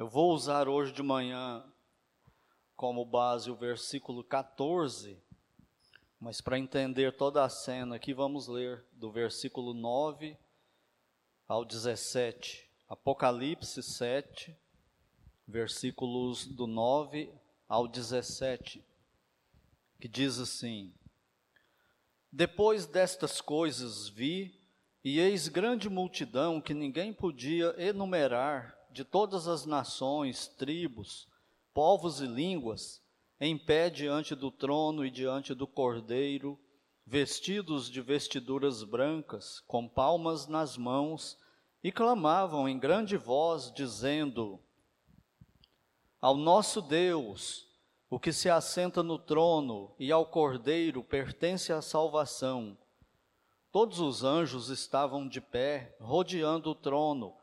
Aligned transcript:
Eu 0.00 0.08
vou 0.08 0.32
usar 0.32 0.66
hoje 0.66 0.94
de 0.94 1.02
manhã 1.02 1.62
como 2.74 3.04
base 3.04 3.50
o 3.50 3.54
versículo 3.54 4.24
14, 4.24 5.22
mas 6.18 6.40
para 6.40 6.58
entender 6.58 7.14
toda 7.18 7.44
a 7.44 7.50
cena 7.50 7.96
aqui, 7.96 8.14
vamos 8.14 8.48
ler 8.48 8.82
do 8.92 9.12
versículo 9.12 9.74
9 9.74 10.38
ao 11.46 11.66
17. 11.66 12.66
Apocalipse 12.88 13.82
7, 13.82 14.56
versículos 15.46 16.46
do 16.46 16.66
9 16.66 17.30
ao 17.68 17.86
17, 17.86 18.82
que 20.00 20.08
diz 20.08 20.38
assim: 20.38 20.94
Depois 22.32 22.86
destas 22.86 23.42
coisas 23.42 24.08
vi, 24.08 24.58
e 25.04 25.20
eis 25.20 25.46
grande 25.46 25.90
multidão 25.90 26.58
que 26.58 26.72
ninguém 26.72 27.12
podia 27.12 27.74
enumerar, 27.76 28.79
de 28.90 29.04
todas 29.04 29.46
as 29.46 29.64
nações, 29.64 30.48
tribos, 30.48 31.28
povos 31.72 32.20
e 32.20 32.26
línguas, 32.26 33.00
em 33.40 33.56
pé 33.56 33.88
diante 33.88 34.34
do 34.34 34.50
trono 34.50 35.04
e 35.04 35.10
diante 35.10 35.54
do 35.54 35.66
cordeiro, 35.66 36.58
vestidos 37.06 37.90
de 37.90 38.00
vestiduras 38.00 38.82
brancas, 38.82 39.60
com 39.66 39.88
palmas 39.88 40.46
nas 40.46 40.76
mãos, 40.76 41.38
e 41.82 41.90
clamavam 41.90 42.68
em 42.68 42.78
grande 42.78 43.16
voz, 43.16 43.72
dizendo: 43.72 44.60
Ao 46.20 46.36
nosso 46.36 46.82
Deus, 46.82 47.66
o 48.10 48.18
que 48.18 48.32
se 48.32 48.50
assenta 48.50 49.02
no 49.02 49.18
trono, 49.18 49.94
e 49.98 50.12
ao 50.12 50.26
cordeiro 50.26 51.02
pertence 51.02 51.72
a 51.72 51.80
salvação. 51.80 52.76
Todos 53.72 54.00
os 54.00 54.24
anjos 54.24 54.68
estavam 54.68 55.28
de 55.28 55.40
pé, 55.40 55.96
rodeando 56.00 56.70
o 56.70 56.74
trono, 56.74 57.36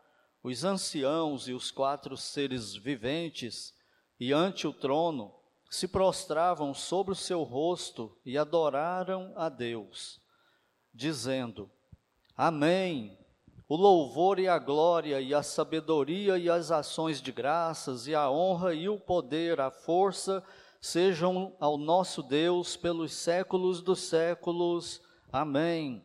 os 0.48 0.64
anciãos 0.64 1.48
e 1.48 1.54
os 1.54 1.72
quatro 1.72 2.16
seres 2.16 2.74
viventes, 2.74 3.74
e 4.20 4.32
ante 4.32 4.66
o 4.66 4.74
trono, 4.74 5.34
se 5.70 5.88
prostravam 5.88 6.74
sobre 6.74 7.12
o 7.12 7.16
seu 7.16 7.44
rosto 7.44 8.18
e 8.26 8.38
adoraram 8.38 9.34
a 9.36 9.50
Deus, 9.50 10.20
dizendo: 10.94 11.70
Amém. 12.36 13.18
O 13.70 13.76
louvor 13.76 14.40
e 14.40 14.48
a 14.48 14.58
glória 14.58 15.20
e 15.20 15.34
a 15.34 15.44
sabedoria 15.44 16.38
e 16.38 16.50
as 16.50 16.72
ações 16.72 17.22
de 17.22 17.34
graças 17.34 18.08
e 18.08 18.16
a 18.16 18.32
honra 18.32 18.74
e 18.74 18.88
o 18.88 18.98
poder, 18.98 19.60
a 19.60 19.70
força 19.70 20.42
sejam 20.80 21.54
ao 21.60 21.78
nosso 21.78 22.24
Deus 22.24 22.78
pelos 22.78 23.12
séculos 23.12 23.82
dos 23.82 24.00
séculos. 24.00 25.02
Amém. 25.30 26.02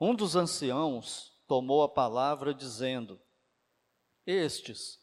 Um 0.00 0.14
dos 0.14 0.36
anciãos 0.36 1.36
tomou 1.48 1.82
a 1.82 1.88
palavra 1.88 2.54
dizendo: 2.54 3.20
Estes 4.30 5.00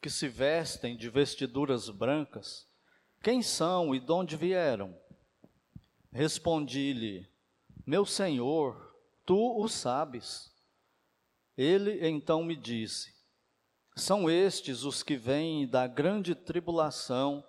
que 0.00 0.08
se 0.08 0.26
vestem 0.26 0.96
de 0.96 1.10
vestiduras 1.10 1.90
brancas, 1.90 2.66
quem 3.22 3.42
são 3.42 3.94
e 3.94 4.00
de 4.00 4.10
onde 4.10 4.36
vieram? 4.38 4.98
Respondi-lhe: 6.10 7.28
Meu 7.86 8.06
senhor, 8.06 8.96
tu 9.26 9.60
o 9.62 9.68
sabes. 9.68 10.50
Ele 11.58 12.08
então 12.08 12.42
me 12.42 12.56
disse: 12.56 13.14
São 13.94 14.30
estes 14.30 14.82
os 14.82 15.02
que 15.02 15.14
vêm 15.14 15.68
da 15.68 15.86
grande 15.86 16.34
tribulação, 16.34 17.44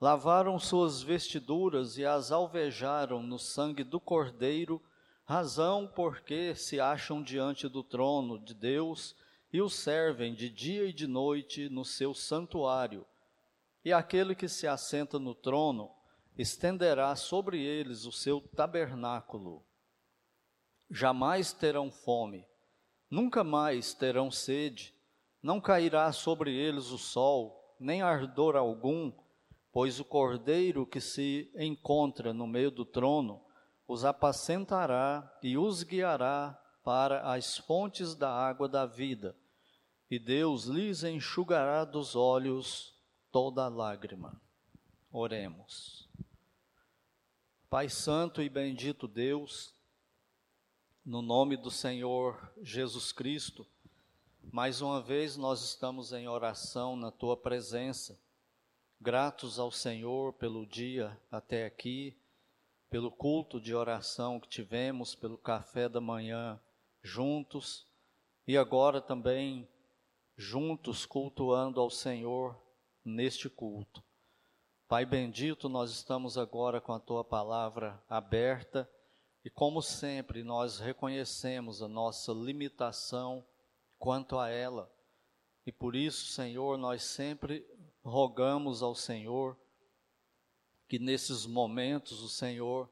lavaram 0.00 0.58
suas 0.58 1.02
vestiduras 1.02 1.98
e 1.98 2.04
as 2.04 2.32
alvejaram 2.32 3.22
no 3.22 3.38
sangue 3.38 3.84
do 3.84 4.00
Cordeiro, 4.00 4.82
razão 5.24 5.86
porque 5.86 6.56
se 6.56 6.80
acham 6.80 7.22
diante 7.22 7.68
do 7.68 7.84
trono 7.84 8.40
de 8.40 8.54
Deus 8.54 9.14
e 9.54 9.62
o 9.62 9.70
servem 9.70 10.34
de 10.34 10.50
dia 10.50 10.84
e 10.84 10.92
de 10.92 11.06
noite 11.06 11.68
no 11.68 11.84
seu 11.84 12.12
santuário 12.12 13.06
e 13.84 13.92
aquele 13.92 14.34
que 14.34 14.48
se 14.48 14.66
assenta 14.66 15.16
no 15.16 15.32
trono 15.32 15.92
estenderá 16.36 17.14
sobre 17.14 17.62
eles 17.62 18.04
o 18.04 18.10
seu 18.10 18.40
tabernáculo. 18.40 19.64
Jamais 20.90 21.52
terão 21.52 21.88
fome, 21.88 22.44
nunca 23.08 23.44
mais 23.44 23.94
terão 23.94 24.28
sede, 24.28 24.92
não 25.40 25.60
cairá 25.60 26.10
sobre 26.10 26.52
eles 26.52 26.90
o 26.90 26.98
sol, 26.98 27.76
nem 27.78 28.02
ardor 28.02 28.56
algum, 28.56 29.12
pois 29.70 30.00
o 30.00 30.04
cordeiro 30.04 30.84
que 30.84 31.00
se 31.00 31.48
encontra 31.54 32.32
no 32.32 32.48
meio 32.48 32.72
do 32.72 32.84
trono 32.84 33.40
os 33.86 34.04
apacentará 34.04 35.32
e 35.40 35.56
os 35.56 35.84
guiará 35.84 36.60
para 36.82 37.32
as 37.32 37.56
fontes 37.56 38.16
da 38.16 38.30
água 38.30 38.68
da 38.68 38.84
vida, 38.84 39.36
e 40.10 40.18
Deus 40.18 40.64
lhes 40.64 41.02
enxugará 41.02 41.84
dos 41.84 42.14
olhos 42.14 42.94
toda 43.30 43.68
lágrima. 43.68 44.40
Oremos. 45.10 46.08
Pai 47.68 47.88
Santo 47.88 48.42
e 48.42 48.48
bendito 48.48 49.08
Deus, 49.08 49.74
no 51.04 51.20
nome 51.20 51.56
do 51.56 51.70
Senhor 51.70 52.52
Jesus 52.62 53.10
Cristo, 53.10 53.66
mais 54.52 54.80
uma 54.80 55.02
vez 55.02 55.36
nós 55.36 55.62
estamos 55.62 56.12
em 56.12 56.28
oração 56.28 56.94
na 56.94 57.10
tua 57.10 57.36
presença, 57.36 58.18
gratos 59.00 59.58
ao 59.58 59.70
Senhor 59.70 60.32
pelo 60.34 60.64
dia 60.66 61.20
até 61.30 61.66
aqui, 61.66 62.16
pelo 62.88 63.10
culto 63.10 63.60
de 63.60 63.74
oração 63.74 64.38
que 64.38 64.48
tivemos, 64.48 65.14
pelo 65.16 65.36
café 65.36 65.88
da 65.88 66.00
manhã 66.00 66.60
juntos 67.02 67.86
e 68.46 68.56
agora 68.56 69.00
também 69.00 69.68
juntos 70.36 71.06
cultuando 71.06 71.80
ao 71.80 71.90
Senhor 71.90 72.60
neste 73.04 73.48
culto. 73.48 74.02
Pai 74.88 75.06
bendito, 75.06 75.68
nós 75.68 75.90
estamos 75.90 76.36
agora 76.36 76.80
com 76.80 76.92
a 76.92 77.00
tua 77.00 77.24
palavra 77.24 78.02
aberta 78.08 78.88
e, 79.44 79.50
como 79.50 79.82
sempre, 79.82 80.42
nós 80.42 80.78
reconhecemos 80.78 81.82
a 81.82 81.88
nossa 81.88 82.32
limitação 82.32 83.44
quanto 83.98 84.38
a 84.38 84.48
ela. 84.48 84.90
E 85.66 85.72
por 85.72 85.96
isso, 85.96 86.26
Senhor, 86.26 86.76
nós 86.76 87.02
sempre 87.02 87.66
rogamos 88.02 88.82
ao 88.82 88.94
Senhor 88.94 89.56
que 90.88 90.98
nesses 90.98 91.46
momentos 91.46 92.22
o 92.22 92.28
Senhor 92.28 92.88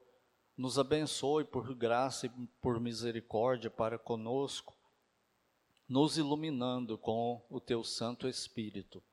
nos 0.57 0.77
abençoe 0.77 1.43
por 1.43 1.73
graça 1.75 2.25
e 2.25 2.29
por 2.61 2.79
misericórdia 2.79 3.69
para 3.69 3.97
conosco, 3.97 4.75
nos 5.87 6.17
iluminando 6.17 6.97
com 6.97 7.45
o 7.49 7.59
teu 7.59 7.83
Santo 7.83 8.27
Espírito 8.27 9.03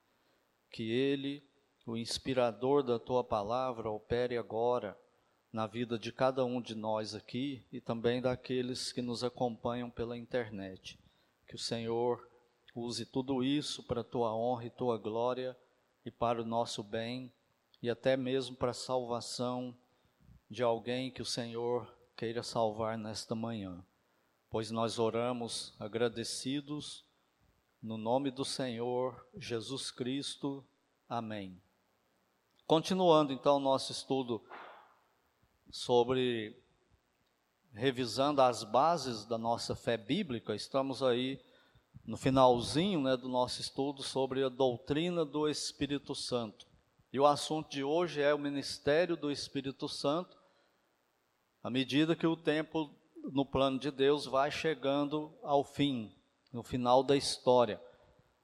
que 0.70 0.90
Ele, 0.90 1.42
o 1.84 1.96
inspirador 1.96 2.82
da 2.82 2.98
tua 2.98 3.24
palavra, 3.24 3.90
opere 3.90 4.36
agora 4.36 4.96
na 5.52 5.66
vida 5.66 5.98
de 5.98 6.12
cada 6.12 6.44
um 6.44 6.60
de 6.60 6.76
nós 6.76 7.14
aqui 7.14 7.66
e 7.72 7.80
também 7.80 8.22
daqueles 8.22 8.92
que 8.92 9.02
nos 9.02 9.24
acompanham 9.24 9.90
pela 9.90 10.16
internet. 10.16 10.98
Que 11.46 11.56
o 11.56 11.58
Senhor 11.58 12.24
use 12.74 13.04
tudo 13.04 13.42
isso 13.42 13.82
para 13.82 14.02
a 14.02 14.04
tua 14.04 14.34
honra 14.34 14.66
e 14.66 14.70
tua 14.70 14.96
glória 14.96 15.56
e 16.04 16.10
para 16.10 16.40
o 16.40 16.46
nosso 16.46 16.84
bem 16.84 17.32
e 17.82 17.90
até 17.90 18.16
mesmo 18.16 18.54
para 18.54 18.70
a 18.70 18.74
salvação 18.74 19.76
de 20.48 20.62
alguém 20.62 21.10
que 21.10 21.22
o 21.22 21.26
Senhor 21.26 21.92
queira 22.16 22.42
salvar 22.42 22.96
nesta 22.96 23.34
manhã. 23.34 23.84
Pois 24.50 24.68
nós 24.72 24.98
oramos 24.98 25.72
agradecidos 25.78 27.04
no 27.80 27.96
nome 27.96 28.32
do 28.32 28.44
Senhor 28.44 29.24
Jesus 29.36 29.92
Cristo. 29.92 30.66
Amém. 31.08 31.62
Continuando 32.66 33.32
então 33.32 33.58
o 33.58 33.60
nosso 33.60 33.92
estudo 33.92 34.44
sobre 35.70 36.60
revisando 37.72 38.42
as 38.42 38.64
bases 38.64 39.24
da 39.24 39.38
nossa 39.38 39.76
fé 39.76 39.96
bíblica, 39.96 40.52
estamos 40.52 41.00
aí 41.00 41.40
no 42.04 42.16
finalzinho 42.16 43.00
né, 43.02 43.16
do 43.16 43.28
nosso 43.28 43.60
estudo 43.60 44.02
sobre 44.02 44.42
a 44.42 44.48
doutrina 44.48 45.24
do 45.24 45.48
Espírito 45.48 46.12
Santo. 46.12 46.66
E 47.12 47.20
o 47.20 47.26
assunto 47.26 47.70
de 47.70 47.84
hoje 47.84 48.20
é 48.20 48.34
o 48.34 48.38
ministério 48.38 49.16
do 49.16 49.30
Espírito 49.30 49.88
Santo, 49.88 50.36
à 51.62 51.70
medida 51.70 52.16
que 52.16 52.26
o 52.26 52.36
tempo 52.36 52.98
no 53.32 53.44
plano 53.44 53.78
de 53.78 53.90
Deus 53.90 54.26
vai 54.26 54.50
chegando 54.50 55.32
ao 55.42 55.64
fim 55.64 56.14
no 56.52 56.62
final 56.62 57.02
da 57.02 57.16
história. 57.16 57.80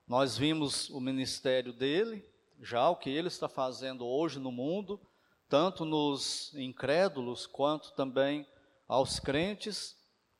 Nós 0.06 0.38
vimos 0.38 0.88
o 0.90 1.00
ministério 1.00 1.72
dele, 1.72 2.24
já 2.60 2.88
o 2.88 2.96
que 2.96 3.10
ele 3.10 3.28
está 3.28 3.48
fazendo 3.48 4.06
hoje 4.06 4.38
no 4.38 4.52
mundo, 4.52 5.00
tanto 5.48 5.84
nos 5.84 6.54
incrédulos 6.54 7.46
quanto 7.46 7.92
também 7.92 8.46
aos 8.88 9.18
crentes, 9.18 9.96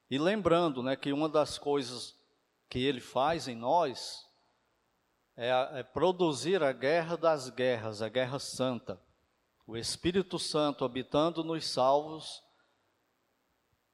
e 0.09 0.19
lembrando 0.19 0.83
né, 0.83 0.95
que 0.95 1.13
uma 1.13 1.29
das 1.29 1.59
coisas 1.59 2.15
que 2.69 2.79
ele 2.79 3.01
faz 3.01 3.49
em 3.49 3.57
nós 3.57 4.25
é, 5.37 5.51
é 5.75 5.83
produzir 5.83 6.63
a 6.63 6.73
guerra 6.73 7.17
das 7.17 7.51
guerras, 7.51 8.01
a 8.01 8.09
guerra 8.09 8.39
santa. 8.39 9.01
O 9.67 9.77
Espírito 9.77 10.39
Santo 10.39 10.85
habitando 10.85 11.43
nos 11.43 11.67
salvos, 11.67 12.43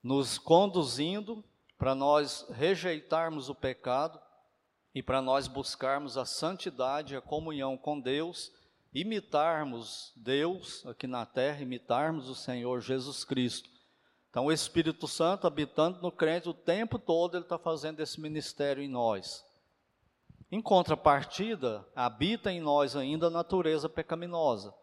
nos 0.02 0.36
conduzindo 0.36 1.44
para 1.78 1.94
nós 1.94 2.46
rejeitarmos 2.50 3.48
o 3.48 3.54
pecado 3.54 4.20
e 4.94 5.02
para 5.02 5.22
nós 5.22 5.46
buscarmos 5.46 6.18
a 6.18 6.24
santidade, 6.24 7.16
a 7.16 7.20
comunhão 7.20 7.78
com 7.78 7.98
Deus, 7.98 8.52
imitarmos 8.92 10.12
Deus 10.16 10.84
aqui 10.86 11.06
na 11.06 11.24
terra, 11.24 11.62
imitarmos 11.62 12.28
o 12.28 12.34
Senhor 12.34 12.80
Jesus 12.80 13.24
Cristo. 13.24 13.70
Então, 14.28 14.46
o 14.46 14.52
Espírito 14.52 15.06
Santo 15.06 15.46
habitando 15.46 16.00
no 16.00 16.10
crente 16.10 16.48
o 16.48 16.54
tempo 16.54 16.98
todo, 16.98 17.36
ele 17.36 17.44
está 17.44 17.58
fazendo 17.58 18.00
esse 18.00 18.20
ministério 18.20 18.82
em 18.82 18.88
nós. 18.88 19.44
Em 20.50 20.60
contrapartida, 20.60 21.86
habita 21.94 22.50
em 22.50 22.60
nós 22.60 22.96
ainda 22.96 23.26
a 23.26 23.30
natureza 23.30 23.88
pecaminosa. 23.88 24.74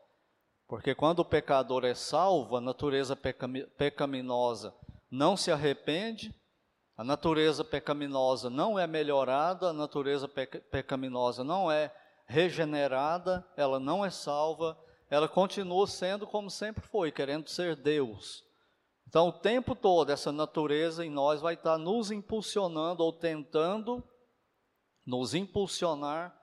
Porque 0.67 0.93
quando 0.93 1.19
o 1.19 1.25
pecador 1.25 1.83
é 1.83 1.95
salvo, 1.95 2.55
a 2.55 2.61
natureza 2.61 3.15
pecaminosa 3.15 4.73
não 5.09 5.35
se 5.35 5.51
arrepende, 5.51 6.33
a 6.95 7.03
natureza 7.03 7.63
pecaminosa 7.63 8.49
não 8.49 8.77
é 8.77 8.85
melhorada, 8.85 9.69
a 9.69 9.73
natureza 9.73 10.27
pecaminosa 10.27 11.43
não 11.43 11.71
é 11.71 11.95
regenerada, 12.27 13.45
ela 13.55 13.79
não 13.79 14.05
é 14.05 14.09
salva, 14.09 14.77
ela 15.09 15.27
continua 15.27 15.87
sendo 15.87 16.27
como 16.27 16.49
sempre 16.49 16.85
foi, 16.85 17.11
querendo 17.11 17.49
ser 17.49 17.75
Deus. 17.75 18.43
Então, 19.07 19.29
o 19.29 19.33
tempo 19.33 19.73
todo, 19.73 20.11
essa 20.11 20.31
natureza 20.31 21.03
em 21.03 21.09
nós 21.09 21.41
vai 21.41 21.55
estar 21.55 21.79
nos 21.79 22.11
impulsionando 22.11 23.03
ou 23.03 23.11
tentando 23.11 24.03
nos 25.03 25.33
impulsionar 25.33 26.37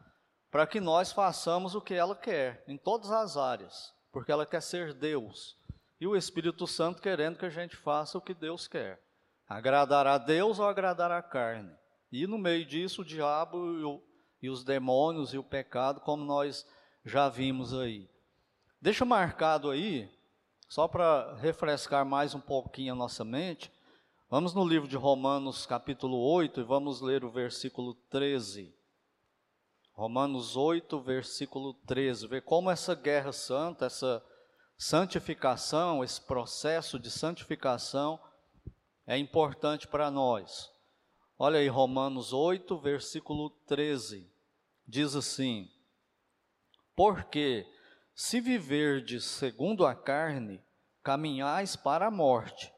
para 0.50 0.66
que 0.66 0.80
nós 0.80 1.12
façamos 1.12 1.74
o 1.76 1.80
que 1.80 1.94
ela 1.94 2.16
quer, 2.16 2.64
em 2.66 2.76
todas 2.76 3.12
as 3.12 3.36
áreas, 3.36 3.94
porque 4.10 4.32
ela 4.32 4.44
quer 4.44 4.62
ser 4.62 4.94
Deus. 4.94 5.56
E 6.00 6.06
o 6.06 6.16
Espírito 6.16 6.66
Santo 6.66 7.00
querendo 7.00 7.38
que 7.38 7.46
a 7.46 7.50
gente 7.50 7.76
faça 7.76 8.18
o 8.18 8.20
que 8.20 8.34
Deus 8.34 8.68
quer. 8.68 9.00
Agradar 9.48 10.06
a 10.06 10.18
Deus 10.18 10.58
ou 10.58 10.66
agradar 10.66 11.10
a 11.10 11.22
carne. 11.22 11.72
E 12.12 12.26
no 12.26 12.38
meio 12.38 12.64
disso, 12.64 13.02
o 13.02 13.04
diabo 13.04 13.78
e, 13.78 13.84
o, 13.84 14.02
e 14.42 14.50
os 14.50 14.62
demônios 14.62 15.32
e 15.32 15.38
o 15.38 15.42
pecado, 15.42 16.00
como 16.00 16.24
nós 16.24 16.66
já 17.04 17.28
vimos 17.28 17.72
aí. 17.72 18.08
Deixa 18.80 19.04
marcado 19.04 19.70
aí, 19.70 20.10
só 20.68 20.86
para 20.86 21.34
refrescar 21.36 22.04
mais 22.04 22.34
um 22.34 22.40
pouquinho 22.40 22.92
a 22.92 22.96
nossa 22.96 23.24
mente, 23.24 23.72
vamos 24.28 24.52
no 24.52 24.66
livro 24.66 24.88
de 24.88 24.96
Romanos, 24.96 25.64
capítulo 25.64 26.18
8, 26.18 26.60
e 26.60 26.64
vamos 26.64 27.00
ler 27.00 27.24
o 27.24 27.30
versículo 27.30 27.94
13. 28.10 28.74
Romanos 29.92 30.56
8, 30.56 31.00
versículo 31.00 31.72
13. 31.86 32.26
Ver 32.26 32.42
como 32.42 32.70
essa 32.70 32.94
guerra 32.94 33.32
santa, 33.32 33.86
essa 33.86 34.22
santificação, 34.76 36.04
esse 36.04 36.20
processo 36.20 36.98
de 36.98 37.10
santificação 37.10 38.20
é 39.06 39.16
importante 39.16 39.86
para 39.86 40.10
nós. 40.10 40.70
Olha 41.38 41.58
aí, 41.58 41.68
Romanos 41.68 42.32
8, 42.32 42.78
versículo 42.78 43.50
13. 43.66 44.30
Diz 44.86 45.14
assim: 45.14 45.70
Porque 46.94 47.66
se 48.14 48.40
viverdes 48.40 49.24
segundo 49.24 49.84
a 49.84 49.94
carne, 49.94 50.62
caminhais 51.02 51.76
para 51.76 52.06
a 52.06 52.10
morte. 52.10 52.72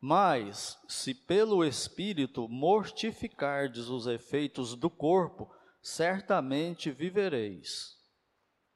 Mas, 0.00 0.78
se 0.88 1.14
pelo 1.14 1.64
Espírito 1.64 2.48
mortificardes 2.48 3.88
os 3.88 4.06
efeitos 4.06 4.74
do 4.74 4.88
corpo, 4.88 5.54
certamente 5.82 6.90
vivereis. 6.90 7.98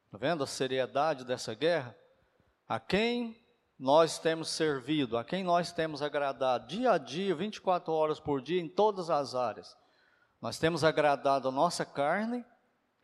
Está 0.07 0.19
vendo 0.19 0.45
a 0.45 0.47
seriedade 0.47 1.25
dessa 1.25 1.55
guerra? 1.55 1.97
A 2.75 2.81
quem 2.81 3.41
nós 3.79 4.19
temos 4.19 4.49
servido, 4.49 5.17
a 5.17 5.23
quem 5.23 5.45
nós 5.45 5.71
temos 5.71 6.03
agradado 6.03 6.67
dia 6.67 6.91
a 6.91 6.99
dia, 6.99 7.33
24 7.33 7.93
horas 7.93 8.19
por 8.19 8.43
dia, 8.43 8.61
em 8.61 8.69
todas 8.69 9.11
as 9.11 9.37
áreas. 9.37 9.77
Nós 10.43 10.59
temos 10.59 10.83
agradado 10.83 11.47
a 11.47 11.53
nossa 11.53 11.85
carne, 11.85 12.45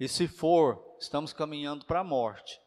e 0.00 0.08
se 0.08 0.26
for, 0.26 0.96
estamos 0.99 1.32
caminhando 1.32 1.84
para 1.84 2.00
a 2.00 2.05
morte. 2.05 2.61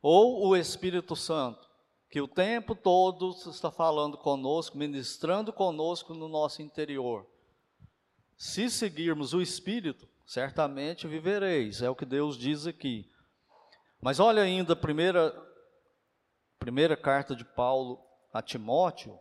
Ou 0.00 0.46
o 0.46 0.56
Espírito 0.56 1.16
Santo, 1.16 1.68
que 2.08 2.20
o 2.20 2.28
tempo 2.28 2.76
todo 2.76 3.30
está 3.50 3.72
falando 3.72 4.16
conosco, 4.16 4.78
ministrando 4.78 5.52
conosco 5.52 6.14
no 6.14 6.28
nosso 6.28 6.62
interior. 6.62 7.26
Se 8.36 8.70
seguirmos 8.70 9.34
o 9.34 9.42
Espírito, 9.42 10.08
certamente 10.24 11.08
vivereis, 11.08 11.82
é 11.82 11.90
o 11.90 11.96
que 11.96 12.06
Deus 12.06 12.38
diz 12.38 12.64
aqui. 12.64 13.10
Mas 14.00 14.20
olha 14.20 14.42
ainda, 14.42 14.76
primeira 14.76 15.50
Primeira 16.62 16.96
carta 16.96 17.34
de 17.34 17.44
Paulo 17.44 18.00
a 18.32 18.40
Timóteo, 18.40 19.18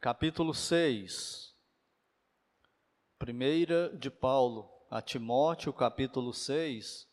capítulo 0.00 0.52
6. 0.52 1.54
Primeira 3.16 3.96
de 3.96 4.10
Paulo 4.10 4.68
a 4.90 5.00
Timóteo, 5.00 5.72
capítulo 5.72 6.32
6, 6.32 7.08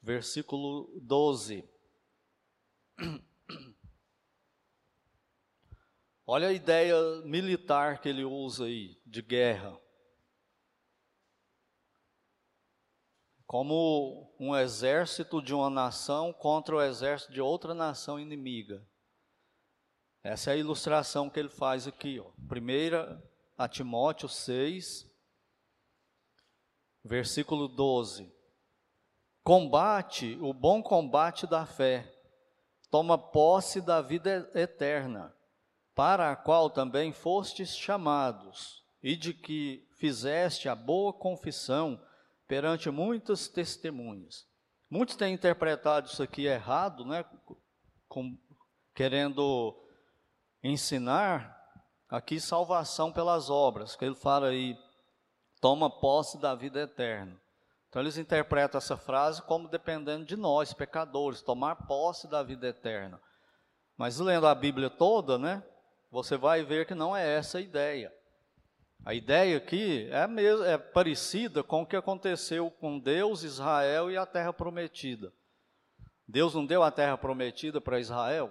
versículo 0.00 0.90
12. 1.02 1.68
Olha 6.26 6.48
a 6.48 6.52
ideia 6.54 6.96
militar 7.26 8.00
que 8.00 8.08
ele 8.08 8.24
usa 8.24 8.64
aí, 8.64 8.98
de 9.04 9.20
guerra. 9.20 9.78
Como 13.48 14.30
um 14.38 14.54
exército 14.54 15.40
de 15.40 15.54
uma 15.54 15.70
nação 15.70 16.34
contra 16.34 16.76
o 16.76 16.82
exército 16.82 17.32
de 17.32 17.40
outra 17.40 17.72
nação 17.72 18.20
inimiga. 18.20 18.86
Essa 20.22 20.50
é 20.50 20.52
a 20.52 20.56
ilustração 20.58 21.30
que 21.30 21.40
ele 21.40 21.48
faz 21.48 21.86
aqui. 21.86 22.20
Ó. 22.20 22.30
Primeira 22.46 23.20
a 23.56 23.66
Timóteo 23.66 24.28
6, 24.28 25.10
versículo 27.02 27.68
12. 27.68 28.30
Combate 29.42 30.36
o 30.42 30.52
bom 30.52 30.82
combate 30.82 31.46
da 31.46 31.64
fé, 31.64 32.06
toma 32.90 33.16
posse 33.16 33.80
da 33.80 34.02
vida 34.02 34.50
eterna, 34.54 35.34
para 35.94 36.30
a 36.30 36.36
qual 36.36 36.68
também 36.68 37.14
fostes 37.14 37.74
chamados, 37.74 38.84
e 39.02 39.16
de 39.16 39.32
que 39.32 39.88
fizeste 39.92 40.68
a 40.68 40.74
boa 40.74 41.14
confissão 41.14 41.98
perante 42.48 42.90
muitas 42.90 43.46
testemunhas. 43.46 44.46
Muitos 44.90 45.14
têm 45.14 45.34
interpretado 45.34 46.08
isso 46.08 46.22
aqui 46.22 46.46
errado, 46.46 47.04
né? 47.04 47.24
Com, 48.08 48.36
querendo 48.94 49.76
ensinar 50.62 51.54
aqui 52.08 52.40
salvação 52.40 53.12
pelas 53.12 53.50
obras, 53.50 53.94
que 53.94 54.04
ele 54.04 54.14
fala 54.14 54.48
aí, 54.48 54.76
toma 55.60 55.90
posse 55.90 56.40
da 56.40 56.54
vida 56.54 56.80
eterna. 56.80 57.38
Então 57.88 58.00
eles 58.00 58.16
interpretam 58.16 58.78
essa 58.78 58.96
frase 58.96 59.42
como 59.42 59.68
dependendo 59.68 60.24
de 60.24 60.36
nós, 60.36 60.72
pecadores, 60.72 61.42
tomar 61.42 61.86
posse 61.86 62.26
da 62.26 62.42
vida 62.42 62.66
eterna. 62.66 63.20
Mas 63.96 64.18
lendo 64.18 64.46
a 64.46 64.54
Bíblia 64.54 64.88
toda, 64.88 65.36
né, 65.36 65.62
você 66.10 66.36
vai 66.36 66.62
ver 66.62 66.86
que 66.86 66.94
não 66.94 67.14
é 67.14 67.36
essa 67.36 67.58
a 67.58 67.60
ideia. 67.60 68.12
A 69.04 69.14
ideia 69.14 69.56
aqui 69.56 70.08
é, 70.10 70.26
mesmo, 70.26 70.64
é 70.64 70.76
parecida 70.76 71.62
com 71.62 71.82
o 71.82 71.86
que 71.86 71.96
aconteceu 71.96 72.70
com 72.70 72.98
Deus, 72.98 73.42
Israel 73.42 74.10
e 74.10 74.16
a 74.16 74.26
terra 74.26 74.52
prometida. 74.52 75.32
Deus 76.26 76.54
não 76.54 76.66
deu 76.66 76.82
a 76.82 76.90
terra 76.90 77.16
prometida 77.16 77.80
para 77.80 78.00
Israel, 78.00 78.50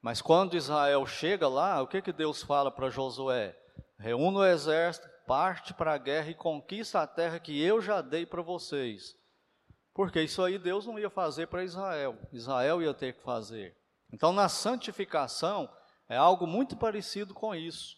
mas 0.00 0.20
quando 0.20 0.56
Israel 0.56 1.04
chega 1.06 1.48
lá, 1.48 1.82
o 1.82 1.88
que, 1.88 2.02
que 2.02 2.12
Deus 2.12 2.42
fala 2.42 2.70
para 2.70 2.90
Josué? 2.90 3.58
Reúna 3.98 4.40
o 4.40 4.44
exército, 4.44 5.08
parte 5.26 5.72
para 5.72 5.94
a 5.94 5.98
guerra 5.98 6.30
e 6.30 6.34
conquista 6.34 7.00
a 7.00 7.06
terra 7.06 7.40
que 7.40 7.60
eu 7.60 7.80
já 7.80 8.02
dei 8.02 8.26
para 8.26 8.42
vocês. 8.42 9.16
Porque 9.94 10.20
isso 10.20 10.42
aí 10.42 10.58
Deus 10.58 10.86
não 10.86 10.98
ia 10.98 11.08
fazer 11.08 11.46
para 11.46 11.64
Israel, 11.64 12.18
Israel 12.32 12.82
ia 12.82 12.92
ter 12.92 13.14
que 13.14 13.22
fazer. 13.22 13.76
Então, 14.12 14.32
na 14.32 14.48
santificação, 14.48 15.68
é 16.08 16.16
algo 16.16 16.46
muito 16.46 16.76
parecido 16.76 17.32
com 17.32 17.54
isso. 17.54 17.96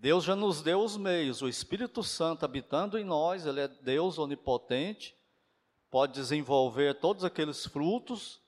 Deus 0.00 0.24
já 0.24 0.34
nos 0.34 0.62
deu 0.62 0.80
os 0.80 0.96
meios, 0.96 1.42
o 1.42 1.48
Espírito 1.48 2.02
Santo 2.02 2.42
habitando 2.42 2.98
em 2.98 3.04
nós, 3.04 3.44
Ele 3.44 3.60
é 3.60 3.68
Deus 3.68 4.18
onipotente, 4.18 5.14
pode 5.90 6.14
desenvolver 6.14 6.98
todos 6.98 7.22
aqueles 7.22 7.66
frutos, 7.66 8.40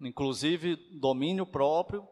inclusive 0.00 0.76
domínio 1.00 1.44
próprio, 1.44 2.06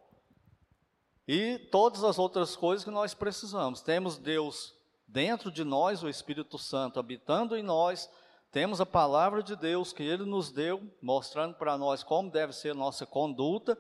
e 1.29 1.61
todas 1.71 2.03
as 2.03 2.19
outras 2.19 2.57
coisas 2.57 2.85
que 2.85 2.91
nós 2.91 3.15
precisamos. 3.15 3.83
Temos 3.83 4.19
Deus 4.19 4.75
dentro 5.07 5.53
de 5.53 5.63
nós, 5.63 6.03
o 6.03 6.09
Espírito 6.09 6.59
Santo 6.59 6.99
habitando 6.99 7.57
em 7.57 7.63
nós, 7.63 8.11
temos 8.51 8.81
a 8.81 8.87
palavra 8.87 9.45
de 9.45 9.55
Deus 9.55 9.93
que 9.93 10.03
Ele 10.03 10.25
nos 10.25 10.51
deu, 10.51 10.83
mostrando 11.01 11.55
para 11.55 11.79
nós 11.79 12.03
como 12.03 12.29
deve 12.29 12.53
ser 12.53 12.71
a 12.71 12.75
nossa 12.75 13.07
conduta, 13.07 13.79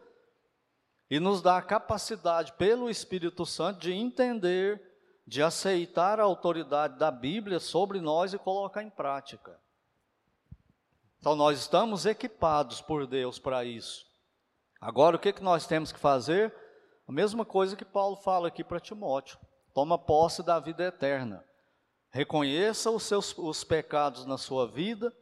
e 1.11 1.19
nos 1.19 1.43
dá 1.43 1.57
a 1.57 1.63
capacidade, 1.63 2.53
pelo 2.53 2.89
Espírito 2.89 3.45
Santo, 3.45 3.81
de 3.81 3.93
entender, 3.93 4.81
de 5.27 5.43
aceitar 5.43 6.21
a 6.21 6.23
autoridade 6.23 6.97
da 6.99 7.11
Bíblia 7.11 7.59
sobre 7.59 8.01
nós 8.01 8.33
e 8.33 8.39
colocar 8.39 8.85
em 8.85 8.91
prática. 8.91 9.59
Então, 11.19 11.35
nós 11.35 11.59
estamos 11.59 12.07
equipados 12.07 12.81
por 12.81 13.09
Deus 13.09 13.41
para 13.41 13.65
isso. 13.65 14.07
Agora, 14.81 15.17
o 15.17 15.19
que, 15.19 15.33
que 15.33 15.43
nós 15.43 15.67
temos 15.67 15.91
que 15.91 15.99
fazer? 15.99 16.55
A 17.09 17.13
mesma 17.13 17.45
coisa 17.45 17.77
que 17.77 17.85
Paulo 17.85 18.17
fala 18.17 18.47
aqui 18.47 18.63
para 18.63 18.79
Timóteo: 18.79 19.37
toma 19.75 19.99
posse 19.99 20.45
da 20.45 20.61
vida 20.61 20.85
eterna. 20.85 21.45
reconheça 22.13 22.91
os 22.91 23.03
seus 23.03 23.37
os 23.37 23.65
pecados 23.65 24.25
na 24.25 24.39
sua 24.39 24.67
vida, 24.67 25.13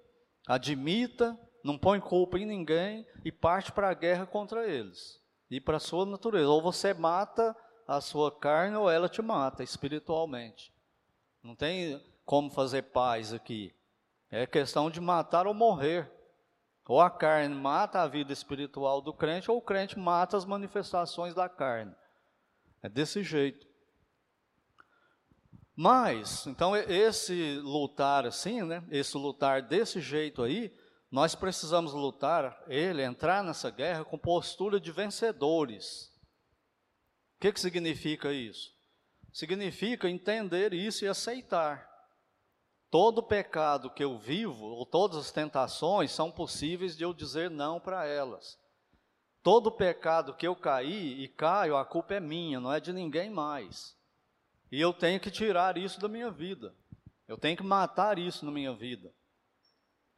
admita, 0.47 1.37
não 1.65 1.79
põe 1.79 1.99
culpa 1.99 2.39
em 2.39 2.47
ninguém 2.47 3.07
e 3.25 3.33
parte 3.33 3.73
para 3.73 3.89
a 3.89 3.95
guerra 3.95 4.27
contra 4.27 4.69
eles 4.69 5.19
e 5.51 5.61
para 5.61 5.77
a 5.77 5.81
sua 5.81 6.05
natureza. 6.05 6.49
Ou 6.49 6.63
você 6.63 6.93
mata 6.93 7.57
a 7.87 8.01
sua 8.01 8.31
carne 8.31 8.77
ou 8.77 8.91
ela 8.91 9.09
te 9.09 9.23
mata 9.23 9.63
espiritualmente. 9.63 10.73
Não 11.43 11.55
tem 11.55 12.03
como 12.25 12.51
fazer 12.51 12.83
paz 12.83 13.33
aqui. 13.33 13.75
É 14.31 14.47
questão 14.47 14.91
de 14.91 15.01
matar 15.01 15.47
ou 15.47 15.55
morrer. 15.55 16.11
Ou 16.87 17.01
a 17.01 17.11
carne 17.11 17.55
mata 17.55 18.01
a 18.01 18.09
vida 18.09 18.33
espiritual 18.33 19.03
do 19.03 19.13
crente, 19.13 19.51
ou 19.51 19.59
o 19.59 19.63
crente 19.63 19.99
mata 19.99 20.37
as 20.37 20.47
manifestações 20.47 21.35
da 21.35 21.49
carne. 21.49 21.95
É 22.83 22.89
desse 22.89 23.23
jeito. 23.23 23.67
Mas, 25.77 26.47
então, 26.47 26.75
esse 26.75 27.61
lutar 27.63 28.27
assim, 28.27 28.63
né? 28.63 28.83
Esse 28.91 29.17
lutar 29.17 29.63
desse 29.63 30.01
jeito 30.01 30.43
aí, 30.43 30.75
nós 31.11 31.35
precisamos 31.35 31.95
lutar, 31.95 32.63
ele, 32.67 33.03
entrar 33.03 33.43
nessa 33.43 33.71
guerra 33.71 34.05
com 34.05 34.19
postura 34.19 34.79
de 34.79 34.93
vencedores. 34.93 36.09
O 37.37 37.41
que, 37.41 37.53
que 37.53 37.61
significa 37.61 38.33
isso? 38.33 38.71
Significa 39.33 40.09
entender 40.09 40.75
isso 40.75 41.05
e 41.05 41.09
aceitar. 41.09 41.89
Todo 42.91 43.23
pecado 43.23 43.91
que 43.91 44.03
eu 44.03 44.19
vivo, 44.19 44.65
ou 44.65 44.85
todas 44.85 45.17
as 45.17 45.31
tentações, 45.31 46.11
são 46.11 46.31
possíveis 46.31 46.97
de 46.97 47.05
eu 47.05 47.15
dizer 47.15 47.51
não 47.51 47.79
para 47.79 48.07
elas. 48.07 48.59
Todo 49.43 49.73
pecado 49.73 50.35
que 50.35 50.47
eu 50.47 50.57
caí 50.57 51.23
e 51.23 51.29
caio, 51.29 51.77
a 51.77 51.85
culpa 51.85 52.15
é 52.15 52.21
minha, 52.21 52.61
não 52.61 52.73
é 52.73 52.81
de 52.81 52.93
ninguém 52.93 53.31
mais. 53.31 53.97
E 54.71 54.81
eu 54.81 54.93
tenho 54.93 55.21
que 55.21 55.31
tirar 55.31 55.79
isso 55.79 56.01
da 56.01 56.09
minha 56.09 56.31
vida. 56.31 56.75
Eu 57.27 57.39
tenho 57.39 57.57
que 57.57 57.63
matar 57.63 58.19
isso 58.19 58.45
na 58.45 58.51
minha 58.51 58.75
vida. 58.75 59.13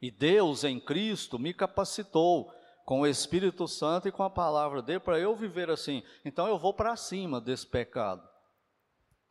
E 0.01 0.09
Deus 0.09 0.63
em 0.63 0.79
Cristo 0.79 1.37
me 1.37 1.53
capacitou 1.53 2.51
com 2.85 3.01
o 3.01 3.07
Espírito 3.07 3.67
Santo 3.67 4.07
e 4.07 4.11
com 4.11 4.23
a 4.23 4.29
palavra 4.29 4.81
dele 4.81 4.99
para 4.99 5.19
eu 5.19 5.35
viver 5.35 5.69
assim. 5.69 6.03
Então 6.25 6.47
eu 6.47 6.57
vou 6.57 6.73
para 6.73 6.95
cima 6.95 7.39
desse 7.39 7.67
pecado. 7.67 8.27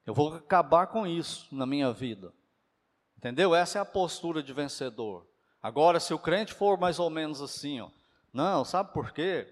Eu 0.06 0.14
vou 0.14 0.34
acabar 0.34 0.86
com 0.86 1.06
isso 1.06 1.46
na 1.52 1.66
minha 1.66 1.92
vida. 1.92 2.32
Entendeu? 3.18 3.54
Essa 3.54 3.78
é 3.78 3.82
a 3.82 3.84
postura 3.84 4.42
de 4.42 4.52
vencedor. 4.52 5.26
Agora, 5.62 6.00
se 6.00 6.14
o 6.14 6.18
crente 6.18 6.54
for 6.54 6.78
mais 6.78 6.98
ou 6.98 7.10
menos 7.10 7.42
assim, 7.42 7.80
ó, 7.80 7.90
não, 8.32 8.64
sabe 8.64 8.92
por 8.94 9.12
quê? 9.12 9.46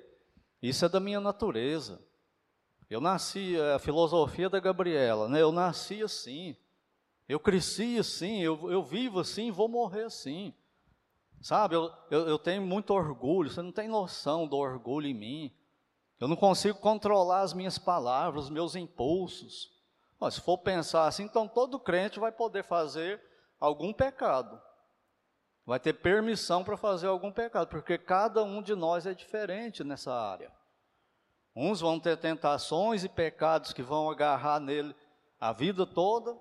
Isso 0.63 0.85
é 0.85 0.89
da 0.89 1.01
minha 1.01 1.21
natureza. 1.21 2.01
Eu 2.89 3.01
nasci, 3.01 3.57
é 3.57 3.75
a 3.75 3.79
filosofia 3.79 4.49
da 4.49 4.59
Gabriela, 4.59 5.29
né? 5.29 5.43
Eu 5.43 5.53
nasci 5.53 6.03
assim. 6.03 6.57
Eu 7.29 7.39
cresci 7.39 7.99
assim, 7.99 8.41
eu, 8.41 8.71
eu 8.71 8.83
vivo 8.83 9.21
assim, 9.21 9.51
vou 9.51 9.69
morrer 9.69 10.05
assim. 10.05 10.55
Sabe, 11.41 11.77
eu, 11.77 11.93
eu, 12.11 12.29
eu 12.29 12.39
tenho 12.39 12.63
muito 12.63 12.93
orgulho, 12.93 13.51
você 13.51 13.63
não 13.63 13.73
tem 13.73 13.89
noção 13.89 14.47
do 14.47 14.57
orgulho 14.57 15.07
em 15.07 15.15
mim. 15.15 15.55
Eu 16.21 16.27
não 16.27 16.37
consigo 16.37 16.79
controlar 16.81 17.43
as 17.43 17.53
minhas 17.53 17.79
palavras, 17.79 18.45
os 18.45 18.51
meus 18.51 18.75
impulsos. 18.75 19.71
Mas, 20.19 20.35
se 20.35 20.41
for 20.41 20.59
pensar 20.59 21.07
assim, 21.07 21.23
então 21.25 21.47
todo 21.47 21.79
crente 21.79 22.19
vai 22.19 22.33
poder 22.33 22.65
fazer 22.65 23.23
algum 23.61 23.93
pecado. 23.93 24.61
Vai 25.65 25.79
ter 25.79 25.93
permissão 25.93 26.65
para 26.65 26.77
fazer 26.77 27.07
algum 27.07 27.31
pecado, 27.31 27.69
porque 27.69 27.99
cada 27.99 28.43
um 28.43 28.61
de 28.61 28.75
nós 28.75 29.07
é 29.07 29.15
diferente 29.15 29.85
nessa 29.85 30.13
área. 30.13 30.51
Uns 31.55 31.81
vão 31.81 32.01
ter 32.01 32.17
tentações 32.17 33.05
e 33.05 33.09
pecados 33.09 33.73
que 33.73 33.83
vão 33.83 34.11
agarrar 34.11 34.59
nele 34.59 34.95
a 35.41 35.53
vida 35.53 35.87
toda, 35.87 36.37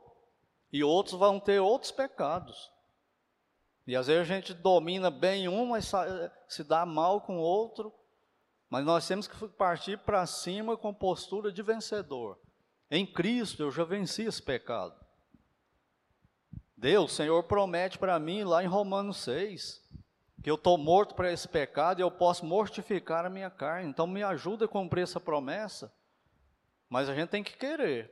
e 0.71 0.83
outros 0.83 1.19
vão 1.19 1.39
ter 1.39 1.59
outros 1.59 1.91
pecados. 1.91 2.71
E 3.87 3.95
às 3.95 4.07
vezes 4.07 4.29
a 4.29 4.35
gente 4.35 4.53
domina 4.53 5.09
bem 5.09 5.47
um, 5.47 5.67
mas 5.67 5.89
se 6.49 6.63
dá 6.63 6.85
mal 6.85 7.21
com 7.21 7.37
o 7.37 7.41
outro. 7.41 7.93
Mas 8.69 8.83
nós 8.83 9.07
temos 9.07 9.27
que 9.27 9.47
partir 9.47 9.97
para 9.99 10.25
cima 10.25 10.75
com 10.75 10.93
postura 10.93 11.53
de 11.53 11.63
vencedor. 11.63 12.37
Em 12.91 13.05
Cristo 13.05 13.63
eu 13.63 13.71
já 13.71 13.85
venci 13.85 14.23
esse 14.23 14.43
pecado. 14.43 14.93
Deus, 16.75 17.13
Senhor, 17.13 17.41
promete 17.43 17.97
para 17.97 18.19
mim 18.19 18.43
lá 18.43 18.61
em 18.61 18.67
Romanos 18.67 19.17
6 19.17 19.87
que 20.43 20.51
eu 20.51 20.55
estou 20.55 20.77
morto 20.77 21.15
para 21.15 21.31
esse 21.31 21.47
pecado 21.47 21.99
e 21.99 22.03
eu 22.03 22.11
posso 22.11 22.45
mortificar 22.45 23.25
a 23.25 23.29
minha 23.29 23.49
carne. 23.49 23.89
Então 23.89 24.05
me 24.05 24.21
ajuda 24.21 24.65
a 24.65 24.67
cumprir 24.67 25.01
essa 25.01 25.19
promessa. 25.19 25.91
Mas 26.89 27.09
a 27.09 27.15
gente 27.15 27.29
tem 27.29 27.43
que 27.43 27.57
querer 27.57 28.11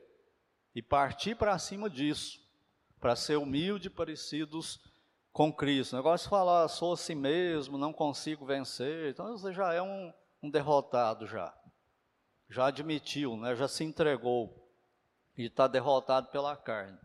e 0.74 0.82
partir 0.82 1.34
para 1.34 1.58
cima 1.58 1.88
disso, 1.88 2.40
para 3.00 3.16
ser 3.16 3.36
humilde, 3.36 3.88
parecidos 3.88 4.80
com 5.36 5.52
Cristo. 5.52 5.92
O 5.92 5.96
negócio 5.96 6.24
de 6.24 6.30
falar, 6.30 6.66
sou 6.68 6.94
assim 6.94 7.14
mesmo, 7.14 7.76
não 7.76 7.92
consigo 7.92 8.46
vencer, 8.46 9.10
então 9.10 9.36
você 9.36 9.52
já 9.52 9.74
é 9.74 9.82
um, 9.82 10.10
um 10.42 10.48
derrotado 10.48 11.26
já. 11.26 11.54
Já 12.48 12.68
admitiu, 12.68 13.36
né? 13.36 13.54
já 13.54 13.68
se 13.68 13.84
entregou 13.84 14.66
e 15.36 15.44
está 15.44 15.66
derrotado 15.66 16.28
pela 16.28 16.56
carne 16.56 16.96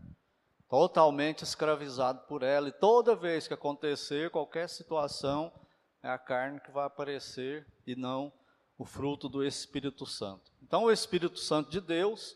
totalmente 0.66 1.44
escravizado 1.44 2.20
por 2.20 2.42
ela, 2.42 2.66
e 2.66 2.72
toda 2.72 3.14
vez 3.14 3.46
que 3.46 3.52
acontecer 3.52 4.30
qualquer 4.30 4.70
situação, 4.70 5.52
é 6.02 6.08
a 6.08 6.16
carne 6.16 6.58
que 6.60 6.70
vai 6.70 6.86
aparecer 6.86 7.66
e 7.86 7.94
não 7.94 8.32
o 8.78 8.86
fruto 8.86 9.28
do 9.28 9.44
Espírito 9.44 10.06
Santo. 10.06 10.50
Então, 10.62 10.84
o 10.84 10.90
Espírito 10.90 11.38
Santo 11.38 11.70
de 11.70 11.78
Deus 11.78 12.34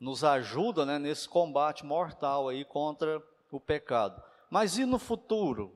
nos 0.00 0.24
ajuda 0.24 0.86
né, 0.86 0.98
nesse 0.98 1.28
combate 1.28 1.84
mortal 1.84 2.48
aí 2.48 2.64
contra 2.64 3.22
o 3.52 3.60
pecado. 3.60 4.22
Mas 4.50 4.78
e 4.78 4.84
no 4.84 4.98
futuro? 4.98 5.74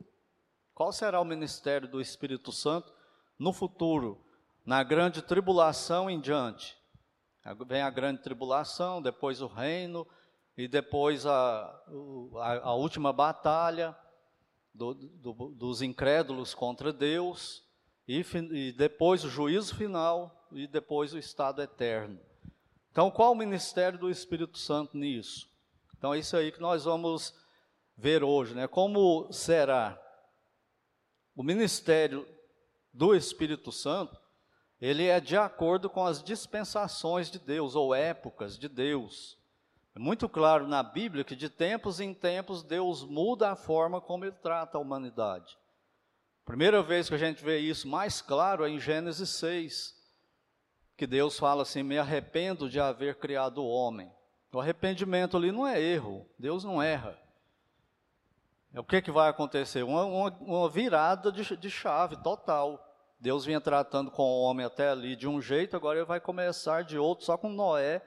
Qual 0.75 0.93
será 0.93 1.21
o 1.21 1.25
ministério 1.25 1.89
do 1.89 2.01
Espírito 2.01 2.53
Santo 2.53 2.93
no 3.39 3.53
futuro, 3.53 4.25
na 4.65 4.83
grande 4.83 5.21
tribulação 5.23 6.09
em 6.09 6.21
diante? 6.21 6.77
Vem 7.67 7.83
a 7.83 7.91
grande 7.91 8.23
tribulação, 8.23 9.03
depois 9.03 9.41
o 9.41 9.47
reino, 9.47 10.07
e 10.57 10.69
depois 10.69 11.27
a, 11.27 11.83
a, 12.37 12.69
a 12.69 12.75
última 12.75 13.13
batalha 13.13 13.97
do, 14.75 14.95
do, 14.95 15.33
dos 15.55 15.83
incrédulos 15.83 16.55
contra 16.55 16.93
Deus, 16.93 17.65
e, 18.07 18.25
e 18.53 18.73
depois 18.73 19.25
o 19.25 19.31
juízo 19.31 19.75
final, 19.75 20.49
e 20.53 20.67
depois 20.67 21.13
o 21.13 21.19
estado 21.19 21.63
eterno. 21.63 22.21
Então, 22.91 23.11
qual 23.11 23.33
o 23.33 23.37
ministério 23.37 23.99
do 23.99 24.11
Espírito 24.11 24.59
Santo 24.59 24.97
nisso? 24.97 25.49
Então, 25.97 26.13
é 26.13 26.19
isso 26.19 26.37
aí 26.37 26.51
que 26.51 26.61
nós 26.61 26.85
vamos 26.85 27.35
ver 28.01 28.25
hoje, 28.25 28.55
né? 28.55 28.67
Como 28.67 29.31
será 29.31 30.01
o 31.37 31.43
ministério 31.43 32.27
do 32.93 33.15
Espírito 33.15 33.71
Santo? 33.71 34.19
Ele 34.81 35.07
é 35.07 35.21
de 35.21 35.37
acordo 35.37 35.91
com 35.91 36.07
as 36.07 36.23
dispensações 36.23 37.31
de 37.31 37.39
Deus 37.39 37.77
ou 37.77 37.95
épocas 37.95 38.59
de 38.59 38.69
Deus. 38.69 39.39
É 39.95 39.99
muito 39.99 40.29
claro 40.29 40.67
na 40.67 40.83
Bíblia 40.83 41.25
que 41.25 41.37
de 41.37 41.51
tempos 41.51 42.01
em 42.01 42.15
tempos 42.15 42.63
Deus 42.63 43.05
muda 43.05 43.51
a 43.51 43.57
forma 43.57 44.01
como 44.01 44.25
ele 44.25 44.33
trata 44.33 44.79
a 44.79 44.81
humanidade. 44.81 45.59
Primeira 46.47 46.83
vez 46.83 47.09
que 47.09 47.15
a 47.15 47.19
gente 47.19 47.45
vê 47.45 47.59
isso 47.59 47.87
mais 47.87 48.23
claro 48.23 48.65
é 48.65 48.71
em 48.71 48.81
Gênesis 48.81 49.29
6, 49.29 49.95
que 50.97 51.07
Deus 51.07 51.39
fala 51.39 51.63
assim: 51.63 51.83
Me 51.83 51.99
arrependo 51.99 52.69
de 52.71 52.81
haver 52.81 53.17
criado 53.17 53.59
o 53.59 53.69
homem. 53.69 54.11
O 54.53 54.59
arrependimento 54.59 55.37
ali 55.37 55.53
não 55.53 55.67
é 55.67 55.79
erro, 55.79 56.27
Deus 56.39 56.65
não 56.65 56.83
erra. 56.83 57.17
É 58.73 58.79
o 58.79 58.85
que, 58.85 59.03
que 59.03 59.11
vai 59.11 59.29
acontecer? 59.29 59.83
Uma, 59.83 60.05
uma, 60.05 60.31
uma 60.41 60.69
virada 60.69 61.33
de, 61.33 61.57
de 61.57 61.71
chave 61.71 62.17
total. 62.17 62.87
Deus 63.19 63.45
vinha 63.45 63.61
tratando 63.61 64.11
com 64.11 64.23
o 64.23 64.43
homem 64.43 64.65
até 64.65 64.91
ali 64.91 65.17
de 65.17 65.29
um 65.29 65.43
jeito, 65.43 65.77
agora 65.77 65.99
ele 65.99 66.07
vai 66.07 66.21
começar 66.21 66.85
de 66.85 66.97
outro, 66.99 67.27
só 67.27 67.37
com 67.37 67.51
Noé 67.51 68.03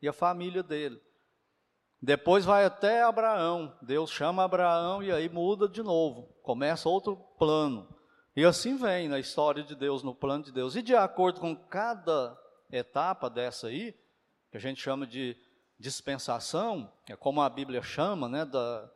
e 0.00 0.08
a 0.08 0.12
família 0.12 0.62
dele. 0.62 1.00
Depois 2.00 2.44
vai 2.44 2.64
até 2.64 3.02
Abraão. 3.02 3.76
Deus 3.82 4.10
chama 4.10 4.44
Abraão 4.44 5.02
e 5.02 5.12
aí 5.12 5.28
muda 5.28 5.68
de 5.68 5.82
novo. 5.82 6.34
Começa 6.42 6.88
outro 6.88 7.16
plano. 7.38 7.88
E 8.34 8.44
assim 8.44 8.76
vem 8.76 9.08
na 9.08 9.18
história 9.18 9.64
de 9.64 9.74
Deus, 9.74 10.02
no 10.02 10.14
plano 10.14 10.44
de 10.44 10.52
Deus. 10.52 10.76
E 10.76 10.82
de 10.82 10.94
acordo 10.94 11.40
com 11.40 11.56
cada 11.56 12.38
etapa 12.70 13.28
dessa 13.28 13.66
aí, 13.66 13.92
que 14.50 14.56
a 14.56 14.60
gente 14.60 14.80
chama 14.80 15.06
de 15.06 15.36
dispensação, 15.78 16.92
é 17.08 17.16
como 17.16 17.40
a 17.40 17.48
Bíblia 17.48 17.82
chama, 17.82 18.28
né, 18.28 18.44
da, 18.44 18.88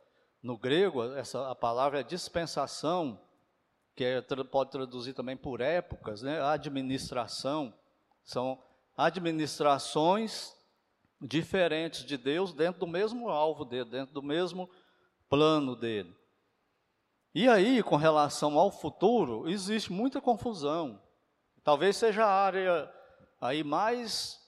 no 0.42 0.58
grego, 0.58 1.04
essa, 1.14 1.50
a 1.50 1.54
palavra 1.54 2.00
é 2.00 2.02
dispensação, 2.02 3.20
que 3.94 4.04
é, 4.04 4.20
pode 4.50 4.70
traduzir 4.70 5.12
também 5.12 5.37
por 5.37 5.61
épocas, 5.61 6.22
né, 6.22 6.40
administração. 6.42 7.72
São 8.25 8.58
administrações 8.96 10.56
diferentes 11.20 12.04
de 12.04 12.16
Deus 12.16 12.52
dentro 12.52 12.80
do 12.80 12.87
mesmo 12.87 13.28
alvo 13.28 13.64
dele, 13.64 13.88
dentro 13.88 14.12
do 14.12 14.22
mesmo 14.22 14.68
plano 15.28 15.76
dele. 15.76 16.14
E 17.34 17.49
aí, 17.49 17.82
com 17.82 17.96
relação 17.96 18.58
ao 18.58 18.70
futuro, 18.70 19.49
existe 19.49 19.92
muita 19.92 20.20
confusão. 20.20 21.00
Talvez 21.62 21.96
seja 21.96 22.25
a 22.25 22.44
área 22.44 22.92
aí 23.40 23.62
mais 23.62 24.40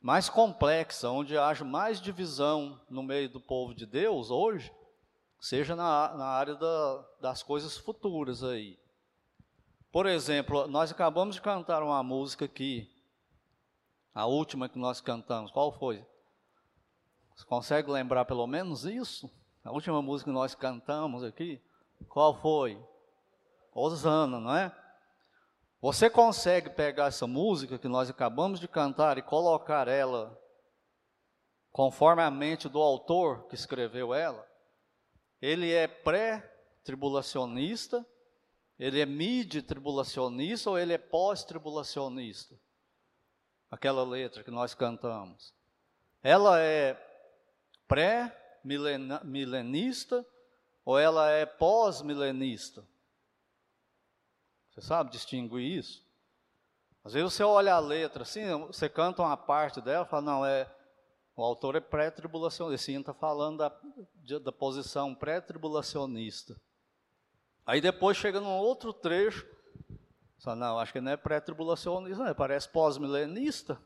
mais 0.00 0.28
complexa, 0.28 1.08
onde 1.08 1.36
haja 1.36 1.64
mais 1.64 1.98
divisão 1.98 2.78
no 2.90 3.02
meio 3.02 3.26
do 3.26 3.40
povo 3.40 3.74
de 3.74 3.86
Deus 3.86 4.30
hoje, 4.30 4.70
seja 5.44 5.76
na, 5.76 6.14
na 6.14 6.24
área 6.24 6.54
da, 6.54 7.04
das 7.20 7.42
coisas 7.42 7.76
futuras 7.76 8.42
aí. 8.42 8.78
Por 9.92 10.06
exemplo, 10.06 10.66
nós 10.66 10.90
acabamos 10.90 11.34
de 11.34 11.42
cantar 11.42 11.82
uma 11.82 12.02
música 12.02 12.46
aqui, 12.46 12.90
a 14.14 14.24
última 14.24 14.70
que 14.70 14.78
nós 14.78 15.02
cantamos, 15.02 15.50
qual 15.50 15.70
foi? 15.70 16.02
Você 17.36 17.44
consegue 17.44 17.90
lembrar 17.90 18.24
pelo 18.24 18.46
menos 18.46 18.86
isso? 18.86 19.30
A 19.62 19.70
última 19.70 20.00
música 20.00 20.30
que 20.30 20.34
nós 20.34 20.54
cantamos 20.54 21.22
aqui, 21.22 21.60
qual 22.08 22.40
foi? 22.40 22.82
Osana, 23.74 24.40
não 24.40 24.56
é? 24.56 24.74
Você 25.82 26.08
consegue 26.08 26.70
pegar 26.70 27.08
essa 27.08 27.26
música 27.26 27.78
que 27.78 27.86
nós 27.86 28.08
acabamos 28.08 28.60
de 28.60 28.66
cantar 28.66 29.18
e 29.18 29.22
colocar 29.22 29.88
ela 29.88 30.40
conforme 31.70 32.22
a 32.22 32.30
mente 32.30 32.66
do 32.66 32.80
autor 32.80 33.46
que 33.46 33.54
escreveu 33.54 34.14
ela? 34.14 34.53
Ele 35.44 35.70
é 35.70 35.86
pré-tribulacionista, 35.86 38.04
ele 38.78 38.98
é 38.98 39.04
mid-tribulacionista 39.04 40.70
ou 40.70 40.78
ele 40.78 40.94
é 40.94 40.98
pós-tribulacionista? 40.98 42.58
Aquela 43.70 44.02
letra 44.04 44.42
que 44.42 44.50
nós 44.50 44.72
cantamos. 44.72 45.52
Ela 46.22 46.58
é 46.60 46.94
pré-milenista 47.86 50.26
ou 50.82 50.98
ela 50.98 51.28
é 51.28 51.44
pós-milenista? 51.44 52.82
Você 54.70 54.80
sabe 54.80 55.10
distinguir 55.10 55.76
isso? 55.76 56.02
Às 57.04 57.12
vezes 57.12 57.34
você 57.34 57.42
olha 57.42 57.74
a 57.74 57.78
letra 57.78 58.22
assim, 58.22 58.50
você 58.66 58.88
canta 58.88 59.20
uma 59.20 59.36
parte 59.36 59.82
dela, 59.82 60.06
fala, 60.06 60.22
não, 60.22 60.46
é, 60.46 60.66
o 61.36 61.42
autor 61.42 61.74
é 61.74 61.80
pré-tribulacionista, 61.80 62.74
esse 62.74 62.92
está 62.92 63.12
falando 63.12 63.58
da, 63.58 64.38
da 64.38 64.52
posição 64.52 65.14
pré-tribulacionista. 65.14 66.60
Aí 67.66 67.80
depois 67.80 68.16
chega 68.16 68.40
num 68.40 68.56
outro 68.56 68.92
trecho, 68.92 69.46
fala, 70.38 70.56
não, 70.56 70.78
acho 70.78 70.92
que 70.92 71.00
não 71.00 71.12
é 71.12 71.16
pré-tribulacionista, 71.16 72.34
parece 72.34 72.68
pós-milenista. 72.68 73.80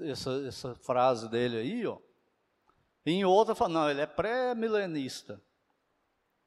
Essa, 0.00 0.46
essa 0.46 0.74
frase 0.74 1.28
dele 1.28 1.58
aí, 1.58 1.86
ó. 1.86 1.98
E 3.06 3.12
em 3.12 3.24
outra 3.24 3.54
fala, 3.54 3.72
não, 3.72 3.90
ele 3.90 4.00
é 4.00 4.06
pré-milenista. 4.06 5.40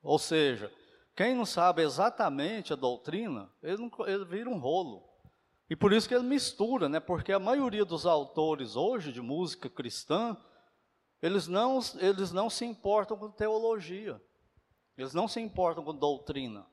Ou 0.01 0.19
seja, 0.19 0.71
quem 1.15 1.33
não 1.33 1.45
sabe 1.45 1.81
exatamente 1.81 2.73
a 2.73 2.75
doutrina, 2.75 3.49
ele, 3.61 3.77
não, 3.77 4.07
ele 4.07 4.25
vira 4.25 4.49
um 4.49 4.59
rolo. 4.59 5.07
E 5.69 5.75
por 5.75 5.91
isso 5.91 6.07
que 6.07 6.15
ele 6.15 6.23
mistura, 6.23 6.87
né? 6.87 6.99
Porque 6.99 7.31
a 7.33 7.39
maioria 7.39 7.83
dos 7.83 8.05
autores 8.05 8.75
hoje 8.75 9.11
de 9.11 9.21
música 9.21 9.69
cristã, 9.69 10.37
eles 11.21 11.47
não, 11.47 11.79
eles 11.95 12.31
não 12.31 12.49
se 12.49 12.65
importam 12.65 13.17
com 13.17 13.29
teologia. 13.29 14.21
Eles 14.97 15.13
não 15.13 15.27
se 15.27 15.39
importam 15.39 15.83
com 15.83 15.93
doutrina. 15.93 16.65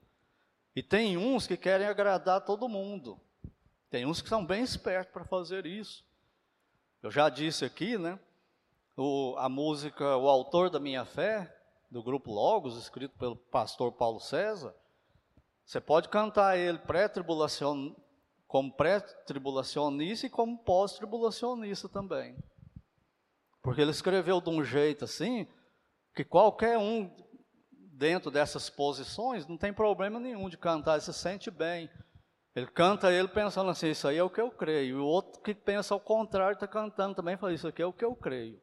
E 0.76 0.82
tem 0.82 1.16
uns 1.16 1.46
que 1.46 1.56
querem 1.56 1.86
agradar 1.86 2.44
todo 2.44 2.68
mundo. 2.68 3.20
Tem 3.90 4.06
uns 4.06 4.22
que 4.22 4.28
são 4.28 4.44
bem 4.44 4.62
espertos 4.62 5.12
para 5.12 5.24
fazer 5.24 5.66
isso. 5.66 6.04
Eu 7.02 7.10
já 7.10 7.28
disse 7.28 7.64
aqui, 7.64 7.98
né? 7.98 8.18
O, 8.96 9.34
a 9.38 9.48
música 9.48 10.16
O 10.16 10.28
Autor 10.28 10.70
da 10.70 10.80
Minha 10.80 11.04
Fé, 11.04 11.54
do 11.90 12.02
grupo 12.02 12.32
Logos, 12.32 12.76
escrito 12.76 13.16
pelo 13.18 13.36
pastor 13.36 13.92
Paulo 13.92 14.20
César, 14.20 14.74
você 15.64 15.80
pode 15.80 16.08
cantar 16.08 16.58
ele 16.58 16.78
pré-tribulacion, 16.78 17.94
como 18.54 18.72
pré-tribulacionista 18.72 20.28
e 20.28 20.30
como 20.30 20.56
pós-tribulacionista 20.56 21.88
também. 21.88 22.38
Porque 23.60 23.80
ele 23.80 23.90
escreveu 23.90 24.40
de 24.40 24.48
um 24.48 24.62
jeito 24.62 25.04
assim, 25.04 25.48
que 26.14 26.22
qualquer 26.22 26.78
um 26.78 27.10
dentro 27.72 28.30
dessas 28.30 28.70
posições 28.70 29.44
não 29.48 29.58
tem 29.58 29.72
problema 29.72 30.20
nenhum 30.20 30.48
de 30.48 30.56
cantar, 30.56 30.92
ele 30.92 31.00
se 31.00 31.12
sente 31.12 31.50
bem. 31.50 31.90
Ele 32.54 32.68
canta 32.68 33.12
ele 33.12 33.26
pensando 33.26 33.70
assim, 33.70 33.90
isso 33.90 34.06
aí 34.06 34.18
é 34.18 34.22
o 34.22 34.30
que 34.30 34.40
eu 34.40 34.52
creio. 34.52 34.98
E 34.98 35.00
o 35.00 35.04
outro 35.04 35.42
que 35.42 35.52
pensa 35.52 35.92
ao 35.92 35.98
contrário 35.98 36.54
está 36.54 36.68
cantando 36.68 37.16
também, 37.16 37.36
fala, 37.36 37.52
isso 37.52 37.66
aqui 37.66 37.82
é 37.82 37.86
o 37.86 37.92
que 37.92 38.04
eu 38.04 38.14
creio. 38.14 38.62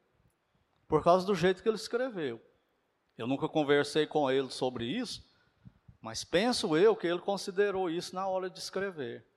Por 0.88 1.04
causa 1.04 1.28
do 1.28 1.36
jeito 1.36 1.62
que 1.62 1.68
ele 1.68 1.76
escreveu. 1.76 2.42
Eu 3.18 3.28
nunca 3.28 3.50
conversei 3.50 4.08
com 4.08 4.32
ele 4.32 4.52
sobre 4.52 4.86
isso, 4.86 5.22
mas 6.00 6.24
penso 6.24 6.78
eu 6.78 6.96
que 6.96 7.08
ele 7.08 7.20
considerou 7.20 7.89
isso 7.89 8.15
na 8.15 8.26
hora 8.26 8.50
de 8.50 8.58
escrever. 8.58 9.30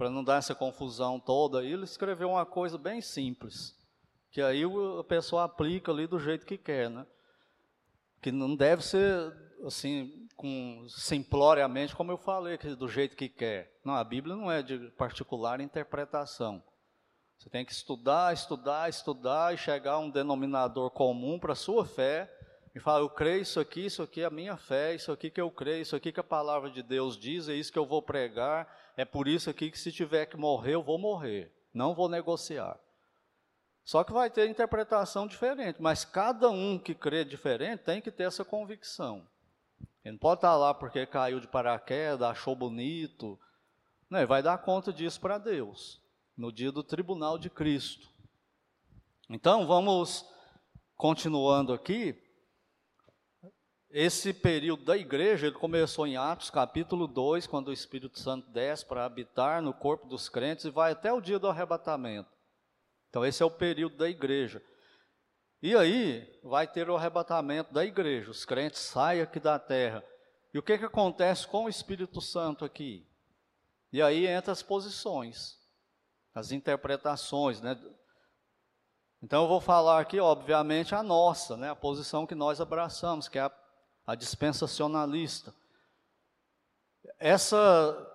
Para 0.00 0.08
não 0.08 0.24
dar 0.24 0.36
essa 0.36 0.54
confusão 0.54 1.20
toda, 1.20 1.62
ele 1.62 1.84
escreveu 1.84 2.30
uma 2.30 2.46
coisa 2.46 2.78
bem 2.78 3.02
simples, 3.02 3.76
que 4.30 4.40
aí 4.40 4.62
a 4.98 5.04
pessoa 5.04 5.44
aplica 5.44 5.92
ali 5.92 6.06
do 6.06 6.18
jeito 6.18 6.46
que 6.46 6.56
quer, 6.56 6.88
né? 6.88 7.06
Que 8.22 8.32
não 8.32 8.56
deve 8.56 8.82
ser 8.82 9.30
assim, 9.62 10.26
com 10.38 10.86
simploriamente, 10.88 11.94
como 11.94 12.10
eu 12.10 12.16
falei, 12.16 12.56
que 12.56 12.74
do 12.74 12.88
jeito 12.88 13.14
que 13.14 13.28
quer. 13.28 13.78
Não, 13.84 13.92
a 13.94 14.02
Bíblia 14.02 14.34
não 14.34 14.50
é 14.50 14.62
de 14.62 14.78
particular 14.92 15.60
interpretação. 15.60 16.64
Você 17.36 17.50
tem 17.50 17.62
que 17.62 17.72
estudar, 17.72 18.32
estudar, 18.32 18.88
estudar 18.88 19.52
e 19.52 19.58
chegar 19.58 19.92
a 19.92 19.98
um 19.98 20.08
denominador 20.08 20.90
comum 20.92 21.38
para 21.38 21.52
a 21.52 21.54
sua 21.54 21.84
fé 21.84 22.34
e 22.74 22.80
falar: 22.80 23.00
eu 23.00 23.10
creio 23.10 23.42
isso 23.42 23.60
aqui, 23.60 23.86
isso 23.86 24.02
aqui 24.02 24.22
é 24.22 24.24
a 24.24 24.30
minha 24.30 24.56
fé, 24.56 24.94
isso 24.94 25.10
aqui 25.12 25.30
que 25.30 25.40
eu 25.40 25.50
creio, 25.50 25.82
isso 25.82 25.96
aqui 25.96 26.12
que 26.12 26.20
a 26.20 26.24
palavra 26.24 26.70
de 26.70 26.82
Deus 26.82 27.18
diz, 27.18 27.48
é 27.48 27.54
isso 27.54 27.72
que 27.72 27.78
eu 27.78 27.86
vou 27.86 28.02
pregar, 28.02 28.68
é 28.96 29.04
por 29.04 29.26
isso 29.26 29.50
aqui 29.50 29.70
que 29.70 29.78
se 29.78 29.90
tiver 29.90 30.26
que 30.26 30.36
morrer, 30.36 30.74
eu 30.74 30.82
vou 30.82 30.98
morrer, 30.98 31.52
não 31.72 31.94
vou 31.94 32.08
negociar. 32.08 32.78
Só 33.84 34.04
que 34.04 34.12
vai 34.12 34.30
ter 34.30 34.48
interpretação 34.48 35.26
diferente, 35.26 35.80
mas 35.80 36.04
cada 36.04 36.50
um 36.50 36.78
que 36.78 36.94
crê 36.94 37.24
diferente 37.24 37.82
tem 37.82 38.00
que 38.00 38.10
ter 38.10 38.24
essa 38.24 38.44
convicção. 38.44 39.26
Ele 40.04 40.12
não 40.12 40.18
pode 40.18 40.38
estar 40.38 40.56
lá 40.56 40.72
porque 40.72 41.06
caiu 41.06 41.40
de 41.40 41.48
paraquedas, 41.48 42.22
achou 42.22 42.54
bonito, 42.54 43.38
não, 44.10 44.18
ele 44.18 44.26
vai 44.26 44.42
dar 44.42 44.58
conta 44.58 44.92
disso 44.92 45.20
para 45.20 45.38
Deus 45.38 46.00
no 46.36 46.50
dia 46.50 46.72
do 46.72 46.82
tribunal 46.82 47.38
de 47.38 47.48
Cristo. 47.48 48.08
Então, 49.28 49.66
vamos 49.66 50.26
continuando 50.96 51.72
aqui. 51.72 52.20
Esse 53.90 54.32
período 54.32 54.84
da 54.84 54.96
igreja, 54.96 55.46
ele 55.46 55.56
começou 55.56 56.06
em 56.06 56.16
Atos 56.16 56.48
capítulo 56.48 57.06
2, 57.06 57.46
quando 57.46 57.68
o 57.68 57.72
Espírito 57.72 58.18
Santo 58.18 58.48
desce 58.50 58.84
para 58.84 59.04
habitar 59.04 59.60
no 59.60 59.74
corpo 59.74 60.06
dos 60.06 60.28
crentes 60.28 60.64
e 60.64 60.70
vai 60.70 60.92
até 60.92 61.12
o 61.12 61.20
dia 61.20 61.38
do 61.38 61.48
arrebatamento. 61.48 62.30
Então, 63.08 63.24
esse 63.24 63.42
é 63.42 63.46
o 63.46 63.50
período 63.50 63.96
da 63.96 64.08
igreja. 64.08 64.62
E 65.60 65.74
aí, 65.74 66.38
vai 66.42 66.66
ter 66.66 66.88
o 66.88 66.96
arrebatamento 66.96 67.74
da 67.74 67.84
igreja, 67.84 68.30
os 68.30 68.44
crentes 68.44 68.80
saem 68.80 69.22
aqui 69.22 69.40
da 69.40 69.58
terra. 69.58 70.04
E 70.54 70.58
o 70.58 70.62
que, 70.62 70.78
que 70.78 70.84
acontece 70.84 71.46
com 71.46 71.64
o 71.64 71.68
Espírito 71.68 72.20
Santo 72.20 72.64
aqui? 72.64 73.06
E 73.92 74.00
aí 74.00 74.26
entra 74.26 74.52
as 74.52 74.62
posições 74.62 75.60
as 76.34 76.52
interpretações, 76.52 77.60
né? 77.60 77.78
Então 79.22 79.42
eu 79.42 79.48
vou 79.48 79.60
falar 79.60 80.00
aqui, 80.00 80.18
obviamente, 80.18 80.94
a 80.94 81.02
nossa, 81.02 81.56
né? 81.56 81.70
A 81.70 81.76
posição 81.76 82.26
que 82.26 82.34
nós 82.34 82.60
abraçamos, 82.60 83.28
que 83.28 83.38
é 83.38 83.42
a, 83.42 83.52
a 84.06 84.14
dispensacionalista. 84.14 85.54
Essa 87.18 88.06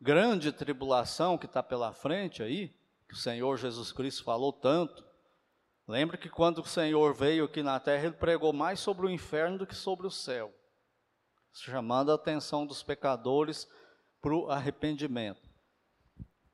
grande 0.00 0.52
tribulação 0.52 1.36
que 1.36 1.46
está 1.46 1.62
pela 1.62 1.92
frente 1.92 2.42
aí, 2.42 2.74
que 3.08 3.14
o 3.14 3.18
Senhor 3.18 3.56
Jesus 3.56 3.92
Cristo 3.92 4.24
falou 4.24 4.52
tanto, 4.52 5.04
Lembre 5.90 6.16
que 6.16 6.28
quando 6.28 6.58
o 6.58 6.64
Senhor 6.64 7.12
veio 7.12 7.46
aqui 7.46 7.64
na 7.64 7.80
terra, 7.80 8.04
ele 8.04 8.14
pregou 8.14 8.52
mais 8.52 8.78
sobre 8.78 9.06
o 9.06 9.10
inferno 9.10 9.58
do 9.58 9.66
que 9.66 9.74
sobre 9.74 10.06
o 10.06 10.10
céu, 10.10 10.54
chamando 11.52 12.12
a 12.12 12.14
atenção 12.14 12.64
dos 12.64 12.80
pecadores 12.80 13.68
para 14.22 14.32
o 14.32 14.48
arrependimento. 14.48 15.50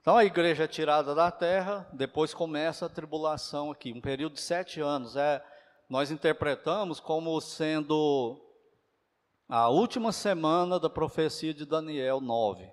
Então 0.00 0.16
a 0.16 0.24
igreja 0.24 0.64
é 0.64 0.66
tirada 0.66 1.14
da 1.14 1.30
terra, 1.30 1.86
depois 1.92 2.32
começa 2.32 2.86
a 2.86 2.88
tribulação 2.88 3.70
aqui, 3.70 3.92
um 3.92 4.00
período 4.00 4.36
de 4.36 4.40
sete 4.40 4.80
anos. 4.80 5.16
É, 5.16 5.44
nós 5.88 6.10
interpretamos 6.10 6.98
como 6.98 7.40
sendo 7.40 8.40
a 9.48 9.68
última 9.68 10.10
semana 10.10 10.80
da 10.80 10.90
profecia 10.90 11.54
de 11.54 11.64
Daniel 11.64 12.20
9. 12.20 12.68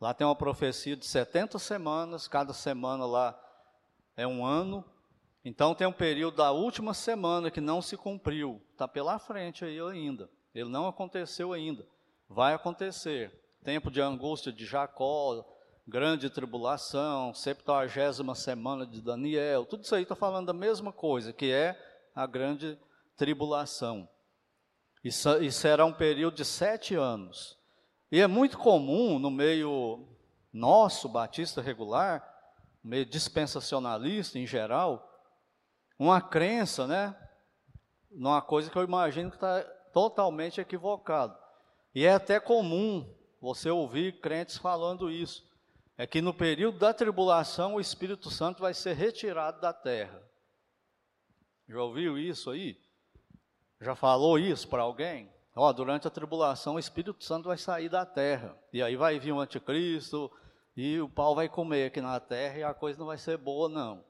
Lá 0.00 0.14
tem 0.14 0.26
uma 0.26 0.36
profecia 0.36 0.96
de 0.96 1.06
70 1.06 1.58
semanas, 1.58 2.26
cada 2.26 2.52
semana 2.52 3.04
lá 3.04 3.38
é 4.16 4.26
um 4.26 4.44
ano. 4.44 4.84
Então 5.44 5.74
tem 5.74 5.86
um 5.86 5.92
período 5.92 6.38
da 6.38 6.50
última 6.50 6.92
semana 6.92 7.50
que 7.50 7.60
não 7.60 7.80
se 7.80 7.96
cumpriu, 7.96 8.60
está 8.72 8.88
pela 8.88 9.18
frente 9.18 9.64
aí 9.64 9.78
ainda. 9.78 10.28
Ele 10.54 10.68
não 10.68 10.88
aconteceu 10.88 11.52
ainda, 11.52 11.86
vai 12.28 12.54
acontecer. 12.54 13.30
Tempo 13.62 13.90
de 13.90 14.00
angústia 14.00 14.52
de 14.52 14.64
Jacó, 14.64 15.44
grande 15.86 16.30
tribulação, 16.30 17.32
septuagésima 17.34 18.34
semana 18.34 18.86
de 18.86 19.00
Daniel, 19.00 19.66
tudo 19.66 19.84
isso 19.84 19.94
aí 19.94 20.02
está 20.02 20.16
falando 20.16 20.46
da 20.46 20.52
mesma 20.52 20.92
coisa, 20.92 21.32
que 21.32 21.52
é 21.52 21.78
a 22.16 22.26
grande 22.26 22.78
tribulação. 23.14 24.08
E, 25.04 25.12
será 25.52 25.84
um 25.84 25.92
período 25.92 26.36
de 26.36 26.44
sete 26.44 26.94
anos. 26.94 27.58
E 28.10 28.20
é 28.20 28.26
muito 28.26 28.56
comum 28.56 29.18
no 29.18 29.30
meio 29.30 30.08
nosso, 30.52 31.08
batista 31.08 31.60
regular, 31.60 32.26
meio 32.82 33.04
dispensacionalista 33.04 34.38
em 34.38 34.46
geral, 34.46 35.06
uma 35.98 36.20
crença, 36.20 36.86
né? 36.86 37.14
Numa 38.10 38.40
coisa 38.40 38.70
que 38.70 38.76
eu 38.76 38.82
imagino 38.84 39.30
que 39.30 39.36
está 39.36 39.62
totalmente 39.92 40.60
equivocado. 40.60 41.36
E 41.94 42.06
é 42.06 42.14
até 42.14 42.40
comum 42.40 43.14
você 43.40 43.68
ouvir 43.70 44.20
crentes 44.20 44.56
falando 44.56 45.10
isso. 45.10 45.46
É 45.98 46.06
que 46.06 46.20
no 46.20 46.32
período 46.32 46.78
da 46.78 46.92
tribulação 46.92 47.74
o 47.74 47.80
Espírito 47.80 48.30
Santo 48.30 48.60
vai 48.60 48.74
ser 48.74 48.94
retirado 48.94 49.60
da 49.60 49.72
terra. 49.72 50.22
Já 51.68 51.82
ouviu 51.82 52.16
isso 52.16 52.50
aí? 52.50 52.78
Já 53.80 53.94
falou 53.94 54.38
isso 54.38 54.68
para 54.68 54.82
alguém? 54.82 55.28
Ó, 55.54 55.72
durante 55.72 56.06
a 56.06 56.10
tribulação 56.10 56.74
o 56.74 56.78
Espírito 56.78 57.24
Santo 57.24 57.48
vai 57.48 57.58
sair 57.58 57.88
da 57.88 58.06
terra. 58.06 58.56
E 58.72 58.82
aí 58.82 58.94
vai 58.94 59.18
vir 59.18 59.32
o 59.32 59.40
anticristo 59.40 60.30
e 60.76 61.00
o 61.00 61.08
pau 61.08 61.34
vai 61.34 61.48
comer 61.48 61.86
aqui 61.86 62.00
na 62.00 62.20
terra 62.20 62.58
e 62.58 62.62
a 62.62 62.74
coisa 62.74 62.98
não 62.98 63.06
vai 63.06 63.18
ser 63.18 63.36
boa, 63.36 63.68
não. 63.68 64.04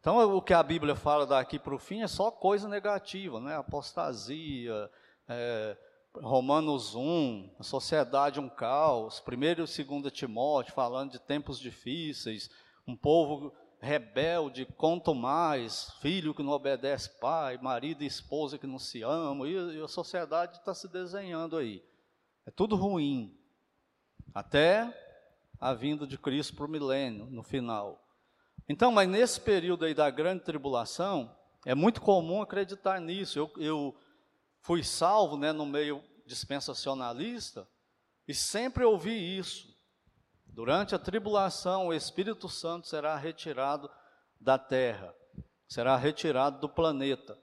Então 0.00 0.36
o 0.36 0.40
que 0.40 0.54
a 0.54 0.62
Bíblia 0.62 0.94
fala 0.94 1.26
daqui 1.26 1.58
para 1.58 1.74
o 1.74 1.78
fim 1.78 2.02
é 2.02 2.06
só 2.06 2.30
coisa 2.30 2.68
negativa, 2.68 3.40
né? 3.40 3.56
Apostasia, 3.56 4.90
é, 5.28 5.76
Romanos 6.14 6.94
1, 6.94 7.56
a 7.58 7.62
sociedade 7.62 8.40
um 8.40 8.48
caos, 8.48 9.22
1 9.26 9.42
e 9.42 9.54
2 9.56 10.12
Timóteo 10.12 10.72
falando 10.72 11.12
de 11.12 11.18
tempos 11.18 11.58
difíceis, 11.58 12.48
um 12.86 12.96
povo 12.96 13.52
rebelde, 13.86 14.66
mais, 15.14 15.92
filho 16.00 16.34
que 16.34 16.42
não 16.42 16.52
obedece 16.52 17.08
pai, 17.20 17.56
marido 17.58 18.02
e 18.02 18.06
esposa 18.06 18.58
que 18.58 18.66
não 18.66 18.78
se 18.78 19.02
amam, 19.02 19.46
e, 19.46 19.80
a 19.80 19.88
sociedade 19.88 20.58
está 20.58 20.74
se 20.74 20.88
desenhando 20.88 21.56
aí. 21.56 21.82
É 22.44 22.50
tudo 22.50 22.74
ruim. 22.74 23.38
Até 24.34 24.92
a 25.60 25.72
vinda 25.72 26.06
de 26.06 26.18
Cristo 26.18 26.54
para 26.54 26.66
o 26.66 26.68
milênio, 26.68 27.26
no 27.26 27.42
final. 27.42 28.04
Então, 28.68 28.90
mas 28.90 29.08
nesse 29.08 29.40
período 29.40 29.84
aí 29.84 29.94
da 29.94 30.10
grande 30.10 30.42
tribulação, 30.42 31.34
é 31.64 31.74
muito 31.74 32.00
comum 32.00 32.42
acreditar 32.42 33.00
nisso. 33.00 33.38
Eu, 33.38 33.52
eu 33.56 33.96
fui 34.60 34.82
salvo 34.82 35.36
né, 35.36 35.52
no 35.52 35.64
meio 35.64 36.02
dispensacionalista 36.26 37.68
e 38.26 38.34
sempre 38.34 38.84
ouvi 38.84 39.38
isso. 39.38 39.75
Durante 40.56 40.94
a 40.94 40.98
tribulação, 40.98 41.88
o 41.88 41.92
Espírito 41.92 42.48
Santo 42.48 42.86
será 42.86 43.14
retirado 43.14 43.90
da 44.40 44.58
terra, 44.58 45.14
será 45.68 45.98
retirado 45.98 46.58
do 46.60 46.66
planeta. 46.66 47.38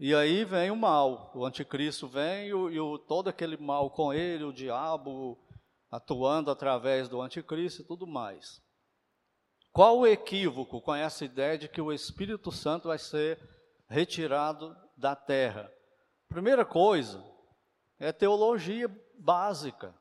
E 0.00 0.14
aí 0.14 0.46
vem 0.46 0.70
o 0.70 0.76
mal, 0.76 1.30
o 1.34 1.44
anticristo 1.44 2.08
vem 2.08 2.46
e, 2.46 2.54
o, 2.54 2.70
e 2.70 2.80
o, 2.80 2.96
todo 2.96 3.28
aquele 3.28 3.58
mal 3.58 3.90
com 3.90 4.14
ele, 4.14 4.44
o 4.44 4.52
diabo 4.52 5.38
atuando 5.90 6.50
através 6.50 7.06
do 7.06 7.20
anticristo 7.20 7.82
e 7.82 7.84
tudo 7.84 8.06
mais. 8.06 8.62
Qual 9.72 9.98
o 9.98 10.06
equívoco 10.06 10.80
com 10.80 10.94
essa 10.94 11.22
ideia 11.22 11.58
de 11.58 11.68
que 11.68 11.82
o 11.82 11.92
Espírito 11.92 12.50
Santo 12.50 12.88
vai 12.88 12.98
ser 12.98 13.38
retirado 13.90 14.74
da 14.96 15.14
terra? 15.14 15.70
Primeira 16.30 16.64
coisa 16.64 17.22
é 17.98 18.10
teologia 18.10 18.88
básica. 19.18 19.94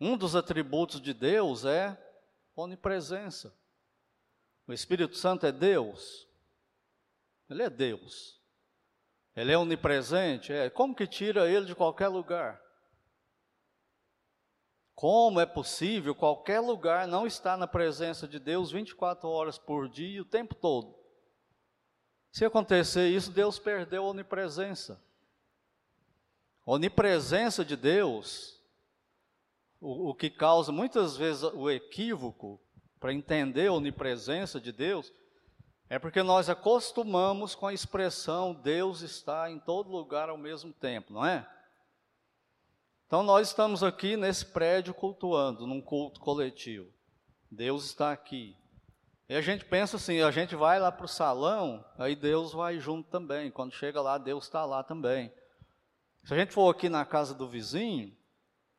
Um 0.00 0.16
dos 0.16 0.36
atributos 0.36 1.00
de 1.00 1.12
Deus 1.12 1.64
é 1.64 1.96
onipresença. 2.54 3.54
O 4.66 4.72
Espírito 4.72 5.16
Santo 5.16 5.46
é 5.46 5.52
Deus. 5.52 6.28
Ele 7.48 7.62
é 7.62 7.70
Deus. 7.70 8.38
Ele 9.34 9.52
é 9.52 9.58
onipresente. 9.58 10.52
É. 10.52 10.68
Como 10.68 10.94
que 10.94 11.06
tira 11.06 11.50
ele 11.50 11.66
de 11.66 11.74
qualquer 11.74 12.08
lugar? 12.08 12.60
Como 14.94 15.40
é 15.40 15.46
possível 15.46 16.14
qualquer 16.14 16.60
lugar 16.60 17.06
não 17.06 17.26
estar 17.26 17.56
na 17.56 17.66
presença 17.66 18.26
de 18.26 18.38
Deus 18.38 18.72
24 18.72 19.28
horas 19.28 19.56
por 19.56 19.88
dia, 19.88 20.20
o 20.20 20.24
tempo 20.24 20.54
todo? 20.56 20.98
Se 22.32 22.44
acontecer 22.44 23.08
isso, 23.08 23.30
Deus 23.30 23.58
perdeu 23.58 24.04
a 24.04 24.08
onipresença. 24.08 25.00
A 26.66 26.72
onipresença 26.72 27.64
de 27.64 27.76
Deus 27.76 28.57
o, 29.80 30.10
o 30.10 30.14
que 30.14 30.30
causa 30.30 30.72
muitas 30.72 31.16
vezes 31.16 31.42
o 31.42 31.70
equívoco 31.70 32.60
para 32.98 33.12
entender 33.12 33.68
a 33.68 33.72
onipresença 33.72 34.60
de 34.60 34.72
Deus 34.72 35.12
é 35.88 35.98
porque 35.98 36.22
nós 36.22 36.48
acostumamos 36.50 37.54
com 37.54 37.66
a 37.66 37.72
expressão 37.72 38.54
Deus 38.54 39.00
está 39.00 39.50
em 39.50 39.58
todo 39.58 39.90
lugar 39.90 40.28
ao 40.28 40.36
mesmo 40.36 40.72
tempo, 40.72 41.12
não 41.12 41.24
é? 41.24 41.48
Então 43.06 43.22
nós 43.22 43.48
estamos 43.48 43.82
aqui 43.82 44.16
nesse 44.16 44.44
prédio 44.44 44.92
cultuando, 44.92 45.66
num 45.66 45.80
culto 45.80 46.20
coletivo. 46.20 46.92
Deus 47.50 47.86
está 47.86 48.12
aqui. 48.12 48.54
E 49.28 49.34
a 49.34 49.40
gente 49.40 49.64
pensa 49.64 49.96
assim, 49.96 50.20
a 50.20 50.30
gente 50.30 50.54
vai 50.54 50.78
lá 50.78 50.92
para 50.92 51.06
o 51.06 51.08
salão, 51.08 51.84
aí 51.96 52.14
Deus 52.14 52.52
vai 52.52 52.78
junto 52.78 53.08
também. 53.08 53.50
Quando 53.50 53.72
chega 53.72 54.00
lá, 54.02 54.18
Deus 54.18 54.44
está 54.44 54.64
lá 54.66 54.82
também. 54.82 55.32
Se 56.24 56.34
a 56.34 56.36
gente 56.36 56.52
for 56.52 56.68
aqui 56.68 56.90
na 56.90 57.06
casa 57.06 57.34
do 57.34 57.48
vizinho, 57.48 58.14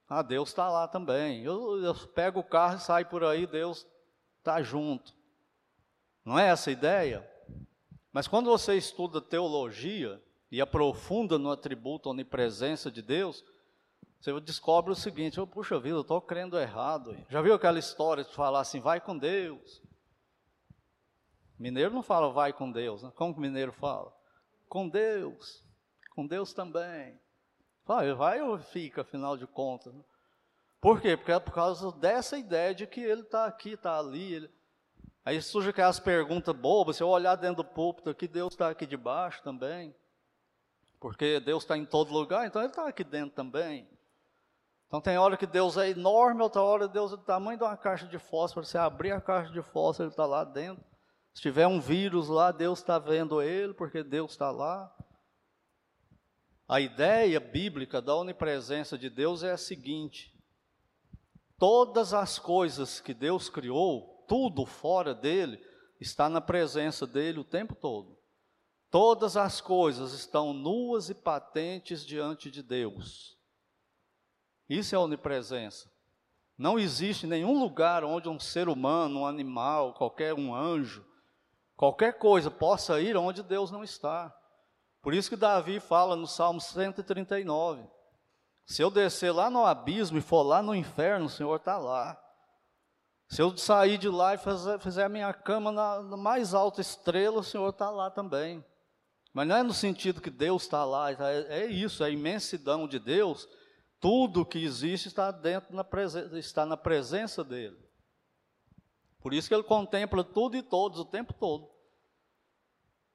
ah, 0.10 0.24
Deus 0.24 0.50
está 0.50 0.68
lá 0.70 0.88
também. 0.88 1.44
Eu, 1.44 1.84
eu 1.84 1.94
pego 2.08 2.40
o 2.40 2.44
carro 2.44 2.78
e 2.78 2.82
saio 2.82 3.06
por 3.06 3.24
aí, 3.24 3.46
Deus 3.46 3.86
está 4.40 4.62
junto. 4.64 5.14
Não 6.26 6.38
é 6.38 6.50
essa 6.50 6.72
a 6.72 6.74
ideia? 6.74 7.30
Mas 8.12 8.28
quando 8.28 8.50
você 8.50 8.76
estuda 8.76 9.22
teologia 9.22 10.22
e 10.52 10.60
aprofunda 10.60 11.38
no 11.38 11.52
atributo 11.52 12.10
onipresença 12.10 12.90
de 12.90 13.04
Deus, 13.04 13.46
você 14.20 14.38
descobre 14.42 14.92
o 14.92 14.96
seguinte: 14.96 15.40
oh, 15.40 15.46
puxa 15.46 15.80
vida, 15.80 15.98
eu 15.98 16.02
estou 16.02 16.20
crendo 16.20 16.60
errado. 16.60 17.16
Já 17.30 17.42
viu 17.42 17.54
aquela 17.54 17.78
história 17.78 18.24
de 18.24 18.34
falar 18.34 18.62
assim, 18.62 18.80
vai 18.80 19.00
com 19.00 19.16
Deus? 19.16 19.82
Mineiro 21.58 21.94
não 21.94 22.02
fala 22.02 22.32
vai 22.32 22.52
com 22.52 22.72
Deus, 22.72 23.04
né? 23.04 23.12
como 23.16 23.34
que 23.34 23.40
mineiro 23.40 23.74
fala? 23.74 24.12
Com 24.68 24.88
Deus, 24.88 25.64
com 26.16 26.26
Deus 26.26 26.54
também. 26.54 27.20
Vai, 27.90 28.14
vai 28.14 28.40
ou 28.40 28.60
fica, 28.60 29.02
afinal 29.02 29.36
de 29.36 29.48
contas? 29.48 29.92
Né? 29.92 30.04
Por 30.80 31.02
quê? 31.02 31.18
Porque 31.18 31.32
é 31.32 31.40
por 31.40 31.52
causa 31.52 31.92
dessa 31.94 32.38
ideia 32.38 32.72
de 32.76 32.86
que 32.86 33.02
ele 33.02 33.22
está 33.22 33.46
aqui, 33.46 33.72
está 33.72 33.98
ali. 33.98 34.32
Ele... 34.32 34.50
Aí 35.26 35.42
surge 35.42 35.72
aquelas 35.72 36.00
perguntas 36.00 36.56
bobas, 36.56 36.98
se 36.98 37.02
eu 37.02 37.08
olhar 37.08 37.36
dentro 37.36 37.64
do 37.64 37.66
púlpito 37.66 38.12
aqui, 38.12 38.28
Deus 38.28 38.54
está 38.54 38.70
aqui 38.70 38.86
debaixo 38.86 39.42
também. 39.42 39.96
Porque 41.00 41.40
Deus 41.40 41.64
está 41.64 41.76
em 41.76 41.84
todo 41.84 42.14
lugar, 42.14 42.46
então 42.46 42.62
Ele 42.62 42.70
está 42.70 42.88
aqui 42.88 43.04
dentro 43.04 43.32
também. 43.32 43.90
Então 44.86 45.02
tem 45.02 45.18
hora 45.18 45.36
que 45.36 45.48
Deus 45.48 45.76
é 45.76 45.90
enorme, 45.90 46.44
outra 46.44 46.62
hora 46.62 46.88
Deus 46.88 47.12
é 47.12 47.18
do 47.18 47.24
tamanho 47.24 47.58
de 47.58 47.64
uma 47.64 47.76
caixa 47.76 48.06
de 48.06 48.20
fósforo. 48.20 48.68
Você 48.68 48.78
abrir 48.78 49.14
a 49.14 49.20
caixa 49.20 49.52
de 49.52 49.64
fósforo, 49.64 50.06
Ele 50.06 50.14
está 50.14 50.28
lá 50.28 50.44
dentro. 50.44 50.86
Se 51.34 51.42
tiver 51.42 51.66
um 51.66 51.80
vírus 51.80 52.30
lá, 52.30 52.52
Deus 52.52 52.78
está 52.78 53.00
vendo 53.00 53.42
ele, 53.42 53.74
porque 53.74 54.04
Deus 54.04 54.30
está 54.30 54.52
lá. 54.52 54.96
A 56.70 56.80
ideia 56.80 57.40
bíblica 57.40 58.00
da 58.00 58.16
onipresença 58.16 58.96
de 58.96 59.10
Deus 59.10 59.42
é 59.42 59.52
a 59.52 59.58
seguinte: 59.58 60.32
todas 61.58 62.14
as 62.14 62.38
coisas 62.38 63.00
que 63.02 63.12
Deus 63.12 63.50
criou, 63.50 64.24
tudo 64.28 64.68
fora 64.68 65.16
dele, 65.16 65.60
está 66.00 66.30
na 66.30 66.40
presença 66.40 67.08
dele 67.08 67.40
o 67.40 67.44
tempo 67.44 67.74
todo. 67.74 68.16
Todas 68.92 69.36
as 69.36 69.60
coisas 69.60 70.14
estão 70.14 70.54
nuas 70.54 71.10
e 71.10 71.16
patentes 71.16 72.06
diante 72.06 72.52
de 72.52 72.62
Deus. 72.62 73.36
Isso 74.70 74.94
é 74.94 74.98
onipresença. 75.00 75.92
Não 76.56 76.78
existe 76.78 77.26
nenhum 77.26 77.60
lugar 77.60 78.04
onde 78.04 78.30
um 78.30 78.40
ser 78.40 78.70
humano, 78.70 79.22
um 79.22 79.26
animal, 79.26 79.96
qualquer 79.96 80.36
um 80.36 80.54
anjo, 80.54 81.04
qualquer 81.76 82.20
coisa 82.20 82.52
possa 82.52 83.02
ir 83.02 83.18
onde 83.18 83.42
Deus 83.42 83.72
não 83.72 83.84
está. 83.84 84.39
Por 85.02 85.14
isso 85.14 85.30
que 85.30 85.36
Davi 85.36 85.80
fala 85.80 86.16
no 86.16 86.28
Salmo 86.28 86.60
139: 86.60 87.88
Se 88.66 88.82
eu 88.82 88.92
descer 88.92 89.32
lá 89.32 89.50
no 89.50 89.66
abismo 89.66 90.18
e 90.18 90.22
for 90.22 90.44
lá 90.44 90.62
no 90.62 90.76
inferno, 90.76 91.26
o 91.26 91.30
Senhor 91.30 91.56
está 91.56 91.78
lá. 91.78 92.20
Se 93.30 93.42
eu 93.42 93.56
sair 93.56 93.98
de 93.98 94.10
lá 94.10 94.34
e 94.34 94.38
fazer, 94.38 94.80
fizer 94.80 95.06
a 95.06 95.10
minha 95.10 95.32
cama 95.34 95.72
na, 95.72 96.02
na 96.02 96.18
mais 96.18 96.54
alta 96.54 96.82
estrela, 96.82 97.40
o 97.40 97.44
Senhor 97.44 97.70
está 97.70 97.90
lá 97.90 98.10
também. 98.10 98.66
Mas 99.32 99.48
não 99.48 99.56
é 99.56 99.64
no 99.64 99.74
sentido 99.74 100.22
que 100.22 100.32
Deus 100.32 100.64
está 100.64 100.84
lá, 100.84 101.12
é, 101.12 101.62
é 101.62 101.66
isso, 101.68 102.04
é 102.04 102.08
a 102.08 102.10
imensidão 102.10 102.88
de 102.88 102.98
Deus. 102.98 103.48
Tudo 104.00 104.46
que 104.46 104.64
existe 104.64 105.08
está 105.08 105.30
dentro 105.30 105.76
na 105.76 105.86
está 106.38 106.66
na 106.66 106.76
presença 106.76 107.44
dele. 107.44 107.78
Por 109.20 109.34
isso 109.34 109.48
que 109.48 109.54
ele 109.54 109.64
contempla 109.64 110.24
tudo 110.24 110.58
e 110.58 110.64
todos 110.64 111.00
o 111.00 111.06
tempo 111.06 111.34
todo. 111.34 111.70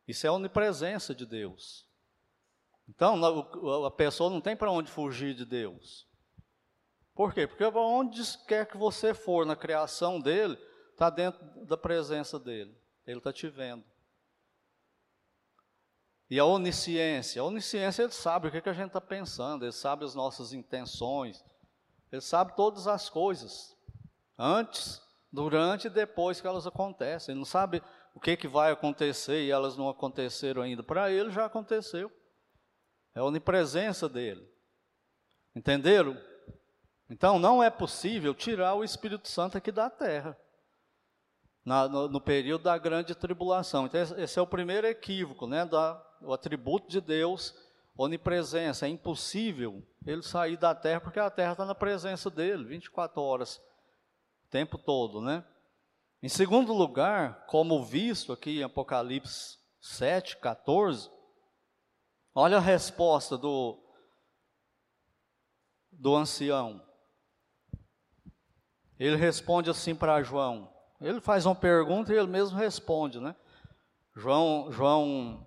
Isso 0.06 0.26
é 0.26 0.28
a 0.28 0.32
onipresença 0.32 1.14
de 1.14 1.24
Deus. 1.24 1.86
Então, 2.88 3.24
a 3.86 3.90
pessoa 3.90 4.28
não 4.30 4.40
tem 4.40 4.56
para 4.56 4.70
onde 4.70 4.90
fugir 4.90 5.34
de 5.34 5.44
Deus. 5.44 6.06
Por 7.14 7.32
quê? 7.32 7.46
Porque 7.46 7.64
onde 7.64 8.22
quer 8.46 8.66
que 8.66 8.76
você 8.76 9.14
for 9.14 9.46
na 9.46 9.56
criação 9.56 10.20
dele, 10.20 10.58
está 10.90 11.08
dentro 11.08 11.42
da 11.64 11.76
presença 11.76 12.38
dele. 12.38 12.76
Ele 13.06 13.18
está 13.18 13.32
te 13.32 13.48
vendo. 13.48 13.84
E 16.28 16.38
a 16.38 16.44
onisciência, 16.44 17.40
a 17.40 17.44
onisciência 17.44 18.02
ele 18.02 18.12
sabe 18.12 18.48
o 18.48 18.50
que, 18.50 18.60
que 18.60 18.68
a 18.68 18.72
gente 18.72 18.88
está 18.88 19.00
pensando, 19.00 19.64
ele 19.64 19.72
sabe 19.72 20.04
as 20.04 20.14
nossas 20.14 20.52
intenções, 20.52 21.44
ele 22.10 22.22
sabe 22.22 22.56
todas 22.56 22.88
as 22.88 23.10
coisas, 23.10 23.76
antes 24.38 25.02
durante 25.30 25.86
e 25.86 25.90
depois 25.90 26.40
que 26.40 26.46
elas 26.46 26.66
acontecem. 26.66 27.32
Ele 27.32 27.40
não 27.40 27.44
sabe 27.44 27.82
o 28.14 28.20
que, 28.20 28.36
que 28.36 28.46
vai 28.46 28.70
acontecer 28.70 29.42
e 29.42 29.50
elas 29.50 29.76
não 29.76 29.88
aconteceram 29.88 30.62
ainda. 30.62 30.82
Para 30.82 31.10
ele 31.10 31.30
já 31.30 31.44
aconteceu. 31.44 32.10
É 33.14 33.18
a 33.18 33.24
onipresença 33.24 34.08
dele. 34.08 34.48
Entenderam? 35.54 36.16
Então 37.10 37.38
não 37.38 37.62
é 37.62 37.70
possível 37.70 38.34
tirar 38.34 38.74
o 38.74 38.84
Espírito 38.84 39.28
Santo 39.28 39.58
aqui 39.58 39.70
da 39.70 39.90
terra. 39.90 40.38
Na, 41.64 41.88
no, 41.88 42.08
no, 42.08 42.20
período 42.20 42.64
da 42.64 42.76
grande 42.76 43.14
tribulação. 43.14 43.86
Então, 43.86 44.00
esse 44.18 44.38
é 44.38 44.42
o 44.42 44.46
primeiro 44.46 44.86
equívoco, 44.86 45.46
né? 45.46 45.64
Da, 45.64 46.00
o 46.20 46.32
atributo 46.32 46.88
de 46.88 47.00
Deus, 47.00 47.54
onipresença. 47.96 48.84
É 48.84 48.90
impossível 48.90 49.82
ele 50.06 50.22
sair 50.22 50.58
da 50.58 50.74
terra, 50.74 51.00
porque 51.00 51.18
a 51.18 51.30
terra 51.30 51.52
está 51.52 51.64
na 51.64 51.74
presença 51.74 52.28
dele, 52.28 52.64
24 52.64 53.18
horas, 53.22 53.56
o 54.46 54.50
tempo 54.50 54.76
todo, 54.76 55.22
né? 55.22 55.42
Em 56.24 56.28
segundo 56.30 56.72
lugar, 56.72 57.44
como 57.46 57.84
visto 57.84 58.32
aqui 58.32 58.60
em 58.60 58.62
Apocalipse 58.62 59.58
7, 59.78 60.38
14, 60.38 61.10
olha 62.34 62.56
a 62.56 62.60
resposta 62.60 63.36
do, 63.36 63.78
do 65.92 66.16
ancião. 66.16 66.82
Ele 68.98 69.16
responde 69.16 69.68
assim 69.68 69.94
para 69.94 70.22
João. 70.22 70.72
Ele 70.98 71.20
faz 71.20 71.44
uma 71.44 71.54
pergunta 71.54 72.10
e 72.10 72.16
ele 72.16 72.26
mesmo 72.26 72.56
responde, 72.56 73.20
né? 73.20 73.36
João, 74.16 74.72
João 74.72 75.46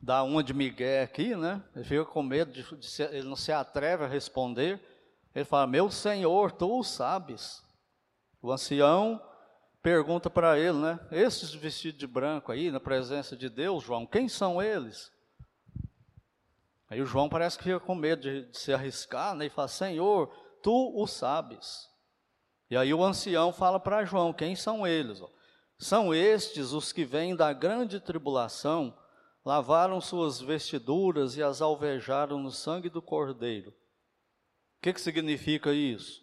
dá 0.00 0.22
uma 0.22 0.42
de 0.42 0.54
Miguel 0.54 1.04
aqui, 1.04 1.36
né? 1.36 1.62
Ele 1.76 1.84
fica 1.84 2.06
com 2.06 2.22
medo, 2.22 2.50
de, 2.50 2.62
de 2.74 2.86
ser, 2.86 3.12
ele 3.12 3.28
não 3.28 3.36
se 3.36 3.52
atreve 3.52 4.04
a 4.04 4.08
responder. 4.08 4.80
Ele 5.34 5.44
fala: 5.44 5.66
Meu 5.66 5.90
Senhor, 5.90 6.52
tu 6.52 6.78
o 6.78 6.82
sabes. 6.82 7.62
O 8.40 8.50
ancião 8.50 9.20
pergunta 9.82 10.28
para 10.28 10.58
ele, 10.58 10.78
né? 10.78 11.00
Esses 11.10 11.52
vestidos 11.54 11.98
de 11.98 12.06
branco 12.06 12.52
aí, 12.52 12.70
na 12.70 12.80
presença 12.80 13.36
de 13.36 13.48
Deus, 13.48 13.84
João, 13.84 14.06
quem 14.06 14.28
são 14.28 14.62
eles? 14.62 15.10
Aí 16.88 17.00
o 17.00 17.06
João 17.06 17.28
parece 17.28 17.56
que 17.56 17.64
fica 17.64 17.80
com 17.80 17.94
medo 17.94 18.22
de, 18.22 18.46
de 18.46 18.58
se 18.58 18.72
arriscar, 18.72 19.34
né? 19.34 19.46
E 19.46 19.50
fala: 19.50 19.68
Senhor, 19.68 20.28
tu 20.62 20.92
o 20.96 21.06
sabes. 21.06 21.88
E 22.68 22.76
aí 22.76 22.92
o 22.92 23.04
ancião 23.04 23.52
fala 23.52 23.78
para 23.78 24.04
João: 24.04 24.32
Quem 24.32 24.56
são 24.56 24.86
eles? 24.86 25.22
São 25.78 26.14
estes 26.14 26.72
os 26.72 26.92
que 26.92 27.04
vêm 27.04 27.34
da 27.34 27.52
grande 27.52 28.00
tribulação 28.00 28.96
lavaram 29.44 30.00
suas 30.00 30.40
vestiduras 30.40 31.36
e 31.36 31.42
as 31.42 31.62
alvejaram 31.62 32.38
no 32.38 32.50
sangue 32.50 32.90
do 32.90 33.00
cordeiro. 33.00 33.70
O 33.70 34.82
que, 34.82 34.92
que 34.92 35.00
significa 35.00 35.72
isso? 35.72 36.22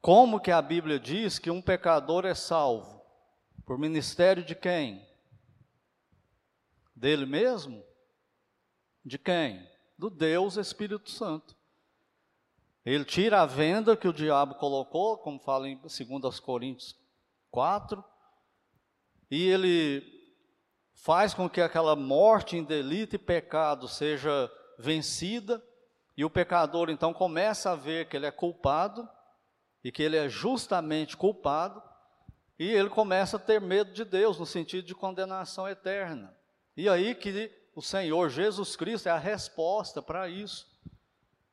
Como 0.00 0.40
que 0.40 0.50
a 0.50 0.62
Bíblia 0.62 0.98
diz 0.98 1.38
que 1.38 1.50
um 1.50 1.60
pecador 1.60 2.24
é 2.24 2.34
salvo? 2.34 3.04
Por 3.66 3.78
ministério 3.78 4.42
de 4.42 4.54
quem? 4.54 5.06
Dele 6.96 7.26
mesmo? 7.26 7.84
De 9.04 9.18
quem? 9.18 9.68
Do 9.98 10.08
Deus 10.08 10.56
Espírito 10.56 11.10
Santo. 11.10 11.54
Ele 12.84 13.04
tira 13.04 13.42
a 13.42 13.46
venda 13.46 13.96
que 13.96 14.08
o 14.08 14.12
diabo 14.12 14.54
colocou, 14.54 15.18
como 15.18 15.38
fala 15.38 15.68
em 15.68 15.76
2 15.76 16.40
Coríntios 16.40 16.96
4, 17.50 18.02
e 19.30 19.46
ele 19.46 20.02
faz 20.94 21.34
com 21.34 21.48
que 21.48 21.60
aquela 21.60 21.94
morte 21.94 22.56
em 22.56 22.64
delito 22.64 23.16
e 23.16 23.18
pecado 23.18 23.86
seja 23.86 24.50
vencida, 24.78 25.62
e 26.16 26.24
o 26.24 26.30
pecador 26.30 26.88
então 26.88 27.12
começa 27.12 27.70
a 27.70 27.76
ver 27.76 28.08
que 28.08 28.16
ele 28.16 28.26
é 28.26 28.30
culpado, 28.30 29.06
e 29.82 29.90
que 29.90 30.02
ele 30.02 30.16
é 30.16 30.28
justamente 30.28 31.16
culpado, 31.16 31.82
e 32.58 32.68
ele 32.68 32.90
começa 32.90 33.36
a 33.36 33.40
ter 33.40 33.60
medo 33.60 33.92
de 33.92 34.04
Deus, 34.04 34.38
no 34.38 34.44
sentido 34.44 34.86
de 34.86 34.94
condenação 34.94 35.66
eterna. 35.66 36.36
E 36.76 36.88
aí 36.88 37.14
que 37.14 37.50
o 37.74 37.80
Senhor 37.80 38.28
Jesus 38.28 38.76
Cristo 38.76 39.08
é 39.08 39.12
a 39.12 39.18
resposta 39.18 40.02
para 40.02 40.28
isso. 40.28 40.68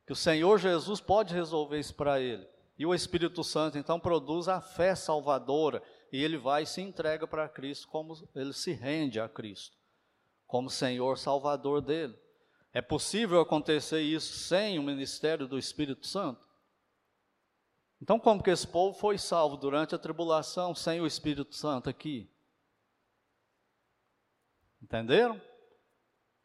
Que 0.06 0.14
o 0.14 0.16
Senhor 0.16 0.58
Jesus 0.58 1.00
pode 1.00 1.34
resolver 1.34 1.80
isso 1.80 1.96
para 1.96 2.20
ele. 2.20 2.48
E 2.78 2.86
o 2.86 2.94
Espírito 2.94 3.44
Santo 3.44 3.78
então 3.78 4.00
produz 4.00 4.48
a 4.48 4.62
fé 4.62 4.96
salvadora, 4.96 5.82
e 6.12 6.24
ele 6.24 6.38
vai 6.38 6.64
e 6.64 6.68
se 6.68 6.82
entrega 6.82 7.28
para 7.28 7.50
Cristo 7.50 7.88
como 7.88 8.14
ele 8.36 8.54
se 8.54 8.72
rende 8.72 9.20
a 9.20 9.28
Cristo, 9.28 9.76
como 10.46 10.70
Senhor 10.70 11.18
Salvador 11.18 11.82
dele. 11.82 12.18
É 12.74 12.82
possível 12.82 13.42
acontecer 13.42 14.02
isso 14.02 14.34
sem 14.34 14.78
o 14.78 14.84
ministério 14.84 15.48
do 15.48 15.58
Espírito 15.58 16.06
Santo? 16.06 16.47
Então, 18.02 18.20
como 18.20 18.44
que 18.44 18.52
esse 18.52 18.68
povo 18.68 18.98
foi 18.98 19.18
salvo 19.18 19.58
durante 19.58 19.96
a 19.96 20.00
tribulação 20.00 20.76
sem 20.76 21.02
o 21.02 21.08
Espírito 21.08 21.56
Santo 21.56 21.90
aqui? 21.90 22.30
Entenderam? 24.82 25.42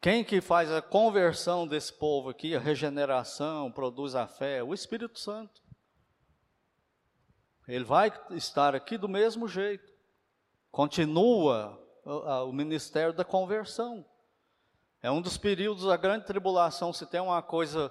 Quem 0.01 0.23
que 0.23 0.41
faz 0.41 0.69
a 0.71 0.81
conversão 0.81 1.65
desse 1.67 1.93
povo 1.93 2.29
aqui, 2.29 2.55
a 2.55 2.59
regeneração, 2.59 3.71
produz 3.71 4.15
a 4.15 4.27
fé? 4.27 4.61
O 4.61 4.73
Espírito 4.73 5.17
Santo. 5.17 5.61
Ele 7.67 7.85
vai 7.85 8.11
estar 8.31 8.75
aqui 8.75 8.97
do 8.97 9.07
mesmo 9.07 9.47
jeito. 9.47 9.93
Continua 10.71 11.79
o 12.03 12.51
ministério 12.51 13.13
da 13.13 13.23
conversão. 13.23 14.05
É 15.01 15.09
um 15.09 15.21
dos 15.21 15.37
períodos 15.37 15.85
da 15.85 15.95
grande 15.95 16.25
tribulação. 16.25 16.91
Se 16.91 17.05
tem 17.05 17.21
uma 17.21 17.41
coisa 17.41 17.89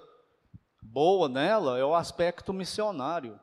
boa 0.81 1.27
nela, 1.27 1.79
é 1.79 1.83
o 1.83 1.95
aspecto 1.95 2.53
missionário. 2.53 3.39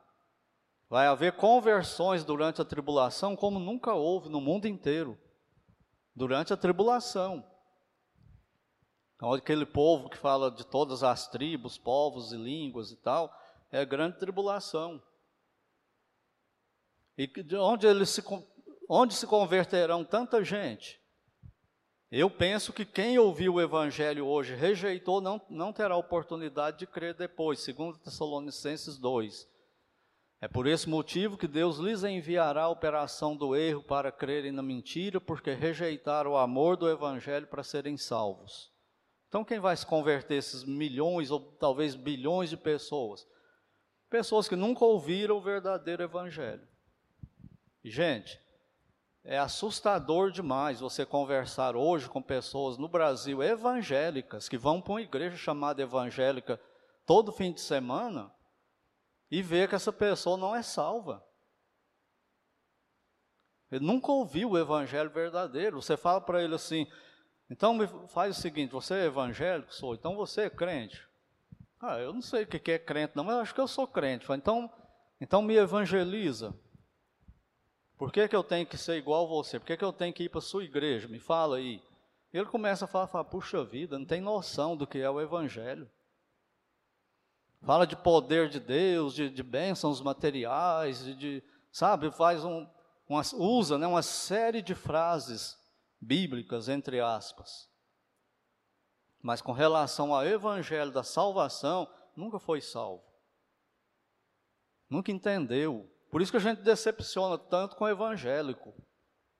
Vai 0.91 1.07
haver 1.07 1.37
conversões 1.37 2.25
durante 2.25 2.61
a 2.61 2.65
tribulação 2.65 3.33
como 3.33 3.57
nunca 3.57 3.93
houve 3.93 4.27
no 4.27 4.41
mundo 4.41 4.67
inteiro. 4.67 5.17
Durante 6.13 6.51
a 6.51 6.57
tribulação. 6.57 7.49
Então, 9.15 9.31
aquele 9.31 9.65
povo 9.65 10.09
que 10.09 10.17
fala 10.17 10.51
de 10.51 10.65
todas 10.65 11.01
as 11.01 11.29
tribos, 11.29 11.77
povos 11.77 12.33
e 12.33 12.35
línguas 12.35 12.91
e 12.91 12.97
tal, 12.97 13.33
é 13.71 13.85
grande 13.85 14.19
tribulação. 14.19 15.01
E 17.17 17.25
de 17.25 17.55
onde, 17.55 17.87
eles 17.87 18.09
se, 18.09 18.21
onde 18.89 19.13
se 19.13 19.25
converterão 19.25 20.03
tanta 20.03 20.43
gente? 20.43 20.99
Eu 22.11 22.29
penso 22.29 22.73
que 22.73 22.83
quem 22.83 23.17
ouviu 23.17 23.53
o 23.53 23.61
Evangelho 23.61 24.27
hoje 24.27 24.55
rejeitou, 24.55 25.21
não, 25.21 25.41
não 25.49 25.71
terá 25.71 25.95
oportunidade 25.95 26.79
de 26.79 26.87
crer 26.87 27.13
depois, 27.13 27.61
segundo 27.61 27.97
Tessalonicenses 27.97 28.97
2. 28.97 29.49
É 30.41 30.47
por 30.47 30.65
esse 30.65 30.89
motivo 30.89 31.37
que 31.37 31.47
Deus 31.47 31.77
lhes 31.77 32.03
enviará 32.03 32.63
a 32.63 32.69
operação 32.69 33.37
do 33.37 33.55
erro 33.55 33.83
para 33.83 34.11
crerem 34.11 34.51
na 34.51 34.63
mentira, 34.63 35.21
porque 35.21 35.53
rejeitaram 35.53 36.31
o 36.31 36.37
amor 36.37 36.75
do 36.75 36.89
Evangelho 36.89 37.45
para 37.45 37.63
serem 37.63 37.95
salvos. 37.95 38.71
Então, 39.29 39.45
quem 39.45 39.59
vai 39.59 39.77
se 39.77 39.85
converter, 39.85 40.33
esses 40.35 40.63
milhões 40.63 41.29
ou 41.29 41.39
talvez 41.39 41.93
bilhões 41.93 42.49
de 42.49 42.57
pessoas? 42.57 43.25
Pessoas 44.09 44.47
que 44.47 44.55
nunca 44.55 44.83
ouviram 44.83 45.37
o 45.37 45.41
verdadeiro 45.41 46.01
Evangelho. 46.01 46.67
Gente, 47.83 48.41
é 49.23 49.37
assustador 49.37 50.31
demais 50.31 50.79
você 50.79 51.05
conversar 51.05 51.75
hoje 51.75 52.09
com 52.09 52.21
pessoas 52.21 52.79
no 52.79 52.89
Brasil 52.89 53.43
evangélicas 53.43 54.49
que 54.49 54.57
vão 54.57 54.81
para 54.81 54.93
uma 54.93 55.01
igreja 55.03 55.37
chamada 55.37 55.83
evangélica 55.83 56.59
todo 57.05 57.31
fim 57.31 57.51
de 57.51 57.61
semana 57.61 58.31
e 59.31 59.41
ver 59.41 59.69
que 59.69 59.75
essa 59.75 59.93
pessoa 59.93 60.35
não 60.35 60.53
é 60.53 60.61
salva. 60.61 61.25
Ele 63.71 63.85
nunca 63.85 64.11
ouviu 64.11 64.51
o 64.51 64.57
evangelho 64.57 65.09
verdadeiro. 65.09 65.81
Você 65.81 65.95
fala 65.95 66.19
para 66.19 66.43
ele 66.43 66.53
assim: 66.53 66.85
então 67.49 67.77
faz 68.09 68.37
o 68.37 68.41
seguinte, 68.41 68.71
você 68.71 68.95
é 68.95 69.05
evangélico? 69.05 69.73
Sou. 69.73 69.95
Então 69.95 70.15
você 70.15 70.41
é 70.41 70.49
crente? 70.49 71.07
Ah, 71.79 71.97
eu 71.97 72.13
não 72.13 72.21
sei 72.21 72.43
o 72.43 72.47
que 72.47 72.71
é 72.71 72.77
crente, 72.77 73.13
não, 73.15 73.23
mas 73.23 73.37
acho 73.37 73.55
que 73.55 73.61
eu 73.61 73.67
sou 73.67 73.87
crente. 73.87 74.25
Então, 74.31 74.71
então 75.19 75.41
me 75.41 75.55
evangeliza. 75.55 76.53
Por 77.97 78.11
que, 78.11 78.27
que 78.27 78.35
eu 78.35 78.43
tenho 78.43 78.65
que 78.65 78.77
ser 78.77 78.97
igual 78.97 79.25
a 79.25 79.29
você? 79.29 79.59
Por 79.59 79.65
que, 79.65 79.77
que 79.77 79.83
eu 79.83 79.93
tenho 79.93 80.13
que 80.13 80.23
ir 80.23 80.29
para 80.29 80.39
a 80.39 80.41
sua 80.41 80.63
igreja? 80.63 81.07
Me 81.07 81.19
fala 81.19 81.57
aí. 81.57 81.81
Ele 82.33 82.45
começa 82.45 82.85
a 82.85 82.87
falar, 82.87 83.07
fala, 83.07 83.25
puxa 83.25 83.63
vida, 83.63 83.97
não 83.97 84.05
tem 84.05 84.21
noção 84.21 84.75
do 84.75 84.87
que 84.87 84.99
é 84.99 85.09
o 85.09 85.19
Evangelho. 85.19 85.89
Fala 87.61 87.85
de 87.85 87.95
poder 87.95 88.49
de 88.49 88.59
Deus, 88.59 89.13
de, 89.13 89.29
de 89.29 89.43
bênçãos 89.43 90.01
materiais, 90.01 91.03
de, 91.03 91.15
de 91.15 91.43
sabe, 91.71 92.11
faz 92.11 92.43
um, 92.43 92.67
uma, 93.07 93.21
usa 93.35 93.77
né, 93.77 93.85
uma 93.85 94.01
série 94.01 94.61
de 94.61 94.73
frases 94.73 95.57
bíblicas, 95.99 96.67
entre 96.67 96.99
aspas. 96.99 97.69
Mas 99.21 99.41
com 99.41 99.51
relação 99.51 100.13
ao 100.13 100.25
Evangelho 100.25 100.91
da 100.91 101.03
salvação, 101.03 101.87
nunca 102.15 102.39
foi 102.39 102.61
salvo. 102.61 103.03
Nunca 104.89 105.11
entendeu 105.11 105.91
por 106.11 106.21
isso 106.21 106.29
que 106.29 106.37
a 106.37 106.41
gente 106.41 106.61
decepciona 106.61 107.37
tanto 107.37 107.77
com 107.77 107.85
o 107.85 107.89
evangélico. 107.89 108.73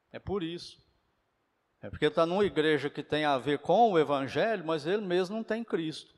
É 0.10 0.18
por 0.18 0.42
isso. 0.42 0.82
É 1.82 1.90
porque 1.90 2.06
está 2.06 2.26
numa 2.26 2.46
igreja 2.46 2.90
que 2.90 3.04
tem 3.04 3.26
a 3.26 3.38
ver 3.38 3.60
com 3.60 3.92
o 3.92 4.00
evangelho, 4.00 4.66
mas 4.66 4.88
ele 4.88 5.06
mesmo 5.06 5.36
não 5.36 5.44
tem 5.44 5.66
Cristo. 5.66 6.16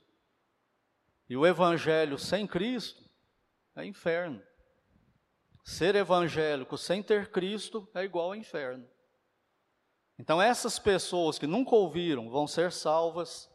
E 1.29 1.37
o 1.37 1.45
evangelho 1.45 2.17
sem 2.17 2.45
Cristo 2.45 3.03
é 3.75 3.85
inferno. 3.85 4.41
ser 5.63 5.95
evangélico 5.95 6.77
sem 6.77 7.01
ter 7.01 7.31
Cristo 7.31 7.87
é 7.93 8.03
igual 8.03 8.27
ao 8.27 8.35
inferno. 8.35 8.85
Então, 10.19 10.41
essas 10.41 10.77
pessoas 10.77 11.39
que 11.39 11.47
nunca 11.47 11.73
ouviram 11.75 12.29
vão 12.29 12.45
ser 12.47 12.71
salvas. 12.71 13.49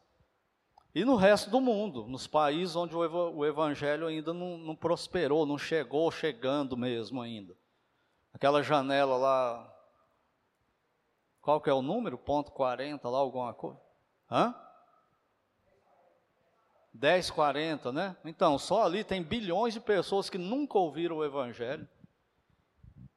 E 0.94 1.04
no 1.04 1.16
resto 1.16 1.50
do 1.50 1.61
mundo, 1.61 2.07
nos 2.07 2.26
países 2.26 2.74
onde 2.74 2.96
o 2.96 3.44
evangelho 3.44 4.07
ainda 4.07 4.33
não, 4.33 4.59
não 4.59 4.74
prosperou, 4.74 5.46
não 5.46 5.59
chegou 5.59 6.11
chegando 6.11 6.76
mesmo 6.76 7.20
ainda. 7.20 7.54
Aquela 8.33 8.62
janela 8.62 9.16
lá, 9.16 9.78
qual 11.40 11.61
que 11.61 11.70
é 11.70 11.72
o 11.72 11.83
número? 11.83 12.18
Ponto 12.18 12.50
40 12.50 13.09
lá, 13.09 13.18
alguma 13.18 13.54
coisa? 13.54 13.81
Hã? 14.31 14.54
1040, 17.01 17.93
né? 17.93 18.17
Então, 18.25 18.59
só 18.59 18.85
ali 18.85 19.05
tem 19.05 19.23
bilhões 19.23 19.75
de 19.75 19.81
pessoas 19.81 20.29
que 20.29 20.37
nunca 20.37 20.79
ouviram 20.79 21.17
o 21.17 21.25
Evangelho. 21.25 21.89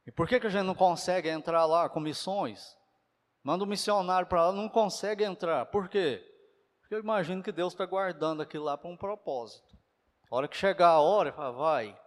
E 0.06 0.12
por 0.12 0.28
que, 0.28 0.40
que 0.40 0.48
a 0.48 0.50
gente 0.50 0.66
não 0.66 0.76
consegue 0.76 1.30
entrar 1.30 1.66
lá 1.66 1.90
com 1.90 2.00
missões? 2.00 2.78
Manda 3.44 3.64
um 3.64 3.68
missionário 3.68 4.28
para 4.28 4.48
lá, 4.48 4.52
não 4.52 4.70
consegue 4.70 5.24
entrar. 5.24 5.66
Por 5.66 5.90
quê? 5.90 6.24
Porque 6.82 6.94
eu 6.94 7.00
imagino 7.00 7.42
que 7.42 7.52
Deus 7.52 7.74
está 7.74 7.86
guardando 7.86 8.42
aquilo 8.42 8.66
lá 8.66 8.78
para 8.78 8.90
um 8.90 8.98
propósito. 8.98 9.76
A 10.30 10.36
hora 10.36 10.48
que 10.48 10.58
chegar 10.58 10.90
a 10.90 11.02
hora, 11.02 11.34
fala, 11.34 11.52
vai. 11.52 12.00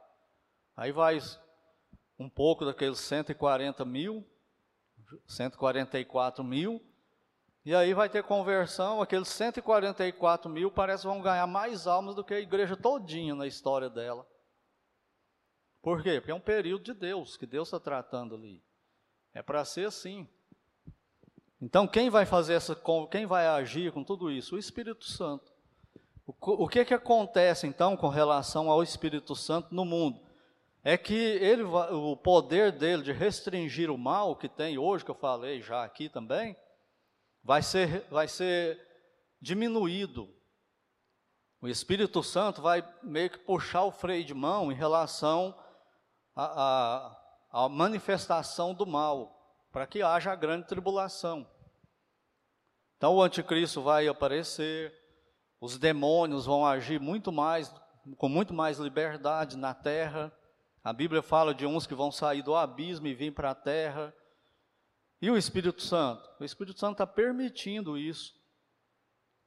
Aí 0.76 0.92
vai 0.92 1.18
um 2.18 2.28
pouco 2.28 2.64
daqueles 2.64 2.98
140 3.00 3.84
mil, 3.84 4.24
144 5.26 6.44
mil, 6.44 6.80
e 7.64 7.74
aí 7.74 7.94
vai 7.94 8.10
ter 8.10 8.22
conversão, 8.22 9.00
aqueles 9.00 9.28
144 9.28 10.50
mil 10.50 10.70
parece 10.70 11.02
que 11.02 11.08
vão 11.08 11.22
ganhar 11.22 11.46
mais 11.46 11.86
almas 11.86 12.14
do 12.14 12.22
que 12.22 12.34
a 12.34 12.40
igreja 12.40 12.76
todinha 12.76 13.34
na 13.34 13.46
história 13.46 13.88
dela. 13.88 14.26
Por 15.80 16.02
quê? 16.02 16.20
Porque 16.20 16.30
é 16.30 16.34
um 16.34 16.40
período 16.40 16.84
de 16.84 16.94
Deus, 16.94 17.36
que 17.36 17.46
Deus 17.46 17.68
está 17.68 17.80
tratando 17.80 18.34
ali. 18.34 18.62
É 19.32 19.42
para 19.42 19.64
ser 19.64 19.86
assim. 19.86 20.28
Então, 21.60 21.86
quem 21.86 22.10
vai 22.10 22.26
fazer 22.26 22.54
essa, 22.54 22.78
quem 23.10 23.24
vai 23.24 23.46
agir 23.46 23.92
com 23.92 24.04
tudo 24.04 24.30
isso? 24.30 24.56
O 24.56 24.58
Espírito 24.58 25.04
Santo. 25.04 25.52
O, 26.26 26.68
que 26.68 26.84
que 26.86 26.94
acontece 26.94 27.66
então 27.66 27.96
com 27.96 28.08
relação 28.08 28.70
ao 28.70 28.82
Espírito 28.82 29.36
Santo 29.36 29.74
no 29.74 29.84
mundo? 29.84 30.20
É 30.82 30.96
que 30.96 31.14
ele, 31.14 31.62
o 31.62 32.16
poder 32.16 32.72
dele 32.72 33.02
de 33.02 33.12
restringir 33.12 33.90
o 33.90 33.98
mal 33.98 34.36
que 34.36 34.48
tem 34.48 34.78
hoje, 34.78 35.04
que 35.04 35.10
eu 35.10 35.14
falei 35.14 35.60
já 35.60 35.84
aqui 35.84 36.08
também, 36.08 36.56
vai 37.44 37.62
ser, 37.62 38.06
vai 38.10 38.26
ser 38.26 38.80
diminuído. 39.40 40.34
O 41.60 41.68
Espírito 41.68 42.22
Santo 42.22 42.62
vai 42.62 42.86
meio 43.02 43.30
que 43.30 43.38
puxar 43.38 43.84
o 43.84 43.92
freio 43.92 44.24
de 44.24 44.34
mão 44.34 44.72
em 44.72 44.74
relação 44.74 45.54
à, 46.34 47.16
à, 47.52 47.64
à 47.64 47.68
manifestação 47.68 48.74
do 48.74 48.86
mal, 48.86 49.68
para 49.70 49.86
que 49.86 50.02
haja 50.02 50.32
a 50.32 50.36
grande 50.36 50.66
tribulação. 50.66 51.46
Então 52.96 53.14
o 53.16 53.22
anticristo 53.22 53.82
vai 53.82 54.08
aparecer, 54.08 54.92
os 55.60 55.78
demônios 55.78 56.46
vão 56.46 56.66
agir 56.66 57.00
muito 57.00 57.30
mais, 57.30 57.74
com 58.16 58.28
muito 58.28 58.54
mais 58.54 58.78
liberdade 58.78 59.56
na 59.56 59.74
terra. 59.74 60.32
A 60.82 60.92
Bíblia 60.92 61.22
fala 61.22 61.54
de 61.54 61.66
uns 61.66 61.86
que 61.86 61.94
vão 61.94 62.10
sair 62.10 62.42
do 62.42 62.54
abismo 62.54 63.06
e 63.06 63.14
vir 63.14 63.32
para 63.32 63.50
a 63.50 63.54
terra. 63.54 64.14
E 65.20 65.30
o 65.30 65.36
Espírito 65.36 65.82
Santo? 65.82 66.28
O 66.38 66.44
Espírito 66.44 66.78
Santo 66.78 66.92
está 66.92 67.06
permitindo 67.06 67.96
isso. 67.96 68.34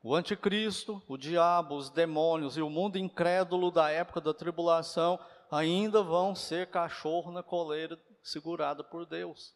O 0.01 0.15
anticristo, 0.15 1.01
o 1.08 1.17
diabo, 1.17 1.75
os 1.75 1.89
demônios 1.89 2.58
e 2.58 2.62
o 2.62 2.69
mundo 2.69 2.97
incrédulo 2.97 3.71
da 3.71 3.89
época 3.89 4.21
da 4.21 4.34
tribulação 4.34 5.19
ainda 5.51 6.01
vão 6.01 6.36
ser 6.36 6.69
cachorro 6.69 7.32
na 7.32 7.43
coleira 7.43 7.99
segurada 8.21 8.84
por 8.84 9.06
Deus. 9.06 9.56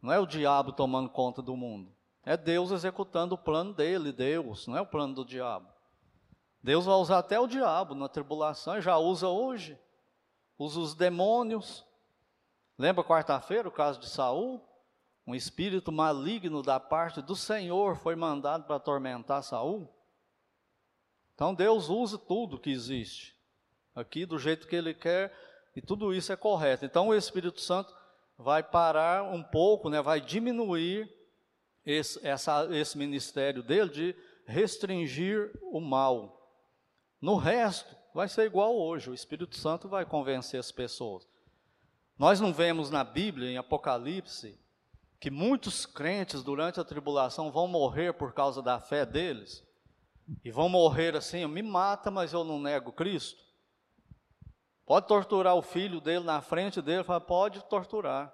Não 0.00 0.12
é 0.12 0.18
o 0.18 0.26
diabo 0.26 0.72
tomando 0.72 1.10
conta 1.10 1.40
do 1.40 1.56
mundo. 1.56 1.94
É 2.24 2.36
Deus 2.36 2.70
executando 2.70 3.34
o 3.34 3.38
plano 3.38 3.72
dele, 3.74 4.12
Deus, 4.12 4.66
não 4.66 4.76
é 4.76 4.80
o 4.80 4.86
plano 4.86 5.14
do 5.14 5.24
diabo. 5.24 5.68
Deus 6.62 6.84
vai 6.84 6.94
usar 6.94 7.18
até 7.18 7.38
o 7.40 7.48
diabo 7.48 7.94
na 7.94 8.08
tribulação, 8.08 8.80
já 8.80 8.96
usa 8.96 9.28
hoje. 9.28 9.78
Usa 10.56 10.78
os 10.78 10.94
demônios. 10.94 11.84
Lembra 12.78 13.04
quarta-feira 13.04 13.68
o 13.68 13.72
caso 13.72 14.00
de 14.00 14.08
Saul? 14.08 14.60
Um 15.26 15.34
espírito 15.34 15.92
maligno 15.92 16.62
da 16.62 16.80
parte 16.80 17.22
do 17.22 17.36
Senhor 17.36 17.96
foi 17.96 18.16
mandado 18.16 18.64
para 18.64 18.76
atormentar 18.76 19.42
Saul. 19.42 19.88
Então 21.34 21.54
Deus 21.54 21.88
usa 21.88 22.18
tudo 22.18 22.58
que 22.58 22.70
existe 22.70 23.36
aqui 23.94 24.26
do 24.26 24.38
jeito 24.38 24.66
que 24.66 24.76
Ele 24.76 24.94
quer 24.94 25.32
e 25.76 25.80
tudo 25.80 26.12
isso 26.12 26.32
é 26.32 26.36
correto. 26.36 26.84
Então 26.84 27.08
o 27.08 27.14
Espírito 27.14 27.60
Santo 27.60 27.94
vai 28.36 28.62
parar 28.62 29.22
um 29.22 29.42
pouco, 29.42 29.88
né, 29.88 30.02
vai 30.02 30.20
diminuir 30.20 31.08
esse, 31.84 32.24
essa, 32.26 32.68
esse 32.70 32.96
ministério 32.98 33.62
dele 33.62 33.90
de 33.90 34.16
restringir 34.46 35.52
o 35.62 35.80
mal. 35.80 36.38
No 37.20 37.36
resto, 37.36 37.94
vai 38.12 38.28
ser 38.28 38.46
igual 38.46 38.76
hoje. 38.76 39.10
O 39.10 39.14
Espírito 39.14 39.56
Santo 39.56 39.88
vai 39.88 40.04
convencer 40.04 40.58
as 40.58 40.72
pessoas. 40.72 41.26
Nós 42.22 42.38
não 42.38 42.54
vemos 42.54 42.88
na 42.88 43.02
Bíblia, 43.02 43.50
em 43.50 43.56
Apocalipse, 43.56 44.56
que 45.18 45.28
muitos 45.28 45.84
crentes 45.84 46.40
durante 46.44 46.78
a 46.78 46.84
tribulação 46.84 47.50
vão 47.50 47.66
morrer 47.66 48.12
por 48.12 48.32
causa 48.32 48.62
da 48.62 48.78
fé 48.78 49.04
deles, 49.04 49.66
e 50.44 50.48
vão 50.48 50.68
morrer 50.68 51.16
assim, 51.16 51.44
me 51.48 51.62
mata, 51.62 52.12
mas 52.12 52.32
eu 52.32 52.44
não 52.44 52.60
nego 52.60 52.92
Cristo. 52.92 53.42
Pode 54.86 55.08
torturar 55.08 55.56
o 55.56 55.62
filho 55.62 56.00
dele 56.00 56.24
na 56.24 56.40
frente 56.40 56.80
dele, 56.80 57.02
fala, 57.02 57.20
pode 57.20 57.60
torturar. 57.64 58.32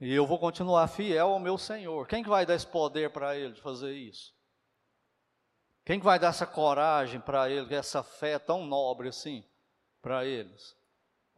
E 0.00 0.12
eu 0.12 0.26
vou 0.26 0.40
continuar 0.40 0.88
fiel 0.88 1.28
ao 1.28 1.38
meu 1.38 1.56
Senhor. 1.56 2.08
Quem 2.08 2.24
que 2.24 2.28
vai 2.28 2.44
dar 2.44 2.56
esse 2.56 2.66
poder 2.66 3.12
para 3.12 3.36
ele 3.36 3.54
de 3.54 3.60
fazer 3.60 3.94
isso? 3.94 4.34
Quem 5.84 6.00
que 6.00 6.04
vai 6.04 6.18
dar 6.18 6.30
essa 6.30 6.44
coragem 6.44 7.20
para 7.20 7.48
ele, 7.48 7.72
essa 7.72 8.02
fé 8.02 8.36
tão 8.36 8.66
nobre 8.66 9.10
assim 9.10 9.44
para 10.02 10.26
eles? 10.26 10.79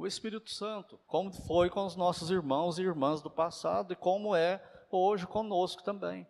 O 0.03 0.07
Espírito 0.07 0.51
Santo, 0.51 0.99
como 1.07 1.33
foi 1.33 1.71
com 1.71 1.87
os 1.87 1.95
nossos 1.95 2.31
irmãos 2.31 2.79
e 2.79 2.83
irmãs 2.83 3.23
do 3.23 3.31
passado 3.31 3.93
e 3.93 3.97
como 3.97 4.35
é 4.35 4.61
hoje 4.91 5.27
conosco 5.27 5.83
também. 5.83 6.27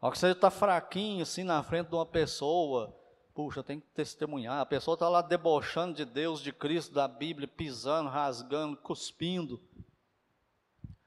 Ao 0.00 0.10
que 0.10 0.18
você 0.18 0.28
está 0.28 0.50
fraquinho 0.50 1.22
assim 1.22 1.44
na 1.44 1.62
frente 1.62 1.88
de 1.88 1.94
uma 1.94 2.06
pessoa, 2.06 2.92
puxa, 3.32 3.62
tem 3.62 3.78
que 3.78 3.86
testemunhar. 3.88 4.60
A 4.60 4.66
pessoa 4.66 4.94
está 4.94 5.08
lá 5.08 5.22
debochando 5.22 5.94
de 5.94 6.04
Deus, 6.04 6.40
de 6.40 6.52
Cristo, 6.52 6.92
da 6.92 7.06
Bíblia, 7.06 7.46
pisando, 7.46 8.08
rasgando, 8.10 8.76
cuspindo. 8.76 9.60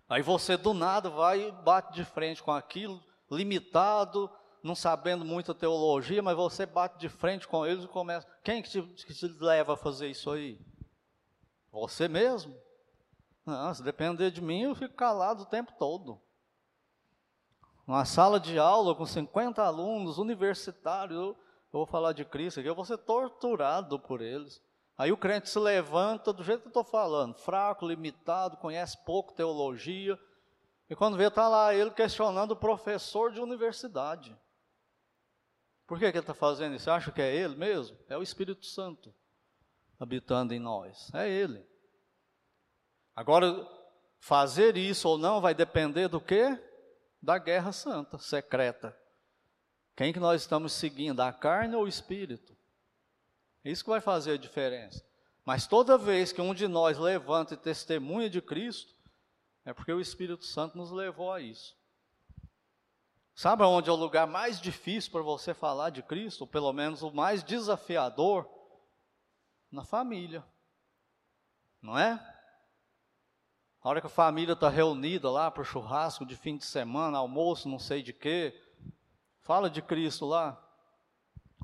Aí 0.08 0.22
você 0.22 0.56
do 0.56 0.74
nada 0.74 1.10
vai 1.10 1.50
e 1.50 1.52
bate 1.52 1.94
de 1.94 2.06
frente 2.06 2.42
com 2.42 2.52
aquilo, 2.52 3.04
limitado, 3.30 4.30
não 4.62 4.76
sabendo 4.76 5.26
muita 5.26 5.54
teologia, 5.54 6.22
mas 6.22 6.38
você 6.38 6.66
bate 6.66 6.98
de 6.98 7.10
frente 7.10 7.46
com 7.46 7.66
eles 7.66 7.84
e 7.84 7.88
começa. 7.88 8.26
Quem 8.42 8.62
que 8.62 8.70
te, 8.70 8.82
que 8.82 9.14
te 9.14 9.28
leva 9.40 9.74
a 9.74 9.78
fazer 9.78 10.10
isso 10.10 10.32
aí? 10.32 10.58
Você 11.74 12.08
mesmo? 12.08 12.56
Não, 13.44 13.74
se 13.74 13.82
depender 13.82 14.30
de 14.30 14.42
mim, 14.42 14.62
eu 14.62 14.76
fico 14.76 14.94
calado 14.94 15.42
o 15.42 15.48
tempo 15.48 15.74
todo. 15.80 16.22
Uma 17.88 18.06
sala 18.06 18.40
de 18.40 18.60
aula 18.60 18.94
com 18.94 19.06
50 19.08 19.62
alunos, 19.62 20.20
universitários, 20.20 21.20
eu, 21.20 21.36
vou 21.72 21.88
falar 21.88 22.14
de 22.14 22.24
Cristo 22.24 22.60
aqui, 22.60 22.70
eu 22.70 22.76
vou 22.76 22.86
ser 22.86 23.00
torturado 23.00 24.00
por 24.00 24.22
eles. 24.22 24.62
Aí 24.96 25.12
o 25.12 25.18
crente 25.18 25.50
se 25.50 25.58
levanta 25.58 26.32
do 26.32 26.44
jeito 26.44 26.62
que 26.62 26.68
eu 26.68 26.70
estou 26.70 26.84
falando, 26.84 27.34
fraco, 27.40 27.88
limitado, 27.88 28.56
conhece 28.58 28.96
pouco 29.04 29.34
teologia, 29.34 30.18
e 30.88 30.96
quando 30.96 31.18
vê, 31.18 31.26
está 31.26 31.48
lá 31.48 31.74
ele 31.74 31.90
questionando 31.90 32.52
o 32.52 32.56
professor 32.56 33.32
de 33.32 33.42
universidade. 33.42 34.38
Por 35.88 35.98
que, 35.98 36.12
que 36.12 36.18
ele 36.18 36.24
está 36.24 36.36
fazendo 36.36 36.76
isso? 36.76 36.84
Você 36.84 36.92
acha 36.92 37.12
que 37.12 37.22
é 37.22 37.36
ele 37.36 37.56
mesmo? 37.56 37.98
É 38.08 38.16
o 38.16 38.22
Espírito 38.22 38.64
Santo 38.64 39.14
habitando 40.00 40.54
em 40.54 40.60
nós. 40.60 41.14
É 41.14 41.30
Ele. 41.30 41.66
Agora, 43.16 43.68
fazer 44.20 44.78
isso 44.78 45.08
ou 45.08 45.18
não 45.18 45.42
vai 45.42 45.54
depender 45.54 46.08
do 46.08 46.20
quê? 46.20 46.60
Da 47.22 47.38
guerra 47.38 47.72
santa, 47.72 48.18
secreta. 48.18 48.98
Quem 49.96 50.12
que 50.12 50.20
nós 50.20 50.42
estamos 50.42 50.74
seguindo, 50.74 51.20
a 51.22 51.32
carne 51.32 51.76
ou 51.76 51.84
o 51.84 51.88
espírito? 51.88 52.58
Isso 53.64 53.84
que 53.84 53.90
vai 53.90 54.02
fazer 54.02 54.34
a 54.34 54.38
diferença. 54.38 55.06
Mas 55.46 55.68
toda 55.68 55.98
vez 55.98 56.32
que 56.32 56.42
um 56.42 56.54
de 56.54 56.68
nós 56.68 56.98
levanta 56.98 57.54
e 57.54 57.58
testemunha 57.58 58.30
de 58.30 58.42
Cristo, 58.42 58.94
é 59.66 59.74
porque 59.74 59.94
o 59.94 60.02
Espírito 60.02 60.46
Santo 60.46 60.78
nos 60.78 60.92
levou 60.92 61.32
a 61.32 61.40
isso. 61.40 61.76
Sabe 63.36 63.64
onde 63.64 63.90
é 63.90 63.94
o 63.94 63.98
lugar 63.98 64.28
mais 64.28 64.60
difícil 64.60 65.12
para 65.12 65.22
você 65.22 65.54
falar 65.54 65.90
de 65.90 66.04
Cristo, 66.04 66.42
ou 66.42 66.48
pelo 66.48 66.72
menos 66.72 67.02
o 67.02 67.12
mais 67.12 67.44
desafiador? 67.44 68.48
Na 69.74 69.84
família. 69.84 70.46
Não 71.82 71.98
é? 71.98 72.12
A 73.82 73.90
hora 73.90 74.00
que 74.00 74.08
a 74.08 74.10
família 74.10 74.54
está 74.54 74.70
reunida 74.70 75.30
lá 75.32 75.50
para 75.50 75.64
o 75.64 75.66
churrasco 75.66 76.26
de 76.26 76.38
fim 76.38 76.56
de 76.56 76.64
semana, 76.64 77.18
almoço, 77.18 77.68
não 77.68 77.80
sei 77.80 78.04
de 78.04 78.14
quê, 78.14 78.58
fala 79.42 79.70
de 79.70 79.82
Cristo 79.82 80.28
lá. 80.28 80.58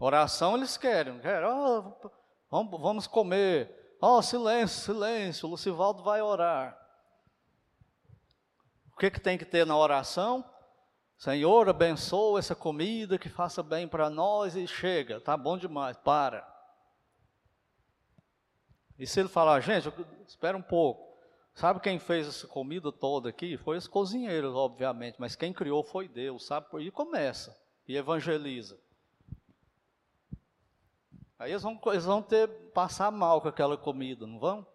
Oração 0.02 0.58
eles 0.58 0.76
querem, 0.76 1.20
querem 1.20 1.48
oh, 1.48 2.12
vamos, 2.50 2.82
vamos 2.82 3.08
comer 3.08 3.98
oh, 4.02 4.22
silêncio, 4.24 4.82
silêncio, 4.82 5.48
Lucivaldo 5.48 6.02
vai 6.02 6.20
orar. 6.20 6.76
O 8.92 8.98
que, 8.98 9.12
que 9.12 9.20
tem 9.20 9.38
que 9.38 9.46
ter 9.46 9.68
na 9.68 9.78
oração? 9.78 10.44
Senhor, 11.16 11.70
abençoa 11.70 12.40
essa 12.40 12.56
comida, 12.56 13.20
que 13.20 13.30
faça 13.30 13.62
bem 13.62 13.88
para 13.88 14.10
nós 14.10 14.56
e 14.56 14.66
chega, 14.66 15.22
tá 15.22 15.38
bom 15.38 15.58
demais, 15.58 15.96
para. 15.98 16.49
E 19.00 19.08
se 19.08 19.22
ele 19.22 19.30
falar, 19.30 19.62
gente, 19.62 19.90
espera 20.28 20.58
um 20.58 20.62
pouco, 20.62 21.18
sabe 21.56 21.80
quem 21.80 21.98
fez 21.98 22.28
essa 22.28 22.46
comida 22.46 22.92
toda 22.92 23.30
aqui? 23.30 23.56
Foi 23.56 23.78
os 23.78 23.88
cozinheiros, 23.88 24.54
obviamente, 24.54 25.16
mas 25.18 25.38
quem 25.38 25.54
criou 25.54 25.82
foi 25.84 26.10
Deus, 26.10 26.46
sabe? 26.46 26.68
E 26.80 26.92
começa, 26.92 27.58
e 27.88 27.96
evangeliza. 27.96 28.78
Aí 31.40 31.52
eles 31.52 31.64
vão, 31.64 31.80
eles 31.86 32.04
vão 32.04 32.22
ter, 32.22 32.50
passar 32.74 33.10
mal 33.10 33.40
com 33.42 33.48
aquela 33.48 33.78
comida, 33.78 34.28
não 34.28 34.38
vão? 34.38 34.68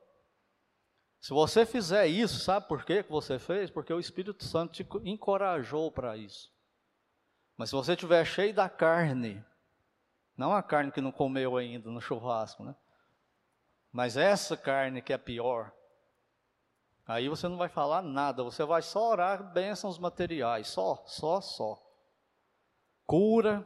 Se 1.21 1.31
você 1.31 1.67
fizer 1.67 2.07
isso, 2.07 2.41
sabe 2.41 2.67
por 2.67 2.83
quê 2.85 3.03
que 3.03 3.11
você 3.11 3.39
fez? 3.39 3.71
Porque 3.71 3.93
o 3.93 4.01
Espírito 4.01 4.43
Santo 4.45 4.73
te 4.73 4.87
encorajou 5.05 5.93
para 5.93 6.17
isso. 6.17 6.51
Mas 7.59 7.69
se 7.69 7.77
você 7.77 7.93
estiver 7.93 8.25
cheio 8.25 8.55
da 8.55 8.71
carne, 8.71 9.45
não 10.35 10.55
a 10.55 10.63
carne 10.63 10.91
que 10.91 11.03
não 11.03 11.13
comeu 11.13 11.59
ainda 11.59 11.91
no 11.91 12.01
churrasco, 12.01 12.65
né? 12.65 12.75
Mas 13.95 14.17
essa 14.17 14.57
carne 14.57 15.01
que 15.01 15.13
é 15.13 15.17
pior, 15.17 15.73
aí 17.07 17.29
você 17.29 17.47
não 17.47 17.57
vai 17.57 17.69
falar 17.69 18.03
nada, 18.03 18.43
você 18.43 18.65
vai 18.65 18.83
só 18.83 19.11
orar 19.11 19.53
bênçãos 19.53 20.01
materiais, 20.01 20.67
só, 20.67 21.05
só, 21.07 21.41
só. 21.41 21.81
Cura, 23.07 23.65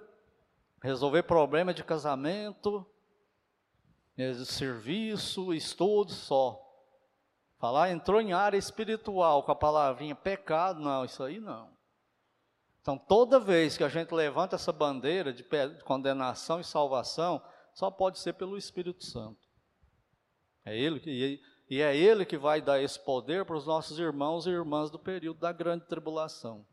resolver 0.82 1.22
problema 1.22 1.72
de 1.72 1.82
casamento, 1.82 2.86
serviço, 4.44 5.54
estudo, 5.54 6.12
só. 6.12 6.62
Falar 7.56 7.90
entrou 7.90 8.20
em 8.20 8.34
área 8.34 8.58
espiritual 8.58 9.42
com 9.42 9.52
a 9.52 9.56
palavrinha 9.56 10.14
pecado, 10.14 10.78
não, 10.78 11.06
isso 11.06 11.22
aí 11.22 11.40
não. 11.40 11.70
Então, 12.82 12.98
toda 12.98 13.40
vez 13.40 13.78
que 13.78 13.84
a 13.84 13.88
gente 13.88 14.12
levanta 14.12 14.56
essa 14.56 14.74
bandeira 14.74 15.32
de 15.32 15.42
condenação 15.84 16.60
e 16.60 16.64
salvação, 16.64 17.42
só 17.72 17.90
pode 17.90 18.18
ser 18.18 18.34
pelo 18.34 18.58
Espírito 18.58 19.02
Santo. 19.02 19.47
É 20.68 20.78
ele 20.78 21.00
que, 21.00 21.40
e 21.70 21.80
é 21.80 21.96
ele 21.96 22.24
que 22.24 22.36
vai 22.36 22.60
dar 22.60 22.80
esse 22.82 22.98
poder 22.98 23.44
para 23.44 23.56
os 23.56 23.66
nossos 23.66 23.98
irmãos 23.98 24.46
e 24.46 24.50
irmãs 24.50 24.90
do 24.90 24.98
período 24.98 25.40
da 25.40 25.52
grande 25.52 25.86
tribulação. 25.86 26.66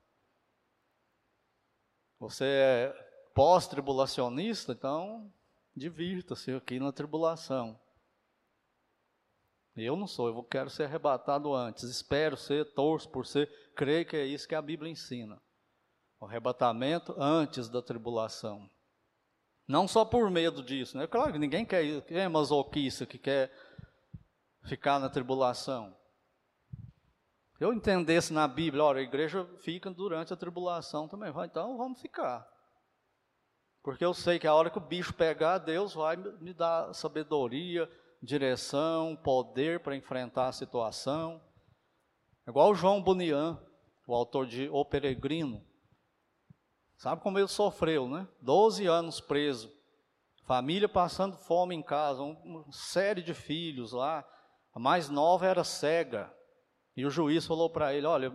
Você 2.19 2.45
é 2.45 3.09
pós-tribulacionista, 3.33 4.71
então 4.71 5.31
divirta-se 5.75 6.51
aqui 6.51 6.79
na 6.79 6.91
tribulação. 6.91 7.79
Eu 9.75 9.97
não 9.97 10.07
sou, 10.07 10.29
eu 10.29 10.43
quero 10.43 10.69
ser 10.69 10.83
arrebatado 10.83 11.53
antes. 11.53 11.83
Espero 11.83 12.37
ser, 12.37 12.73
torço 12.73 13.09
por 13.09 13.25
ser, 13.25 13.51
creio 13.75 14.05
que 14.05 14.15
é 14.15 14.25
isso 14.25 14.47
que 14.47 14.55
a 14.55 14.61
Bíblia 14.61 14.89
ensina. 14.89 15.41
O 16.19 16.25
arrebatamento 16.25 17.13
antes 17.17 17.67
da 17.67 17.81
tribulação. 17.81 18.69
Não 19.67 19.87
só 19.87 20.05
por 20.05 20.29
medo 20.29 20.63
disso, 20.63 20.97
né? 20.97 21.07
Claro 21.07 21.33
que 21.33 21.39
ninguém 21.39 21.65
quer, 21.65 22.01
quem 22.03 22.19
é 22.19 22.29
masoquista 22.29 23.05
que 23.05 23.17
quer 23.17 23.51
ficar 24.65 24.99
na 24.99 25.09
tribulação. 25.09 25.95
Eu 27.59 27.73
entendesse 27.73 28.33
na 28.33 28.47
Bíblia, 28.47 28.83
olha, 28.83 28.99
a 28.99 29.03
igreja 29.03 29.45
fica 29.61 29.89
durante 29.89 30.33
a 30.33 30.37
tribulação 30.37 31.07
também. 31.07 31.31
Então 31.45 31.77
vamos 31.77 32.01
ficar. 32.01 32.45
Porque 33.81 34.03
eu 34.03 34.13
sei 34.13 34.39
que 34.39 34.47
a 34.47 34.53
hora 34.53 34.69
que 34.69 34.77
o 34.77 34.81
bicho 34.81 35.13
pegar, 35.13 35.59
Deus 35.59 35.93
vai 35.93 36.17
me 36.17 36.53
dar 36.53 36.93
sabedoria, 36.93 37.89
direção, 38.21 39.15
poder 39.15 39.79
para 39.79 39.95
enfrentar 39.95 40.47
a 40.47 40.51
situação. 40.51 41.41
Igual 42.47 42.71
o 42.71 42.75
João 42.75 43.01
Bunian, 43.01 43.61
o 44.07 44.13
autor 44.13 44.47
de 44.47 44.67
O 44.69 44.83
Peregrino. 44.83 45.63
Sabe 46.97 47.21
como 47.21 47.37
ele 47.37 47.47
sofreu, 47.47 48.07
né? 48.09 48.27
Doze 48.41 48.85
anos 48.87 49.21
preso. 49.21 49.71
Família 50.45 50.89
passando 50.89 51.37
fome 51.37 51.75
em 51.75 51.81
casa, 51.81 52.21
uma 52.21 52.65
série 52.71 53.21
de 53.21 53.33
filhos 53.33 53.93
lá. 53.93 54.27
A 54.75 54.79
mais 54.79 55.09
nova 55.09 55.47
era 55.47 55.63
cega. 55.63 56.29
E 56.97 57.05
o 57.05 57.09
juiz 57.09 57.47
falou 57.47 57.69
para 57.69 57.93
ele: 57.93 58.05
Olha, 58.05 58.31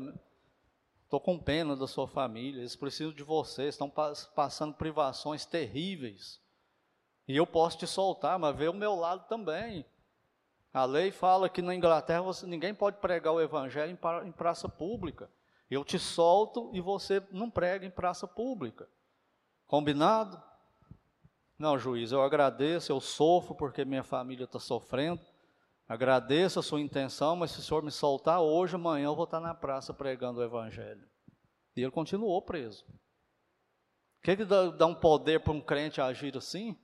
estou 1.05 1.21
com 1.21 1.39
pena 1.39 1.77
da 1.77 1.87
sua 1.87 2.09
família, 2.09 2.61
eles 2.61 2.75
precisam 2.75 3.13
de 3.13 3.23
você, 3.23 3.69
estão 3.69 3.93
passando 4.35 4.75
privações 4.75 5.45
terríveis. 5.45 6.41
E 7.29 7.37
eu 7.37 7.47
posso 7.47 7.79
te 7.79 7.87
soltar, 7.87 8.39
mas 8.39 8.57
vê 8.57 8.69
o 8.69 8.75
meu 8.75 8.95
lado 8.95 9.29
também. 9.29 9.85
A 10.73 10.85
lei 10.85 11.11
fala 11.11 11.49
que 11.49 11.61
na 11.61 11.75
Inglaterra 11.75 12.23
você, 12.23 12.47
ninguém 12.47 12.75
pode 12.75 12.97
pregar 12.99 13.35
o 13.35 13.41
evangelho 13.41 13.91
em, 13.91 14.29
em 14.29 14.33
praça 14.33 14.69
pública. 14.69 15.29
Eu 15.71 15.85
te 15.85 15.99
solto 15.99 16.71
e 16.73 16.81
você 16.81 17.23
não 17.31 17.51
prega 17.51 17.85
em 17.85 17.91
praça 17.91 18.27
pública. 18.27 18.89
Combinado? 19.67 20.41
Não, 21.59 21.79
juiz, 21.79 22.11
eu 22.11 22.23
agradeço, 22.23 22.91
eu 22.91 23.01
sofro 23.01 23.55
porque 23.55 23.85
minha 23.85 24.03
família 24.03 24.45
está 24.45 24.59
sofrendo. 24.59 25.21
Agradeço 25.91 26.61
a 26.61 26.63
sua 26.63 26.81
intenção, 26.81 27.35
mas 27.35 27.51
se 27.51 27.59
o 27.59 27.63
senhor 27.63 27.83
me 27.83 27.91
soltar 27.91 28.41
hoje, 28.41 28.77
amanhã 28.77 29.07
eu 29.07 29.17
vou 29.17 29.25
estar 29.25 29.41
na 29.41 29.53
praça 29.53 29.93
pregando 29.93 30.39
o 30.39 30.45
evangelho. 30.45 31.05
E 31.75 31.81
ele 31.81 31.91
continuou 31.91 32.41
preso. 32.41 32.87
O 32.87 34.23
que, 34.23 34.37
dá 34.45 34.87
um 34.87 34.95
poder 34.95 35.41
para 35.41 35.53
um 35.53 35.61
crente 35.61 36.01
agir 36.01 36.37
assim? 36.37 36.79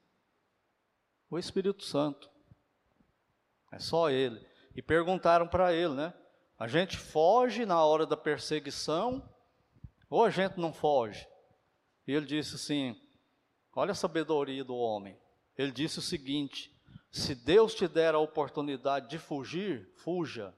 O 1.31 1.39
Espírito 1.39 1.85
Santo. 1.85 2.29
É 3.71 3.79
só 3.79 4.11
ele. 4.11 4.45
E 4.75 4.83
perguntaram 4.83 5.47
para 5.47 5.73
ele, 5.73 5.95
né? 5.95 6.13
A 6.59 6.67
gente 6.67 6.97
foge 6.97 7.65
na 7.65 7.85
hora 7.85 8.07
da 8.07 8.17
perseguição 8.17 9.23
ou 10.11 10.25
a 10.25 10.31
gente 10.31 10.59
não 10.59 10.73
foge? 10.73 11.29
E 12.09 12.13
ele 12.13 12.27
disse 12.27 12.57
assim: 12.57 13.01
Olha 13.73 13.93
a 13.93 13.95
sabedoria 13.95 14.65
do 14.65 14.75
homem. 14.75 15.17
Ele 15.57 15.71
disse 15.71 16.01
o 16.01 16.03
seguinte: 16.03 16.76
se 17.11 17.35
Deus 17.35 17.75
te 17.75 17.89
der 17.89 18.15
a 18.15 18.19
oportunidade 18.19 19.09
de 19.09 19.19
fugir, 19.19 19.91
fuja. 19.97 20.55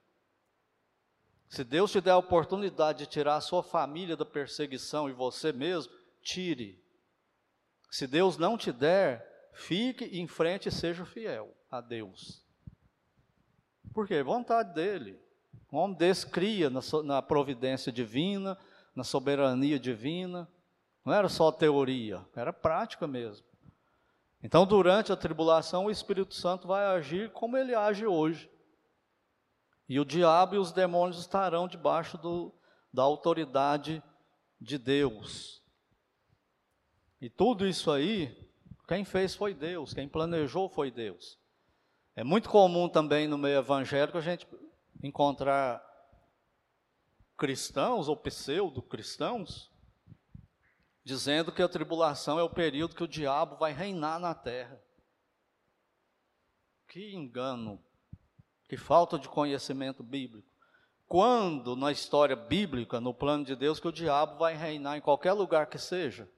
Se 1.48 1.64
Deus 1.64 1.90
te 1.90 2.00
der 2.00 2.12
a 2.12 2.18
oportunidade 2.18 3.00
de 3.00 3.06
tirar 3.06 3.36
a 3.36 3.40
sua 3.40 3.62
família 3.62 4.16
da 4.16 4.24
perseguição 4.24 5.08
e 5.08 5.12
você 5.12 5.52
mesmo, 5.52 5.92
tire. 6.20 6.82
Se 7.90 8.06
Deus 8.06 8.36
não 8.36 8.58
te 8.58 8.70
der, 8.70 9.50
fique 9.54 10.04
em 10.04 10.26
frente 10.26 10.68
e 10.68 10.72
seja 10.72 11.04
fiel 11.06 11.54
a 11.70 11.80
Deus. 11.80 12.44
Por 13.94 14.06
quê? 14.06 14.22
Vontade 14.22 14.74
dele. 14.74 15.18
Um 15.72 15.78
homem 15.78 15.96
desse 15.96 16.26
cria 16.26 16.70
na 17.04 17.22
providência 17.22 17.90
divina, 17.90 18.58
na 18.94 19.04
soberania 19.04 19.78
divina. 19.78 20.48
Não 21.04 21.12
era 21.12 21.28
só 21.28 21.50
teoria, 21.50 22.24
era 22.36 22.52
prática 22.52 23.06
mesmo. 23.06 23.47
Então, 24.42 24.64
durante 24.64 25.12
a 25.12 25.16
tribulação, 25.16 25.86
o 25.86 25.90
Espírito 25.90 26.34
Santo 26.34 26.68
vai 26.68 26.84
agir 26.86 27.32
como 27.32 27.56
ele 27.56 27.74
age 27.74 28.06
hoje. 28.06 28.50
E 29.88 29.98
o 29.98 30.04
diabo 30.04 30.54
e 30.54 30.58
os 30.58 30.70
demônios 30.70 31.18
estarão 31.18 31.66
debaixo 31.66 32.16
do, 32.18 32.54
da 32.92 33.02
autoridade 33.02 34.02
de 34.60 34.78
Deus. 34.78 35.62
E 37.20 37.28
tudo 37.28 37.66
isso 37.66 37.90
aí, 37.90 38.48
quem 38.86 39.04
fez 39.04 39.34
foi 39.34 39.54
Deus, 39.54 39.92
quem 39.92 40.08
planejou 40.08 40.68
foi 40.68 40.90
Deus. 40.90 41.38
É 42.14 42.22
muito 42.22 42.48
comum 42.48 42.88
também 42.88 43.26
no 43.26 43.38
meio 43.38 43.58
evangélico 43.58 44.18
a 44.18 44.20
gente 44.20 44.46
encontrar 45.02 45.82
cristãos 47.36 48.08
ou 48.08 48.16
pseudo-cristãos 48.16 49.70
dizendo 51.08 51.50
que 51.50 51.62
a 51.62 51.68
tribulação 51.68 52.38
é 52.38 52.42
o 52.42 52.50
período 52.50 52.94
que 52.94 53.02
o 53.02 53.08
diabo 53.08 53.56
vai 53.56 53.72
reinar 53.72 54.20
na 54.20 54.34
terra. 54.34 54.78
Que 56.86 57.14
engano, 57.14 57.82
que 58.68 58.76
falta 58.76 59.18
de 59.18 59.26
conhecimento 59.26 60.02
bíblico. 60.02 60.46
Quando 61.06 61.74
na 61.74 61.90
história 61.90 62.36
bíblica, 62.36 63.00
no 63.00 63.14
plano 63.14 63.42
de 63.42 63.56
Deus, 63.56 63.80
que 63.80 63.88
o 63.88 63.92
diabo 63.92 64.36
vai 64.36 64.54
reinar 64.54 64.98
em 64.98 65.00
qualquer 65.00 65.32
lugar 65.32 65.68
que 65.68 65.78
seja? 65.78 66.30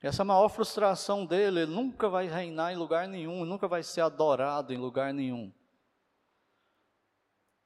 Essa 0.00 0.22
é 0.22 0.24
maior 0.24 0.48
frustração 0.48 1.26
dele, 1.26 1.62
ele 1.62 1.72
nunca 1.72 2.08
vai 2.08 2.28
reinar 2.28 2.72
em 2.72 2.76
lugar 2.76 3.08
nenhum, 3.08 3.44
nunca 3.44 3.66
vai 3.66 3.82
ser 3.82 4.02
adorado 4.02 4.72
em 4.72 4.76
lugar 4.76 5.12
nenhum. 5.12 5.52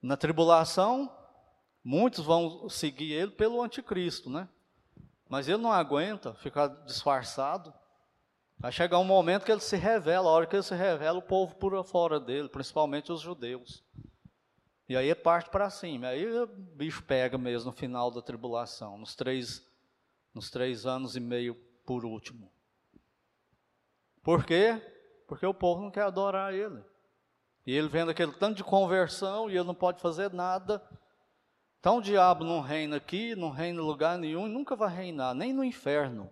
Na 0.01 0.17
tribulação, 0.17 1.15
muitos 1.85 2.25
vão 2.25 2.67
seguir 2.71 3.13
ele 3.13 3.33
pelo 3.33 3.61
anticristo, 3.61 4.31
né? 4.31 4.49
Mas 5.29 5.49
ele 5.49 5.63
não 5.63 5.73
aguenta 5.73 6.35
ficar 6.35 6.69
disfarçado. 6.85 7.73
Vai 8.59 8.73
chegar 8.73 8.99
um 8.99 9.05
momento 9.05 9.45
que 9.45 9.53
ele 9.53 9.61
se 9.61 9.77
revela, 9.77 10.29
a 10.29 10.33
hora 10.33 10.47
que 10.47 10.57
ele 10.57 10.63
se 10.63 10.75
revela, 10.75 11.19
o 11.19 11.23
povo 11.23 11.55
pula 11.57 11.85
fora 11.85 12.19
dele, 12.19 12.49
principalmente 12.49 13.13
os 13.13 13.21
judeus. 13.21 13.85
E 14.89 14.97
aí 14.97 15.15
parte 15.15 15.51
para 15.51 15.69
cima. 15.69 16.09
Aí 16.09 16.27
o 16.27 16.47
bicho 16.47 17.03
pega 17.05 17.37
mesmo 17.37 17.71
no 17.71 17.77
final 17.77 18.11
da 18.11 18.23
tribulação, 18.23 18.97
nos 18.97 19.15
três, 19.15 19.63
nos 20.35 20.51
três 20.51 20.87
anos 20.87 21.15
e 21.15 21.21
meio 21.21 21.55
por 21.85 22.05
último. 22.05 22.51
Por 24.23 24.45
quê? 24.45 24.81
Porque 25.27 25.47
o 25.47 25.55
povo 25.55 25.83
não 25.83 25.91
quer 25.91 26.03
adorar 26.03 26.55
ele. 26.55 26.83
E 27.67 27.73
ele 27.73 27.89
vendo 27.89 28.11
aquele 28.11 28.33
tanto 28.33 28.57
de 28.57 28.65
conversão 28.65 29.51
e 29.51 29.55
ele 29.55 29.65
não 29.65 29.75
pode 29.75 30.01
fazer 30.01 30.33
nada. 30.33 30.83
Então 31.81 31.99
o 31.99 32.03
diabo 32.03 32.45
não 32.45 32.61
reina 32.61 32.97
aqui, 32.97 33.35
não 33.37 33.51
reina 33.51 33.81
em 33.81 33.85
lugar 33.85 34.19
nenhum, 34.19 34.47
e 34.47 34.51
nunca 34.51 34.75
vai 34.75 34.95
reinar, 34.95 35.35
nem 35.35 35.53
no 35.53 35.63
inferno. 35.63 36.31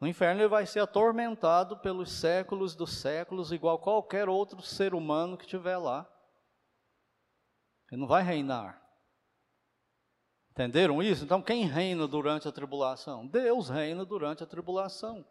No 0.00 0.06
inferno 0.06 0.40
ele 0.40 0.48
vai 0.48 0.66
ser 0.66 0.80
atormentado 0.80 1.78
pelos 1.78 2.10
séculos 2.10 2.74
dos 2.74 2.98
séculos, 2.98 3.52
igual 3.52 3.78
qualquer 3.78 4.28
outro 4.28 4.60
ser 4.60 4.94
humano 4.94 5.36
que 5.36 5.44
estiver 5.44 5.76
lá. 5.76 6.08
Ele 7.90 8.00
não 8.00 8.08
vai 8.08 8.22
reinar. 8.22 8.82
Entenderam 10.50 11.02
isso? 11.02 11.24
Então, 11.24 11.40
quem 11.40 11.64
reina 11.64 12.06
durante 12.06 12.46
a 12.46 12.52
tribulação? 12.52 13.26
Deus 13.26 13.70
reina 13.70 14.04
durante 14.04 14.42
a 14.42 14.46
tribulação. 14.46 15.24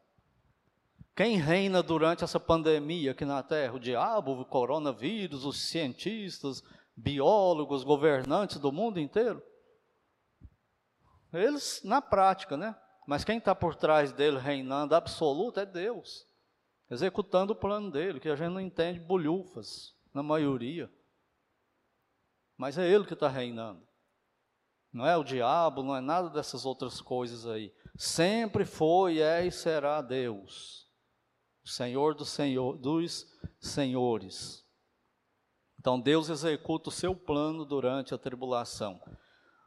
Quem 1.16 1.38
reina 1.38 1.84
durante 1.84 2.24
essa 2.24 2.40
pandemia 2.40 3.12
aqui 3.12 3.26
na 3.26 3.44
Terra? 3.44 3.74
O 3.74 3.80
diabo, 3.80 4.32
o 4.40 4.46
coronavírus, 4.46 5.46
os 5.46 5.70
cientistas, 5.70 6.64
biólogos, 7.02 7.84
governantes 7.84 8.58
do 8.60 8.72
mundo 8.72 9.00
inteiro? 9.00 9.42
Eles, 11.34 11.82
na 11.84 12.02
prática, 12.02 12.56
né? 12.56 12.76
Mas 13.08 13.24
quem 13.24 13.38
está 13.38 13.56
por 13.56 13.76
trás 13.76 14.12
dele 14.12 14.38
reinando 14.38 14.96
absoluto 14.96 15.60
é 15.60 15.66
Deus, 15.66 16.28
executando 16.90 17.54
o 17.54 17.56
plano 17.56 17.90
dele, 17.90 18.20
que 18.20 18.30
a 18.30 18.36
gente 18.36 18.54
não 18.54 18.62
entende 18.62 19.00
bolhufas, 19.00 19.96
na 20.14 20.22
maioria. 20.22 20.92
Mas 22.58 22.78
é 22.78 22.88
ele 22.88 23.06
que 23.06 23.14
está 23.14 23.28
reinando. 23.28 23.88
Não 24.94 25.08
é 25.08 25.16
o 25.18 25.24
diabo, 25.24 25.84
não 25.84 25.96
é 25.96 26.02
nada 26.02 26.30
dessas 26.30 26.66
outras 26.66 27.00
coisas 27.00 27.48
aí. 27.48 27.74
Sempre 27.98 28.66
foi, 28.66 29.20
é 29.20 29.46
e 29.46 29.52
será 29.52 30.02
Deus, 30.02 30.88
o 31.64 31.70
Senhor, 31.70 32.14
do 32.14 32.26
Senhor 32.26 32.78
dos 32.78 33.26
senhores. 33.60 34.61
Então 35.82 36.00
Deus 36.00 36.30
executa 36.30 36.90
o 36.90 36.92
seu 36.92 37.16
plano 37.16 37.66
durante 37.66 38.14
a 38.14 38.18
tribulação. 38.20 39.02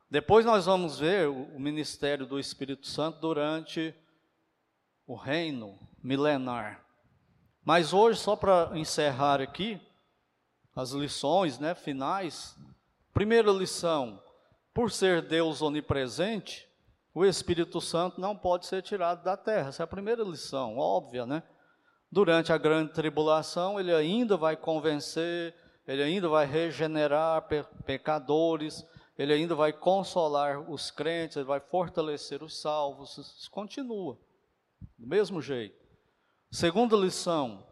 Depois 0.09 0.47
nós 0.47 0.65
vamos 0.65 0.97
ver 0.97 1.29
o 1.29 1.59
ministério 1.59 2.25
do 2.25 2.39
Espírito 2.39 2.87
Santo 2.87 3.19
durante 3.19 3.93
o 5.09 5.17
reino 5.17 5.77
milenar. 6.01 6.87
Mas 7.65 7.93
hoje, 7.93 8.21
só 8.21 8.37
para 8.37 8.71
encerrar 8.79 9.41
aqui 9.41 9.81
as 10.77 10.93
lições 10.93 11.59
né, 11.59 11.75
finais, 11.75 12.57
primeira 13.12 13.51
lição: 13.51 14.23
por 14.73 14.93
ser 14.93 15.21
Deus 15.21 15.62
onipresente, 15.62 16.65
o 17.12 17.25
Espírito 17.25 17.81
Santo 17.81 18.21
não 18.21 18.37
pode 18.37 18.67
ser 18.67 18.83
tirado 18.83 19.25
da 19.25 19.37
terra. 19.37 19.71
Essa 19.71 19.83
é 19.83 19.85
a 19.85 19.89
primeira 19.89 20.23
lição, 20.23 20.79
óbvia, 20.79 21.27
né? 21.27 21.43
Durante 22.09 22.53
a 22.53 22.59
grande 22.59 22.93
tribulação, 22.93 23.81
ele 23.81 23.93
ainda 23.93 24.37
vai 24.37 24.57
convencer, 24.57 25.53
ele 25.87 26.03
ainda 26.03 26.28
vai 26.28 26.47
regenerar 26.47 27.43
pe 27.43 27.62
pecadores, 27.85 28.87
ele 29.18 29.32
ainda 29.32 29.55
vai 29.55 29.72
consolar 29.72 30.68
os 30.70 30.91
crentes, 30.91 31.37
ele 31.37 31.47
vai 31.47 31.61
fortalecer 31.61 32.43
os 32.43 32.61
salvos. 32.61 33.16
Isso 33.18 33.51
continua, 33.51 34.18
do 34.99 35.07
mesmo 35.07 35.41
jeito. 35.41 35.85
Segunda 36.51 36.97
lição: 36.97 37.66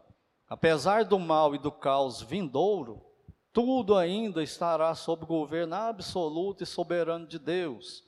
apesar 0.47 1.03
do 1.05 1.19
mal 1.19 1.55
e 1.55 1.57
do 1.57 1.71
caos 1.71 2.21
vindouro, 2.21 3.03
tudo 3.51 3.95
ainda 3.95 4.41
estará 4.41 4.93
sob 4.95 5.25
governo 5.25 5.75
absoluto 5.75 6.63
e 6.63 6.65
soberano 6.65 7.27
de 7.27 7.37
Deus. 7.37 8.03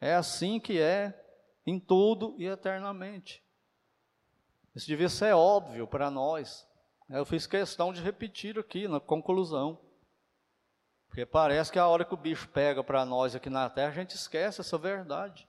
É 0.00 0.14
assim 0.14 0.58
que 0.58 0.78
é 0.80 1.18
em 1.66 1.78
tudo 1.78 2.34
e 2.38 2.46
eternamente. 2.46 3.42
Isso 4.74 4.86
devia 4.86 5.08
ser 5.08 5.34
óbvio 5.34 5.86
para 5.86 6.10
nós. 6.10 6.66
Eu 7.10 7.24
fiz 7.24 7.44
questão 7.44 7.92
de 7.92 8.00
repetir 8.00 8.56
aqui 8.56 8.86
na 8.86 9.00
conclusão. 9.00 9.78
Porque 11.08 11.26
parece 11.26 11.72
que 11.72 11.78
a 11.78 11.88
hora 11.88 12.04
que 12.04 12.14
o 12.14 12.16
bicho 12.16 12.48
pega 12.48 12.84
para 12.84 13.04
nós 13.04 13.34
aqui 13.34 13.50
na 13.50 13.68
terra, 13.68 13.90
a 13.90 13.94
gente 13.94 14.14
esquece 14.14 14.60
essa 14.60 14.78
verdade. 14.78 15.46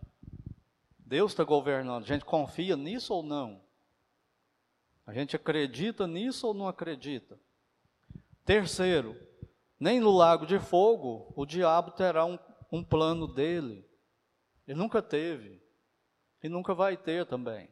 Deus 0.97 1.33
está 1.33 1.43
governando. 1.43 2.03
A 2.03 2.07
gente 2.07 2.25
confia 2.25 2.75
nisso 2.75 3.13
ou 3.13 3.21
não? 3.21 3.61
A 5.05 5.13
gente 5.13 5.35
acredita 5.35 6.07
nisso 6.07 6.47
ou 6.47 6.53
não 6.53 6.67
acredita? 6.67 7.37
Terceiro, 8.43 9.15
nem 9.79 9.99
no 9.99 10.09
lago 10.09 10.47
de 10.47 10.57
fogo 10.57 11.31
o 11.35 11.45
diabo 11.45 11.91
terá 11.91 12.25
um, 12.25 12.39
um 12.71 12.83
plano 12.83 13.27
dele. 13.27 13.85
Ele 14.67 14.79
nunca 14.79 14.99
teve. 14.99 15.61
E 16.41 16.49
nunca 16.49 16.73
vai 16.73 16.97
ter 16.97 17.23
também. 17.27 17.69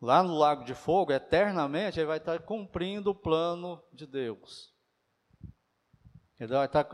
Lá 0.00 0.22
no 0.22 0.36
lago 0.36 0.64
de 0.64 0.74
fogo, 0.74 1.12
eternamente, 1.12 1.98
ele 1.98 2.06
vai 2.06 2.18
estar 2.18 2.38
cumprindo 2.40 3.10
o 3.10 3.14
plano 3.14 3.82
de 3.92 4.06
Deus. 4.06 4.72
Ele 6.38 6.52
vai 6.52 6.66
estar 6.66 6.86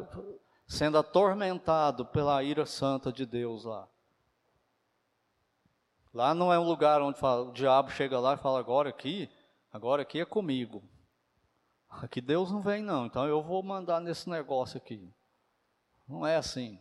sendo 0.68 0.96
atormentado 0.96 2.06
pela 2.06 2.42
ira 2.42 2.64
santa 2.64 3.12
de 3.12 3.26
Deus 3.26 3.64
lá. 3.64 3.88
Lá 6.14 6.34
não 6.34 6.52
é 6.52 6.58
um 6.58 6.64
lugar 6.64 7.00
onde 7.00 7.18
fala, 7.18 7.48
o 7.48 7.52
diabo 7.52 7.90
chega 7.90 8.20
lá 8.20 8.34
e 8.34 8.38
fala: 8.38 8.60
agora 8.60 8.90
aqui, 8.90 9.30
agora 9.72 10.02
aqui 10.02 10.20
é 10.20 10.24
comigo. 10.24 10.82
Aqui 11.88 12.20
Deus 12.20 12.50
não 12.50 12.62
vem, 12.62 12.82
não, 12.82 13.06
então 13.06 13.26
eu 13.26 13.42
vou 13.42 13.62
mandar 13.62 14.00
nesse 14.00 14.28
negócio 14.28 14.76
aqui. 14.76 15.12
Não 16.06 16.26
é 16.26 16.36
assim. 16.36 16.78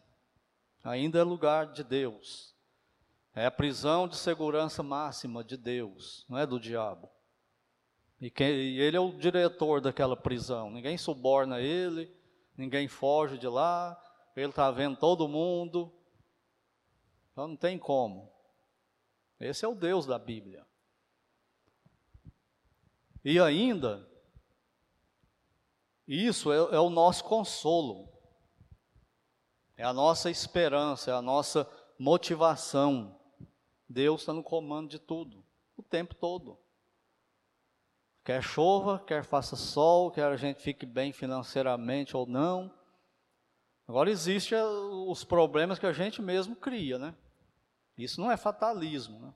Ainda 0.84 1.20
é 1.20 1.24
lugar 1.24 1.68
de 1.68 1.84
Deus. 1.84 2.51
É 3.34 3.46
a 3.46 3.52
prisão 3.52 4.08
de 4.08 4.18
segurança 4.18 4.84
máxima 4.84 5.44
de 5.44 5.56
Deus, 5.56 6.26
não 6.28 6.38
é 6.38 6.46
do 6.46 6.60
diabo. 6.60 7.10
E, 8.20 8.30
quem, 8.30 8.50
e 8.50 8.80
ele 8.80 8.98
é 8.98 9.00
o 9.00 9.18
diretor 9.18 9.82
daquela 9.82 10.16
prisão. 10.16 10.70
Ninguém 10.70 10.98
suborna 10.98 11.60
ele, 11.60 12.14
ninguém 12.56 12.88
foge 12.88 13.38
de 13.38 13.48
lá. 13.48 14.00
Ele 14.36 14.50
está 14.50 14.70
vendo 14.70 14.98
todo 14.98 15.28
mundo. 15.28 15.92
Então 17.32 17.48
não 17.48 17.58
tem 17.58 17.80
como. 17.80 18.32
Esse 19.40 19.66
é 19.66 19.68
o 19.68 19.74
Deus 19.74 20.06
da 20.06 20.20
Bíblia. 20.20 20.64
E 23.26 23.40
ainda, 23.40 24.08
isso 26.08 26.52
é, 26.52 26.58
é 26.58 26.80
o 26.80 26.90
nosso 26.90 27.24
consolo, 27.24 28.12
é 29.78 29.84
a 29.84 29.94
nossa 29.94 30.30
esperança, 30.30 31.12
é 31.12 31.14
a 31.14 31.22
nossa 31.22 31.70
motivação. 31.98 33.20
Deus 33.92 34.22
está 34.22 34.34
no 34.34 34.44
comando 34.44 34.90
de 34.90 35.00
tudo, 35.00 35.46
o 35.76 35.84
tempo 35.84 36.16
todo. 36.16 36.58
Quer 38.24 38.42
chova, 38.42 39.00
quer 39.00 39.24
faça 39.24 39.56
sol, 39.56 40.12
quer 40.12 40.26
a 40.26 40.38
gente 40.38 40.62
fique 40.62 40.86
bem 40.86 41.12
financeiramente 41.12 42.16
ou 42.16 42.26
não. 42.26 42.72
Agora 43.88 44.10
existem 44.10 44.58
é, 44.58 44.64
os 44.64 45.24
problemas 45.24 45.80
que 45.80 45.86
a 45.86 45.92
gente 45.92 46.22
mesmo 46.22 46.56
cria, 46.56 46.98
né? 46.98 47.16
Isso 47.98 48.22
não 48.22 48.32
é 48.32 48.38
fatalismo, 48.38 49.20
né? 49.20 49.34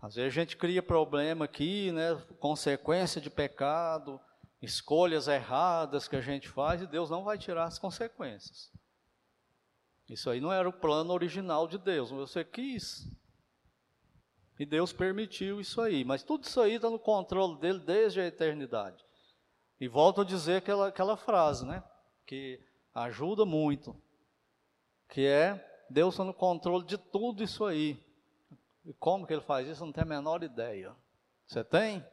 Às 0.00 0.16
vezes 0.16 0.32
a 0.32 0.40
gente 0.40 0.56
cria 0.56 0.82
problema 0.82 1.44
aqui, 1.44 1.92
né? 1.92 2.14
Consequência 2.40 3.20
de 3.20 3.30
pecado, 3.30 4.20
escolhas 4.60 5.28
erradas 5.28 6.08
que 6.08 6.16
a 6.16 6.20
gente 6.20 6.48
faz 6.48 6.82
e 6.82 6.86
Deus 6.86 7.10
não 7.10 7.22
vai 7.22 7.38
tirar 7.38 7.64
as 7.64 7.78
consequências. 7.78 8.72
Isso 10.12 10.28
aí 10.28 10.42
não 10.42 10.52
era 10.52 10.68
o 10.68 10.72
plano 10.72 11.10
original 11.10 11.66
de 11.66 11.78
Deus, 11.78 12.10
você 12.10 12.44
quis. 12.44 13.08
E 14.58 14.66
Deus 14.66 14.92
permitiu 14.92 15.58
isso 15.58 15.80
aí, 15.80 16.04
mas 16.04 16.22
tudo 16.22 16.44
isso 16.44 16.60
aí 16.60 16.74
está 16.74 16.90
no 16.90 16.98
controle 16.98 17.58
dele 17.58 17.78
desde 17.78 18.20
a 18.20 18.26
eternidade. 18.26 19.02
E 19.80 19.88
volto 19.88 20.20
a 20.20 20.24
dizer 20.24 20.56
aquela, 20.56 20.88
aquela 20.88 21.16
frase, 21.16 21.64
né? 21.64 21.82
Que 22.26 22.60
ajuda 22.94 23.46
muito. 23.46 23.96
Que 25.08 25.26
é, 25.26 25.86
Deus 25.88 26.12
está 26.12 26.24
no 26.24 26.34
controle 26.34 26.84
de 26.84 26.98
tudo 26.98 27.42
isso 27.42 27.64
aí. 27.64 27.98
E 28.84 28.92
como 28.92 29.26
que 29.26 29.32
ele 29.32 29.40
faz 29.40 29.66
isso? 29.66 29.84
Não 29.84 29.92
tem 29.92 30.02
a 30.02 30.06
menor 30.06 30.42
ideia. 30.42 30.94
Você 31.46 31.64
tem? 31.64 32.04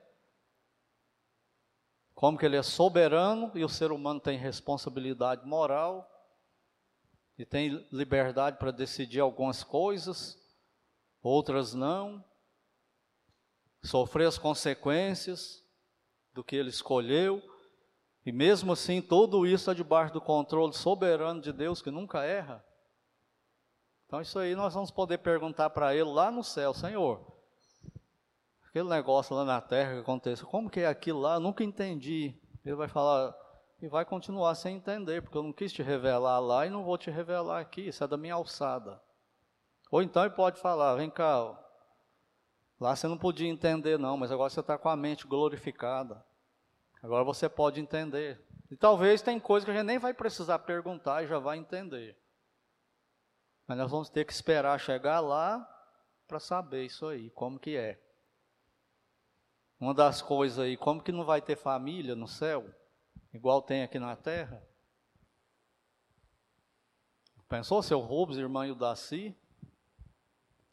Como 2.16 2.38
que 2.38 2.46
ele 2.46 2.56
é 2.56 2.64
soberano 2.64 3.52
e 3.56 3.64
o 3.64 3.70
ser 3.70 3.92
humano 3.92 4.22
tem 4.22 4.38
responsabilidade 4.38 5.46
moral 5.46 6.09
e 7.40 7.46
tem 7.46 7.88
liberdade 7.90 8.58
para 8.58 8.70
decidir 8.70 9.22
algumas 9.22 9.64
coisas, 9.64 10.38
outras 11.24 11.74
não, 11.74 12.22
sofrer 13.82 14.28
as 14.28 14.38
consequências 14.38 15.64
do 16.34 16.44
que 16.44 16.58
ele 16.58 16.70
escolheu, 16.70 17.42
e 18.26 18.32
mesmo 18.34 18.74
assim 18.74 19.02
tudo 19.02 19.48
isso 19.48 19.72
é 19.72 19.74
debaixo 19.74 20.14
do 20.14 20.20
controle 20.20 20.74
soberano 20.74 21.40
de 21.40 21.54
Deus 21.54 21.82
que 21.82 21.90
nunca 21.90 22.26
erra. 22.26 22.62
Então 24.06 24.20
isso 24.20 24.38
aí 24.38 24.54
nós 24.54 24.74
vamos 24.74 24.92
poder 24.92 25.20
perguntar 25.20 25.70
para 25.70 25.96
ele 25.96 26.10
lá 26.10 26.30
no 26.30 26.44
céu, 26.44 26.74
Senhor, 26.74 27.26
aquele 28.68 28.90
negócio 28.90 29.34
lá 29.34 29.46
na 29.46 29.62
terra 29.62 29.94
que 29.94 30.00
acontece, 30.02 30.44
como 30.44 30.70
que 30.70 30.82
é 30.82 30.88
aquilo 30.88 31.22
lá? 31.22 31.36
Eu 31.36 31.40
nunca 31.40 31.64
entendi. 31.64 32.38
Ele 32.66 32.76
vai 32.76 32.90
falar, 32.90 33.34
e 33.82 33.88
vai 33.88 34.04
continuar 34.04 34.56
sem 34.56 34.76
entender, 34.76 35.22
porque 35.22 35.38
eu 35.38 35.44
não 35.44 35.54
quis 35.54 35.72
te 35.72 35.82
revelar 35.82 36.40
lá 36.40 36.66
e 36.66 36.70
não 36.70 36.84
vou 36.84 36.98
te 36.98 37.10
revelar 37.10 37.60
aqui, 37.60 37.88
isso 37.88 38.04
é 38.04 38.08
da 38.08 38.18
minha 38.18 38.34
alçada. 38.34 39.02
Ou 39.90 40.02
então 40.02 40.24
ele 40.24 40.34
pode 40.34 40.60
falar, 40.60 40.96
vem 40.96 41.10
cá, 41.10 41.58
lá 42.80 42.96
você 42.96 43.08
não 43.08 43.18
podia 43.18 43.48
entender 43.48 43.98
não, 43.98 44.18
mas 44.18 44.32
agora 44.32 44.50
você 44.50 44.60
está 44.60 44.78
com 44.78 44.90
a 44.90 44.96
mente 44.96 45.26
glorificada. 45.26 46.24
Agora 47.02 47.24
você 47.24 47.48
pode 47.48 47.80
entender. 47.80 48.46
E 48.70 48.76
talvez 48.76 49.22
tem 49.22 49.40
coisa 49.40 49.66
que 49.66 49.72
a 49.72 49.76
gente 49.76 49.86
nem 49.86 49.98
vai 49.98 50.14
precisar 50.14 50.60
perguntar 50.60 51.24
e 51.24 51.28
já 51.28 51.40
vai 51.40 51.58
entender. 51.58 52.18
Mas 53.66 53.78
nós 53.78 53.90
vamos 53.90 54.10
ter 54.10 54.26
que 54.26 54.34
esperar 54.34 54.80
chegar 54.80 55.22
lá 55.22 55.66
para 56.28 56.40
saber 56.40 56.86
isso 56.86 57.08
aí, 57.08 57.30
como 57.32 57.58
que 57.58 57.78
é. 57.78 58.00
Uma 59.80 59.94
das 59.94 60.22
coisas 60.22 60.60
aí, 60.60 60.76
como 60.76 61.02
que 61.02 61.12
não 61.12 61.24
vai 61.24 61.42
ter 61.42 61.56
família 61.56 62.16
no 62.16 62.28
céu, 62.28 62.70
igual 63.34 63.62
tem 63.62 63.84
aqui 63.84 64.00
na 64.00 64.16
terra? 64.16 64.62
Pensou 67.48 67.82
seu 67.82 68.00
Rubens, 68.00 68.38
irmã 68.38 68.68
e 68.68 68.72
o 68.72 68.76
Daci? 68.76 69.36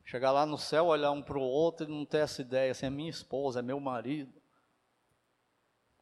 Chegar 0.04 0.30
lá 0.30 0.44
no 0.44 0.58
céu, 0.58 0.86
olhar 0.86 1.10
um 1.10 1.22
para 1.22 1.38
o 1.38 1.42
outro 1.42 1.86
e 1.86 1.90
não 1.90 2.04
ter 2.04 2.18
essa 2.18 2.42
ideia, 2.42 2.70
assim, 2.70 2.86
é 2.86 2.90
minha 2.90 3.10
esposa, 3.10 3.58
é 3.58 3.62
meu 3.62 3.80
marido. 3.80 4.32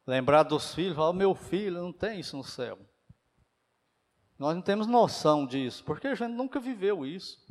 Lembrar 0.05 0.43
dos 0.43 0.75
filhos, 0.75 0.95
falar, 0.95 1.13
meu 1.13 1.33
filho, 1.33 1.81
não 1.81 1.93
tem 1.93 2.19
isso 2.19 2.37
no 2.37 2.43
céu. 2.43 2.77
Nós 4.37 4.53
não 4.53 4.61
temos 4.61 4.85
noção 4.85 5.47
disso, 5.47 5.83
porque 5.83 6.07
a 6.07 6.13
gente 6.13 6.33
nunca 6.33 6.59
viveu 6.59 7.05
isso. 7.05 7.43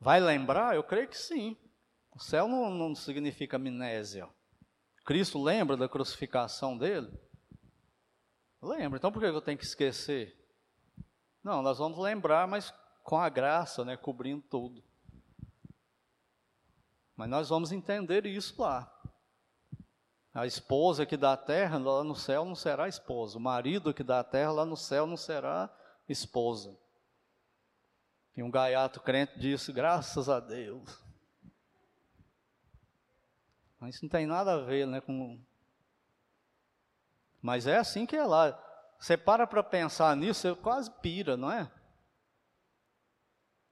Vai 0.00 0.18
lembrar? 0.18 0.74
Eu 0.74 0.82
creio 0.82 1.08
que 1.08 1.16
sim. 1.16 1.56
O 2.10 2.18
céu 2.18 2.48
não, 2.48 2.70
não 2.70 2.94
significa 2.94 3.56
amnésia. 3.56 4.28
Cristo 5.04 5.42
lembra 5.42 5.76
da 5.76 5.88
crucificação 5.88 6.76
dele? 6.76 7.10
Lembra. 8.62 8.98
Então 8.98 9.10
por 9.10 9.20
que 9.20 9.26
eu 9.26 9.40
tenho 9.40 9.58
que 9.58 9.64
esquecer? 9.64 10.36
Não, 11.42 11.62
nós 11.62 11.78
vamos 11.78 11.98
lembrar, 11.98 12.46
mas 12.46 12.72
com 13.02 13.18
a 13.18 13.28
graça, 13.28 13.84
né, 13.84 13.96
cobrindo 13.96 14.42
tudo. 14.42 14.84
Mas 17.16 17.28
nós 17.28 17.48
vamos 17.48 17.72
entender 17.72 18.26
isso 18.26 18.60
lá. 18.60 18.90
A 20.32 20.46
esposa 20.46 21.04
que 21.04 21.16
dá 21.16 21.36
terra 21.36 21.76
lá 21.78 22.04
no 22.04 22.14
céu 22.14 22.44
não 22.44 22.54
será 22.54 22.88
esposa. 22.88 23.36
O 23.36 23.40
marido 23.40 23.92
que 23.92 24.04
dá 24.04 24.22
terra 24.22 24.52
lá 24.52 24.64
no 24.64 24.76
céu 24.76 25.06
não 25.06 25.16
será 25.16 25.68
esposa. 26.08 26.78
E 28.36 28.42
um 28.42 28.50
gaiato 28.50 29.00
crente 29.00 29.38
disse: 29.38 29.72
graças 29.72 30.28
a 30.28 30.38
Deus. 30.38 31.09
Mas 33.80 33.94
isso 33.94 34.04
não 34.04 34.10
tem 34.10 34.26
nada 34.26 34.52
a 34.52 34.58
ver 34.58 34.86
né, 34.86 35.00
com. 35.00 35.40
Mas 37.40 37.66
é 37.66 37.78
assim 37.78 38.04
que 38.04 38.14
é 38.14 38.24
lá. 38.24 38.56
Você 38.98 39.16
para 39.16 39.46
para 39.46 39.62
pensar 39.62 40.14
nisso, 40.14 40.40
você 40.40 40.54
quase 40.54 40.90
pira, 41.00 41.34
não 41.34 41.50
é? 41.50 41.72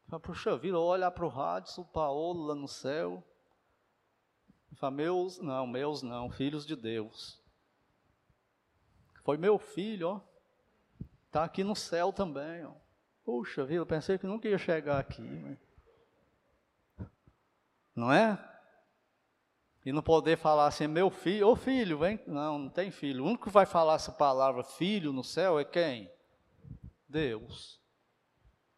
Fala, 0.09 0.21
puxa 0.21 0.57
vida, 0.57 0.79
olhar 0.79 1.11
para 1.11 1.27
o 1.27 1.29
rádio, 1.29 1.83
o 1.83 1.85
Paulo 1.85 2.47
lá 2.47 2.55
no 2.55 2.67
céu. 2.67 3.23
Fala, 4.77 4.93
meus, 4.93 5.39
não, 5.39 5.67
meus 5.67 6.03
não, 6.03 6.31
filhos 6.31 6.65
de 6.65 6.75
Deus. 6.75 7.39
Foi 9.23 9.37
meu 9.37 9.59
filho, 9.59 10.09
ó. 10.09 10.21
Está 11.27 11.45
aqui 11.45 11.63
no 11.63 11.77
céu 11.77 12.11
também, 12.11 12.65
ó. 12.65 12.73
Puxa 13.23 13.67
vida, 13.67 13.85
pensei 13.85 14.17
que 14.17 14.27
nunca 14.27 14.49
ia 14.49 14.57
chegar 14.57 14.99
aqui. 14.99 15.21
Né? 15.21 15.59
Não 17.95 18.11
é? 18.11 18.48
E 19.89 19.93
não 19.93 20.03
poder 20.03 20.37
falar 20.37 20.67
assim, 20.67 20.87
meu 20.87 21.09
filho, 21.09 21.49
ô 21.49 21.57
filho, 21.57 22.01
vem. 22.01 22.21
Não, 22.27 22.59
não 22.59 22.69
tem 22.69 22.91
filho. 22.91 23.25
O 23.25 23.27
único 23.27 23.45
que 23.45 23.51
vai 23.51 23.65
falar 23.65 23.95
essa 23.95 24.13
palavra 24.13 24.63
filho 24.63 25.15
no 25.15 25.25
céu 25.25 25.59
é 25.59 25.65
quem? 25.65 26.13
Deus. 27.09 27.81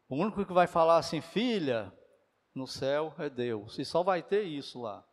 O 0.08 0.14
único 0.14 0.46
que 0.46 0.52
vai 0.52 0.68
falar 0.68 0.98
assim, 0.98 1.20
filha, 1.20 1.92
no 2.54 2.64
céu 2.64 3.12
é 3.18 3.28
Deus. 3.28 3.76
E 3.76 3.84
só 3.84 4.04
vai 4.04 4.22
ter 4.22 4.44
isso 4.44 4.82
lá. 4.82 5.04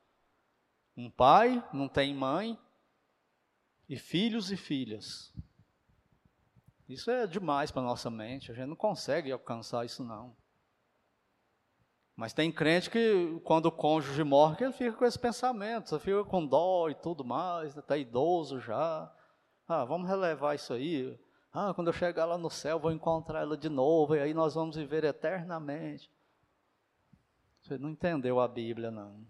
Um 0.96 1.10
pai 1.10 1.68
não 1.74 1.90
tem 1.90 2.14
mãe, 2.14 2.56
e 3.90 3.98
filhos 3.98 4.52
e 4.52 4.56
filhas. 4.56 5.34
Isso 6.88 7.10
é 7.10 7.26
demais 7.26 7.72
para 7.72 7.82
nossa 7.82 8.12
mente, 8.12 8.52
a 8.52 8.54
gente 8.54 8.68
não 8.68 8.76
consegue 8.76 9.32
alcançar 9.32 9.84
isso 9.84 10.04
não. 10.04 10.38
Mas 12.18 12.34
tem 12.34 12.52
crente 12.52 12.90
que 12.90 13.40
quando 13.44 13.68
o 13.68 13.72
cônjuge 13.72 14.24
morre, 14.24 14.66
ele 14.66 14.74
fica 14.74 14.98
com 14.98 15.06
esse 15.06 15.20
pensamento, 15.20 15.88
você 15.88 16.00
fica 16.00 16.24
com 16.24 16.44
dó 16.44 16.90
e 16.90 16.96
tudo 16.96 17.24
mais, 17.24 17.78
está 17.78 17.96
idoso 17.96 18.60
já. 18.60 19.14
Ah, 19.68 19.86
vamos 19.86 20.10
relevar 20.10 20.56
isso 20.56 20.74
aí. 20.74 21.16
Ah, 21.54 21.76
quando 21.76 21.88
eu 21.90 21.94
chegar 21.94 22.26
lá 22.26 22.36
no 22.36 22.50
céu, 22.50 22.80
vou 22.80 22.92
encontrar 22.92 23.42
ela 23.42 23.56
de 23.56 23.70
novo, 23.70 24.16
e 24.16 24.20
aí 24.20 24.34
nós 24.34 24.56
vamos 24.56 24.76
viver 24.76 25.04
eternamente. 25.04 26.12
Você 27.62 27.78
não 27.78 27.92
entendeu 27.92 28.40
a 28.40 28.48
Bíblia, 28.48 28.90
não. 28.90 29.24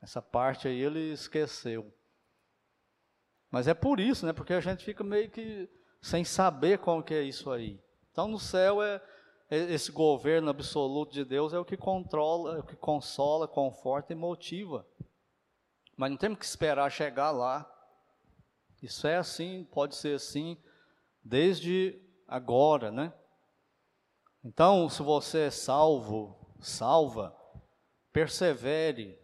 Essa 0.00 0.22
parte 0.22 0.66
aí 0.66 0.80
ele 0.80 1.12
esqueceu. 1.12 1.92
Mas 3.50 3.68
é 3.68 3.74
por 3.74 4.00
isso, 4.00 4.24
né? 4.24 4.32
Porque 4.32 4.54
a 4.54 4.60
gente 4.60 4.82
fica 4.82 5.04
meio 5.04 5.28
que 5.28 5.68
sem 6.00 6.24
saber 6.24 6.78
como 6.78 7.02
que 7.02 7.12
é 7.12 7.22
isso 7.22 7.50
aí. 7.50 7.78
Então 8.10 8.28
no 8.28 8.38
céu 8.38 8.82
é 8.82 9.02
esse 9.50 9.90
governo 9.90 10.48
absoluto 10.48 11.12
de 11.12 11.24
Deus 11.24 11.52
é 11.52 11.58
o 11.58 11.64
que 11.64 11.76
controla, 11.76 12.56
é 12.56 12.60
o 12.60 12.62
que 12.62 12.76
consola, 12.76 13.48
conforta 13.48 14.12
e 14.12 14.16
motiva. 14.16 14.86
Mas 15.96 16.10
não 16.10 16.16
temos 16.16 16.38
que 16.38 16.44
esperar 16.44 16.90
chegar 16.90 17.32
lá. 17.32 17.68
Isso 18.80 19.06
é 19.06 19.16
assim, 19.16 19.64
pode 19.64 19.96
ser 19.96 20.14
assim 20.14 20.56
desde 21.22 22.00
agora, 22.28 22.90
né? 22.92 23.12
Então, 24.42 24.88
se 24.88 25.02
você 25.02 25.40
é 25.40 25.50
salvo, 25.50 26.38
salva, 26.60 27.36
persevere, 28.12 29.18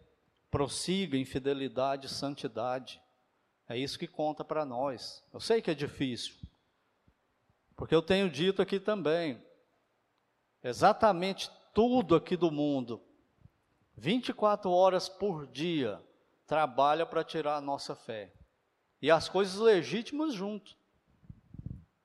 prossiga 0.51 1.17
em 1.17 1.25
fidelidade 1.25 2.07
e 2.07 2.09
santidade. 2.09 3.01
É 3.67 3.77
isso 3.77 3.97
que 3.97 4.07
conta 4.07 4.43
para 4.43 4.65
nós. 4.65 5.23
Eu 5.33 5.39
sei 5.39 5.61
que 5.61 5.71
é 5.71 5.73
difícil, 5.73 6.35
porque 7.75 7.95
eu 7.95 8.01
tenho 8.01 8.29
dito 8.29 8.61
aqui 8.61 8.79
também, 8.79 9.43
exatamente 10.63 11.51
tudo 11.73 12.15
aqui 12.15 12.35
do 12.35 12.51
mundo, 12.51 13.01
24 13.95 14.69
horas 14.71 15.09
por 15.09 15.47
dia, 15.47 16.01
trabalha 16.45 17.05
para 17.05 17.23
tirar 17.23 17.57
a 17.57 17.61
nossa 17.61 17.95
fé. 17.95 18.33
E 19.01 19.11
as 19.11 19.29
coisas 19.29 19.55
legítimas 19.55 20.33
junto. 20.33 20.75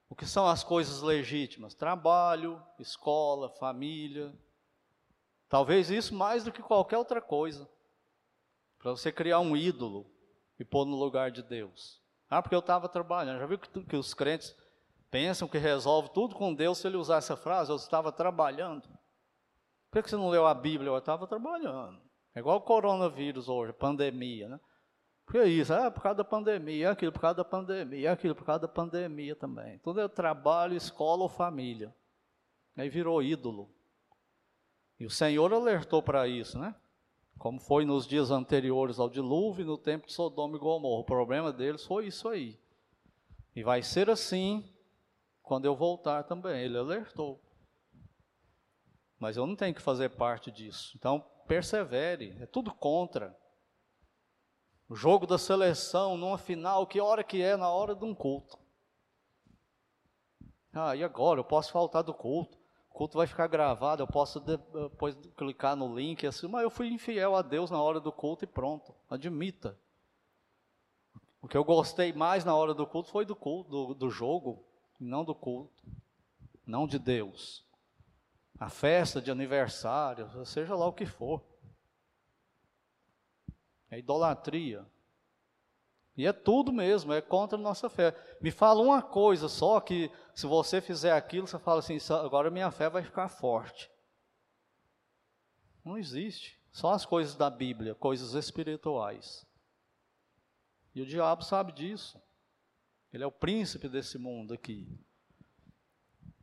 O 0.09 0.14
que 0.14 0.26
são 0.26 0.46
as 0.46 0.62
coisas 0.62 1.00
legítimas? 1.00 1.74
Trabalho, 1.74 2.62
escola, 2.78 3.48
família. 3.48 4.34
Talvez 5.48 5.90
isso 5.90 6.14
mais 6.14 6.44
do 6.44 6.53
que 6.53 6.62
qualquer 6.62 6.98
outra 6.98 7.20
coisa. 7.20 7.68
Para 8.78 8.90
você 8.90 9.11
criar 9.11 9.40
um 9.40 9.57
ídolo 9.57 10.07
e 10.59 10.64
pôr 10.64 10.84
no 10.84 10.96
lugar 10.96 11.30
de 11.30 11.42
Deus. 11.42 12.00
Ah, 12.28 12.42
porque 12.42 12.55
eu 12.55 12.61
estava 12.61 12.88
trabalhando. 12.88 13.38
Já 13.38 13.46
viu 13.46 13.59
que, 13.59 13.84
que 13.84 13.96
os 13.96 14.12
crentes 14.12 14.55
pensam 15.12 15.46
que 15.46 15.58
resolve 15.58 16.08
tudo 16.08 16.34
com 16.34 16.54
Deus 16.54 16.78
se 16.78 16.86
ele 16.86 16.96
usar 16.96 17.18
essa 17.18 17.36
frase? 17.36 17.70
Eu 17.70 17.76
estava 17.76 18.10
trabalhando. 18.10 18.88
Por 19.90 20.02
que 20.02 20.08
você 20.08 20.16
não 20.16 20.30
leu 20.30 20.46
a 20.46 20.54
Bíblia? 20.54 20.88
Eu 20.88 20.96
estava 20.96 21.26
trabalhando. 21.26 22.00
É 22.34 22.40
igual 22.40 22.56
o 22.56 22.62
coronavírus 22.62 23.46
hoje, 23.46 23.74
pandemia, 23.74 24.48
né? 24.48 24.58
Por 25.26 25.34
que 25.34 25.44
isso? 25.44 25.72
Ah, 25.72 25.90
por 25.90 26.02
causa 26.02 26.16
da 26.16 26.24
pandemia, 26.24 26.90
aquilo 26.90 27.12
por 27.12 27.20
causa 27.20 27.36
da 27.36 27.44
pandemia, 27.44 28.10
aquilo 28.10 28.34
por 28.34 28.44
causa 28.44 28.62
da 28.62 28.68
pandemia 28.68 29.36
também. 29.36 29.78
Tudo 29.80 30.00
é 30.00 30.08
trabalho, 30.08 30.74
escola 30.74 31.24
ou 31.24 31.28
família. 31.28 31.94
Aí 32.74 32.88
virou 32.88 33.22
ídolo. 33.22 33.70
E 34.98 35.04
o 35.04 35.10
Senhor 35.10 35.52
alertou 35.52 36.02
para 36.02 36.26
isso, 36.26 36.58
né? 36.58 36.74
Como 37.38 37.60
foi 37.60 37.84
nos 37.84 38.06
dias 38.06 38.30
anteriores 38.30 38.98
ao 38.98 39.10
dilúvio, 39.10 39.66
no 39.66 39.76
tempo 39.76 40.06
de 40.06 40.12
Sodoma 40.14 40.56
e 40.56 40.58
Gomorra. 40.58 41.02
O 41.02 41.04
problema 41.04 41.52
deles 41.52 41.84
foi 41.84 42.06
isso 42.06 42.28
aí. 42.30 42.58
E 43.54 43.62
vai 43.62 43.82
ser 43.82 44.08
assim 44.08 44.71
quando 45.43 45.64
eu 45.64 45.74
voltar 45.74 46.24
também. 46.24 46.62
Ele 46.62 46.78
alertou. 46.78 47.40
Mas 49.18 49.36
eu 49.36 49.47
não 49.47 49.55
tenho 49.55 49.74
que 49.74 49.82
fazer 49.82 50.11
parte 50.11 50.51
disso. 50.51 50.93
Então, 50.97 51.24
persevere. 51.47 52.36
É 52.40 52.47
tudo 52.47 52.72
contra. 52.72 53.36
O 54.88 54.95
jogo 54.95 55.26
da 55.26 55.38
seleção, 55.38 56.16
numa 56.16 56.38
final, 56.38 56.86
que 56.86 57.01
hora 57.01 57.24
que 57.24 57.40
é? 57.40 57.57
Na 57.57 57.70
hora 57.70 57.95
de 57.95 58.05
um 58.05 58.14
culto. 58.14 58.59
Ah, 60.72 60.97
e 60.97 61.05
agora? 61.05 61.40
Eu 61.40 61.45
posso 61.45 61.70
faltar 61.70 62.03
do 62.03 62.14
culto. 62.14 62.59
O 62.90 62.95
culto 62.95 63.16
vai 63.16 63.26
ficar 63.26 63.47
gravado, 63.47 64.03
eu 64.03 64.07
posso 64.07 64.38
depois 64.38 65.16
clicar 65.34 65.74
no 65.74 65.97
link 65.97 66.26
assim, 66.26 66.47
mas 66.47 66.62
eu 66.62 66.68
fui 66.68 66.88
infiel 66.88 67.34
a 67.34 67.40
Deus 67.40 67.70
na 67.70 67.80
hora 67.80 67.99
do 67.99 68.12
culto 68.12 68.45
e 68.45 68.47
pronto. 68.47 68.95
Admita. 69.09 69.78
O 71.40 71.49
que 71.49 71.57
eu 71.57 71.64
gostei 71.64 72.12
mais 72.12 72.45
na 72.45 72.55
hora 72.55 72.74
do 72.74 72.86
culto 72.86 73.11
foi 73.11 73.24
do 73.24 73.34
culto, 73.34 73.70
do, 73.70 73.95
do 73.95 74.11
jogo, 74.11 74.62
não 75.03 75.24
do 75.24 75.34
culto, 75.34 75.82
não 76.66 76.86
de 76.86 76.98
Deus. 76.98 77.64
A 78.59 78.68
festa 78.68 79.20
de 79.20 79.30
aniversário, 79.30 80.46
seja 80.46 80.74
lá 80.74 80.86
o 80.86 80.92
que 80.92 81.07
for. 81.07 81.42
É 83.90 83.98
idolatria. 83.98 84.86
E 86.16 86.26
é 86.26 86.32
tudo 86.32 86.72
mesmo, 86.72 87.12
é 87.12 87.20
contra 87.20 87.59
a 87.59 87.61
nossa 87.61 87.88
fé. 87.88 88.14
Me 88.40 88.50
fala 88.50 88.82
uma 88.82 89.03
coisa 89.03 89.48
só 89.48 89.80
que 89.80 90.11
se 90.34 90.46
você 90.46 90.80
fizer 90.80 91.12
aquilo, 91.12 91.46
você 91.46 91.59
fala 91.59 91.80
assim, 91.80 91.98
agora 92.11 92.50
minha 92.50 92.70
fé 92.70 92.88
vai 92.88 93.03
ficar 93.03 93.28
forte. 93.28 93.90
Não 95.84 95.98
existe. 95.98 96.61
Só 96.70 96.92
as 96.92 97.05
coisas 97.05 97.34
da 97.34 97.50
Bíblia, 97.50 97.94
coisas 97.94 98.34
espirituais. 98.34 99.46
E 100.94 101.03
o 101.03 101.07
diabo 101.07 101.42
sabe 101.42 101.72
disso. 101.72 102.20
Ele 103.12 103.24
é 103.24 103.26
o 103.26 103.32
príncipe 103.32 103.88
desse 103.88 104.16
mundo 104.16 104.54
aqui. 104.54 104.88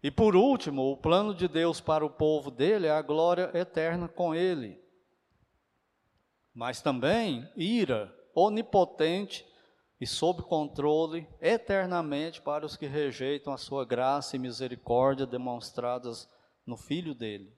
E 0.01 0.09
por 0.09 0.35
último, 0.35 0.91
o 0.91 0.97
plano 0.97 1.33
de 1.33 1.47
Deus 1.47 1.81
para 1.81 2.05
o 2.05 2.09
povo 2.09 2.51
dele 2.51 2.87
é 2.87 2.91
a 2.91 3.01
glória 3.01 3.51
eterna 3.53 4.07
com 4.07 4.33
ele. 4.33 4.79
Mas 6.53 6.81
também 6.81 7.49
ira 7.55 8.15
onipotente 8.33 9.45
e 9.99 10.07
sob 10.07 10.43
controle 10.43 11.27
eternamente 11.41 12.41
para 12.41 12.65
os 12.65 12.77
que 12.77 12.85
rejeitam 12.85 13.51
a 13.51 13.57
sua 13.57 13.83
graça 13.83 14.35
e 14.35 14.39
misericórdia 14.39 15.25
demonstradas 15.25 16.29
no 16.65 16.77
Filho 16.77 17.13
dele. 17.13 17.51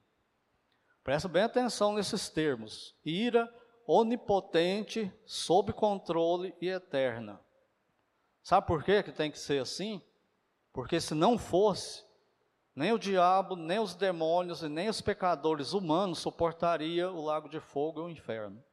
Presta 1.03 1.27
bem 1.27 1.43
atenção 1.43 1.93
nesses 1.93 2.29
termos: 2.29 2.95
ira 3.05 3.53
onipotente, 3.85 5.11
sob 5.25 5.73
controle 5.73 6.55
e 6.59 6.69
eterna. 6.69 7.39
Sabe 8.43 8.67
por 8.67 8.83
quê 8.83 9.03
que 9.03 9.11
tem 9.11 9.29
que 9.29 9.39
ser 9.39 9.61
assim? 9.61 10.01
Porque 10.73 10.99
se 10.99 11.13
não 11.13 11.37
fosse, 11.37 12.03
nem 12.75 12.93
o 12.93 12.99
diabo, 12.99 13.55
nem 13.55 13.79
os 13.79 13.95
demônios 13.95 14.63
e 14.63 14.69
nem 14.69 14.89
os 14.89 15.01
pecadores 15.01 15.73
humanos 15.73 16.19
suportaria 16.19 17.11
o 17.11 17.23
lago 17.23 17.49
de 17.49 17.59
fogo 17.59 18.01
e 18.01 18.03
o 18.03 18.09
inferno. 18.09 18.63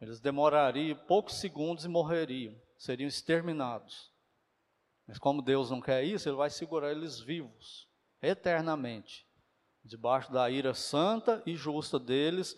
Eles 0.00 0.20
demorariam 0.20 0.98
poucos 1.06 1.34
segundos 1.34 1.84
e 1.84 1.88
morreriam, 1.88 2.54
seriam 2.76 3.08
exterminados. 3.08 4.10
Mas 5.06 5.18
como 5.18 5.42
Deus 5.42 5.70
não 5.70 5.80
quer 5.80 6.02
isso, 6.04 6.28
Ele 6.28 6.36
vai 6.36 6.50
segurar 6.50 6.90
eles 6.90 7.20
vivos, 7.20 7.88
eternamente, 8.20 9.26
debaixo 9.84 10.32
da 10.32 10.48
ira 10.48 10.74
santa 10.74 11.42
e 11.44 11.54
justa 11.54 11.98
deles, 11.98 12.56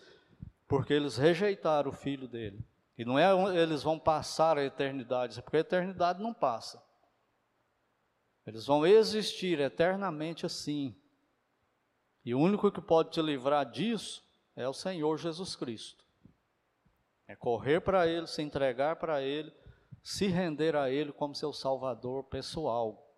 porque 0.67 0.93
eles 0.93 1.17
rejeitaram 1.17 1.89
o 1.89 1.93
Filho 1.93 2.27
dele. 2.27 2.63
E 2.97 3.03
não 3.03 3.19
é 3.19 3.29
eles 3.57 3.83
vão 3.83 3.99
passar 3.99 4.57
a 4.57 4.63
eternidade, 4.63 5.37
é 5.37 5.41
porque 5.41 5.57
a 5.57 5.61
eternidade 5.61 6.21
não 6.21 6.33
passa. 6.33 6.81
Eles 8.45 8.65
vão 8.65 8.85
existir 8.85 9.59
eternamente 9.59 10.45
assim. 10.45 10.95
E 12.23 12.33
o 12.33 12.39
único 12.39 12.71
que 12.71 12.81
pode 12.81 13.11
te 13.11 13.21
livrar 13.21 13.69
disso 13.69 14.23
é 14.55 14.67
o 14.67 14.73
Senhor 14.73 15.17
Jesus 15.17 15.55
Cristo. 15.55 16.05
É 17.27 17.35
correr 17.35 17.81
para 17.81 18.07
Ele, 18.07 18.27
se 18.27 18.41
entregar 18.41 18.95
para 18.97 19.21
Ele, 19.21 19.53
se 20.03 20.27
render 20.27 20.75
a 20.75 20.89
Ele 20.89 21.11
como 21.11 21.35
seu 21.35 21.51
Salvador 21.51 22.23
pessoal, 22.25 23.15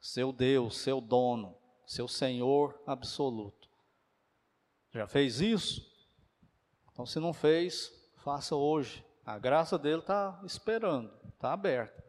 seu 0.00 0.32
Deus, 0.32 0.76
seu 0.78 1.00
dono, 1.00 1.56
seu 1.86 2.08
Senhor 2.08 2.80
absoluto. 2.86 3.68
Já 4.90 5.06
fez 5.06 5.40
isso? 5.40 5.88
Então, 6.90 7.06
se 7.06 7.20
não 7.20 7.32
fez, 7.32 7.92
faça 8.28 8.54
hoje. 8.54 9.02
A 9.24 9.38
graça 9.38 9.78
dele 9.78 10.00
está 10.00 10.38
esperando, 10.44 11.10
está 11.32 11.50
aberta. 11.50 12.04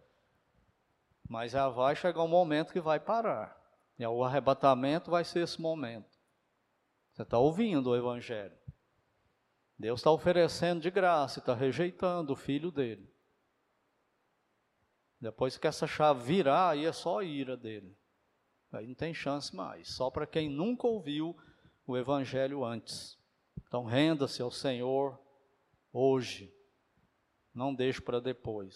Mas 1.29 1.53
já 1.53 1.69
vai 1.69 1.95
chegar 1.95 2.21
um 2.21 2.27
momento 2.27 2.73
que 2.73 2.81
vai 2.81 2.99
parar. 2.99 3.57
E 3.97 4.05
o 4.05 4.21
arrebatamento 4.21 5.09
vai 5.09 5.23
ser 5.23 5.39
esse 5.39 5.61
momento. 5.61 6.19
Você 7.13 7.21
está 7.21 7.37
ouvindo 7.37 7.91
o 7.91 7.95
Evangelho. 7.95 8.57
Deus 9.77 10.01
está 10.01 10.11
oferecendo 10.11 10.81
de 10.81 10.91
graça 10.91 11.39
está 11.39 11.53
rejeitando 11.53 12.33
o 12.33 12.35
filho 12.35 12.69
dele. 12.69 13.09
Depois 15.21 15.57
que 15.57 15.67
essa 15.67 15.87
chave 15.87 16.21
virar, 16.21 16.71
aí 16.71 16.85
é 16.85 16.91
só 16.91 17.19
a 17.19 17.23
ira 17.23 17.55
dele. 17.55 17.97
Aí 18.73 18.85
não 18.85 18.95
tem 18.95 19.13
chance 19.13 19.55
mais. 19.55 19.87
Só 19.87 20.09
para 20.11 20.27
quem 20.27 20.49
nunca 20.49 20.85
ouviu 20.85 21.37
o 21.87 21.95
evangelho 21.95 22.65
antes. 22.65 23.17
Então 23.65 23.85
renda-se 23.85 24.41
ao 24.41 24.51
Senhor 24.51 25.17
hoje. 25.91 26.53
Não 27.53 27.73
deixe 27.73 28.01
para 28.01 28.19
depois. 28.19 28.67